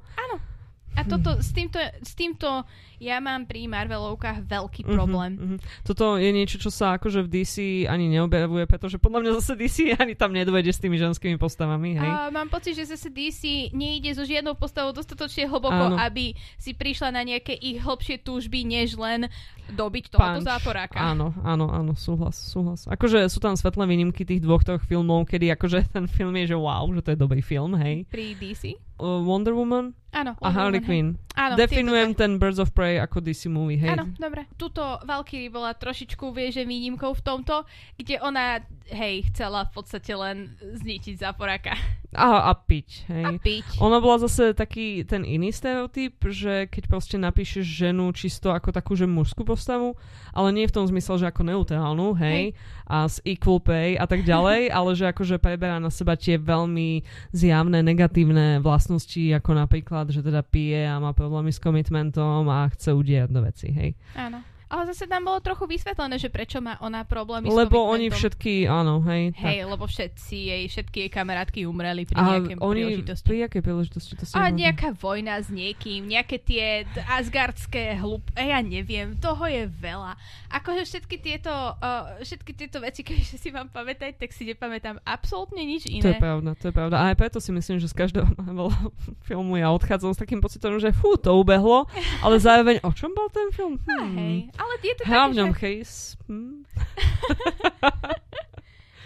A 0.98 1.06
toto, 1.06 1.38
s 1.38 1.50
týmto, 1.50 1.78
s 1.78 2.12
týmto 2.12 2.66
ja 2.98 3.16
mám 3.16 3.46
pri 3.46 3.64
Marvelovkách 3.64 4.42
veľký 4.42 4.82
Mhm, 4.82 4.90
problém. 4.90 5.30
mhm. 5.32 5.56
Toto 5.82 6.16
je 6.16 6.26
niečo, 6.28 6.58
čo 6.58 6.68
sa 6.68 6.98
akože 6.98 7.22
v 7.22 7.28
DC 7.32 7.54
ani 7.84 8.10
neobjavuje, 8.10 8.66
pretože 8.66 8.96
podľa 8.96 9.20
mňa 9.20 9.32
zase 9.38 9.52
DC 9.54 9.76
ani 9.94 10.12
tam 10.12 10.30
nedojde 10.30 10.68
s 10.68 10.78
tými 10.78 10.96
ženskými 10.96 11.36
postavami, 11.36 11.94
hej. 11.94 12.02
A 12.04 12.28
mám 12.28 12.48
pocit, 12.48 12.74
že 12.74 12.84
zase 12.88 13.06
DC 13.08 13.40
nejde 13.70 14.10
so 14.10 14.22
žiadnou 14.22 14.52
postavou 14.52 14.90
dostatočne 14.90 15.46
hlboko, 15.46 15.70
Áno. 15.88 15.96
aby 15.96 16.30
si 16.56 16.74
prišla 16.74 17.08
na 17.10 17.22
nejaké 17.22 17.54
ich 17.54 17.78
hlbšie 17.78 18.18
túžby, 18.18 18.64
než 18.64 18.92
len 18.92 19.30
dobiť 19.70 20.08
tohoto 20.08 20.40
Punch. 20.40 20.48
záporáka. 20.48 20.98
Áno, 20.98 21.30
áno, 21.40 21.68
áno, 21.68 21.92
súhlas, 21.94 22.34
súhlas. 22.34 22.84
Akože 22.84 23.28
sú 23.28 23.38
tam 23.38 23.54
svetlé 23.54 23.86
výnimky 23.86 24.24
tých 24.24 24.40
dvoch, 24.40 24.60
troch 24.60 24.82
filmov, 24.82 25.22
kedy 25.24 25.52
akože 25.52 25.86
ten 25.88 26.08
film 26.08 26.34
je, 26.36 26.50
že 26.50 26.56
wow, 26.56 26.88
že 26.90 27.00
to 27.00 27.12
je 27.12 27.18
dobrý 27.18 27.38
film, 27.38 27.76
hej. 27.76 28.02
Pri 28.04 28.34
DC? 28.34 28.87
Uh, 28.98 29.22
Wonder 29.22 29.54
Woman 29.54 29.94
Áno. 30.10 30.34
a 30.42 30.50
Harley. 30.50 30.82
Quinn. 30.82 31.14
Áno, 31.38 31.54
Definujem 31.54 32.18
ten 32.18 32.42
Birds 32.42 32.58
of 32.58 32.74
Prey 32.74 32.98
ako 32.98 33.22
DC 33.22 33.46
movie, 33.46 33.78
hej. 33.78 33.94
Áno, 33.94 34.10
dobre. 34.18 34.50
Tuto 34.58 34.82
Valkyrie 35.06 35.46
bola 35.54 35.70
trošičku, 35.70 36.34
vie, 36.34 36.50
že 36.50 36.66
výnimkou 36.66 37.14
v 37.14 37.22
tomto, 37.22 37.62
kde 37.94 38.18
ona, 38.18 38.58
hej, 38.90 39.30
chcela 39.30 39.70
v 39.70 39.72
podstate 39.78 40.10
len 40.18 40.58
zničiť 40.58 41.14
záporáka. 41.22 41.78
A, 42.16 42.48
a 42.48 42.52
piť, 42.56 43.04
hej. 43.12 43.24
A 43.28 43.30
piť. 43.36 43.84
Ona 43.84 44.00
bola 44.00 44.16
zase 44.16 44.56
taký 44.56 45.04
ten 45.04 45.28
iný 45.28 45.52
stereotyp, 45.52 46.16
že 46.32 46.64
keď 46.64 46.88
proste 46.88 47.20
napíšeš 47.20 47.68
ženu 47.68 48.08
čisto 48.16 48.48
ako 48.48 48.72
takú, 48.72 48.96
že 48.96 49.04
mužskú 49.04 49.44
postavu, 49.44 49.92
ale 50.32 50.48
nie 50.56 50.64
v 50.64 50.72
tom 50.72 50.88
zmysle, 50.88 51.20
že 51.20 51.28
ako 51.28 51.44
neutrálnu, 51.44 52.16
hej, 52.16 52.56
a 52.88 53.04
s 53.04 53.20
equal 53.28 53.60
pay 53.60 54.00
a 54.00 54.08
tak 54.08 54.24
ďalej, 54.24 54.68
ale 54.78 54.90
že 54.96 55.04
akože 55.12 55.36
preberá 55.36 55.76
na 55.76 55.92
seba 55.92 56.16
tie 56.16 56.40
veľmi 56.40 57.04
zjavné 57.36 57.84
negatívne 57.84 58.64
vlastnosti, 58.64 59.20
ako 59.36 59.60
napríklad, 59.60 60.08
že 60.08 60.24
teda 60.24 60.40
pije 60.40 60.88
a 60.88 60.96
má 60.96 61.12
problémy 61.12 61.52
s 61.52 61.60
komitmentom 61.60 62.48
a 62.48 62.72
chce 62.72 62.96
udierať 62.96 63.28
do 63.28 63.40
veci, 63.44 63.68
hej. 63.68 63.92
Áno. 64.16 64.40
Ale 64.68 64.92
zase 64.92 65.08
tam 65.08 65.24
bolo 65.24 65.40
trochu 65.40 65.64
vysvetlené, 65.64 66.20
že 66.20 66.28
prečo 66.28 66.60
má 66.60 66.76
ona 66.84 67.00
problémy 67.08 67.48
Lebo 67.48 67.88
s 67.88 67.92
oni 67.96 68.06
všetky, 68.12 68.68
áno, 68.68 69.00
hej. 69.08 69.32
Hej, 69.32 69.64
lebo 69.64 69.88
všetci 69.88 70.36
jej, 70.36 70.62
všetky 70.68 70.96
jej 71.08 71.10
kamarátky 71.10 71.64
umreli 71.64 72.04
pri 72.04 72.16
A 72.20 72.24
nejakej 72.36 72.56
oni 72.60 72.82
príležitosti. 72.84 73.24
pri 73.24 73.36
akej 73.48 73.62
príležitosti 73.64 74.12
to 74.20 74.24
A 74.36 74.52
nejaká 74.52 74.92
vojna 74.92 75.40
s 75.40 75.48
niekým, 75.48 76.04
nejaké 76.04 76.36
tie 76.36 76.84
asgardské 77.08 77.96
hlup... 77.96 78.28
E, 78.36 78.52
ja 78.52 78.60
neviem, 78.60 79.16
toho 79.16 79.48
je 79.48 79.64
veľa. 79.72 80.20
Akože 80.52 80.84
všetky 80.84 81.16
tieto, 81.16 81.50
uh, 81.50 82.20
všetky 82.20 82.52
tieto 82.52 82.84
veci, 82.84 83.00
keď 83.08 83.16
si 83.24 83.48
vám 83.48 83.72
pamätať, 83.72 84.20
tak 84.20 84.36
si 84.36 84.44
nepamätám 84.48 85.00
absolútne 85.08 85.64
nič 85.64 85.88
To 85.88 85.92
je 85.96 86.12
iné. 86.12 86.20
pravda, 86.20 86.52
to 86.60 86.68
je 86.68 86.74
pravda. 86.76 86.96
A 87.00 87.12
aj 87.12 87.16
preto 87.16 87.40
si 87.40 87.50
myslím, 87.56 87.80
že 87.80 87.88
z 87.88 87.96
každého 87.96 88.28
filmu 89.28 89.56
ja 89.56 89.72
odchádzam 89.72 90.12
s 90.12 90.20
takým 90.20 90.44
pocitom, 90.44 90.76
že 90.76 90.92
fú, 90.92 91.16
to 91.16 91.32
ubehlo, 91.32 91.88
ale 92.20 92.36
zároveň 92.36 92.84
o 92.84 92.92
čom 92.92 93.16
bol 93.16 93.32
ten 93.32 93.48
film? 93.48 93.80
A 93.88 94.04
Hmm. 94.08 94.14
hej, 94.14 94.36
ale 94.58 94.72
je 94.80 94.92
to 94.92 95.02
Hra 95.04 95.22
v 95.22 95.24
také, 95.28 95.32
že, 95.32 95.54
Chase. 95.54 95.96
Hm. 96.24 96.56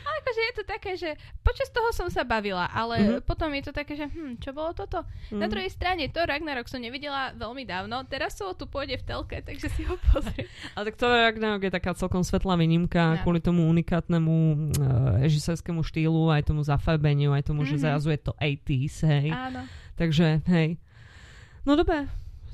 ale 0.02 0.14
akože 0.18 0.40
je 0.42 0.52
to 0.52 0.62
také, 0.64 0.90
že 0.94 1.08
počas 1.40 1.68
toho 1.68 1.88
som 1.90 2.06
sa 2.08 2.22
bavila, 2.22 2.66
ale 2.66 2.98
Mhm. 2.98 3.16
potom 3.22 3.50
je 3.50 3.62
to 3.62 3.70
také, 3.70 3.94
že 3.94 4.04
hm, 4.04 4.36
čo 4.36 4.50
bolo 4.50 4.72
toto? 4.72 5.02
Na 5.30 5.40
Hm. 5.40 5.48
druhej 5.48 5.68
strane, 5.68 6.06
to 6.06 6.18
Ragnarok 6.20 6.66
som 6.66 6.78
nevidela 6.78 7.30
veľmi 7.32 7.62
dávno, 7.62 8.02
teraz 8.04 8.34
sa 8.34 8.50
tu 8.50 8.66
pôjde 8.66 8.96
v 8.96 9.04
telke, 9.04 9.40
takže 9.40 9.66
si 9.68 9.82
ho 9.82 9.96
pozriem. 10.06 10.46
Ale 10.74 10.82
tak 10.86 10.94
to 10.96 11.04
Ragnarok 11.06 11.62
je 11.62 11.72
taká 11.72 11.92
celkom 11.92 12.20
svetlá 12.20 12.54
výnimka 12.54 13.14
No. 13.14 13.16
kvôli 13.22 13.38
tomu 13.38 13.66
unikátnemu 13.66 14.32
uh, 14.32 14.56
režisérskému 15.20 15.80
štýlu, 15.80 16.28
aj 16.28 16.44
tomu 16.44 16.60
zafarbeniu, 16.60 17.30
aj 17.30 17.44
tomu, 17.44 17.62
že 17.62 17.74
Mhm. 17.74 17.80
zrazu 17.80 18.08
je 18.10 18.20
to 18.20 18.32
80s, 18.36 19.00
hej. 19.02 19.30
Áno. 19.30 19.64
Takže, 19.94 20.40
hej. 20.46 20.76
No 21.62 21.72
dobre, 21.72 22.04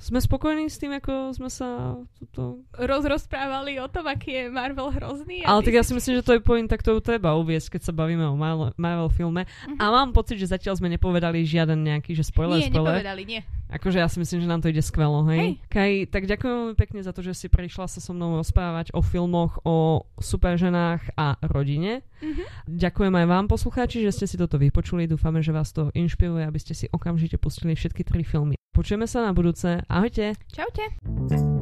sme 0.01 0.19
spokojní 0.19 0.67
s 0.67 0.77
tým, 0.77 0.95
ako 0.95 1.35
sme 1.35 1.47
sa 1.47 1.99
tuto... 2.15 2.63
Rozrozprávali 2.73 3.77
o 3.77 3.87
tom, 3.87 4.07
aký 4.07 4.31
je 4.33 4.45
Marvel 4.49 4.91
hrozný. 4.91 5.43
Ale 5.43 5.61
tak 5.61 5.75
ja 5.75 5.83
si- 5.83 5.93
myslím, 5.93 6.17
že 6.17 6.25
to 6.25 6.33
je 6.33 6.41
point, 6.41 6.65
tak 6.65 6.81
to 6.81 6.95
treba 6.99 7.35
uviesť, 7.35 7.77
keď 7.77 7.83
sa 7.83 7.93
bavíme 7.93 8.23
o 8.23 8.35
Marvel, 8.35 8.71
Marvel 8.77 9.11
filme. 9.11 9.43
Mhm. 9.67 9.77
A 9.77 9.85
mám 9.89 10.11
pocit, 10.13 10.37
že 10.37 10.47
zatiaľ 10.47 10.75
sme 10.75 10.87
nepovedali 10.89 11.43
žiaden 11.43 11.83
nejaký, 11.83 12.13
že 12.13 12.23
spoiler, 12.23 12.59
Nie, 12.59 12.71
spoiler. 12.71 13.03
nepovedali, 13.03 13.23
nie. 13.27 13.43
Akože 13.69 14.01
ja 14.01 14.09
si 14.09 14.17
myslím, 14.17 14.45
že 14.45 14.49
nám 14.49 14.65
to 14.65 14.73
ide 14.73 14.81
skvelo, 14.81 15.29
hej? 15.29 15.39
Hej. 15.39 15.53
Kaj, 15.69 15.93
tak 16.09 16.23
ďakujem 16.25 16.55
veľmi 16.57 16.77
pekne 16.77 17.01
za 17.05 17.13
to, 17.13 17.21
že 17.21 17.37
si 17.37 17.47
prišla 17.53 17.85
sa 17.85 18.01
so 18.01 18.17
mnou 18.17 18.41
rozprávať 18.41 18.97
o 18.97 19.05
filmoch, 19.05 19.61
o 19.65 20.09
superženách 20.17 21.13
a 21.21 21.37
rodine. 21.45 22.01
Mhm. 22.25 22.43
Ďakujem 22.65 23.15
aj 23.15 23.27
vám, 23.29 23.45
poslucháči, 23.47 24.01
že 24.03 24.15
ste 24.15 24.27
si 24.27 24.41
toto 24.41 24.57
vypočuli. 24.57 25.05
Dúfame, 25.05 25.45
že 25.45 25.53
vás 25.53 25.71
to 25.77 25.93
inšpiruje, 25.93 26.49
aby 26.49 26.59
ste 26.59 26.73
si 26.73 26.87
okamžite 26.89 27.37
pustili 27.37 27.77
všetky 27.77 28.03
tri 28.09 28.25
filmy. 28.25 28.57
Počujeme 28.73 29.11
sa 29.11 29.27
na 29.27 29.35
budúce. 29.35 29.83
Ahojte! 29.91 30.39
Čaute. 30.55 31.58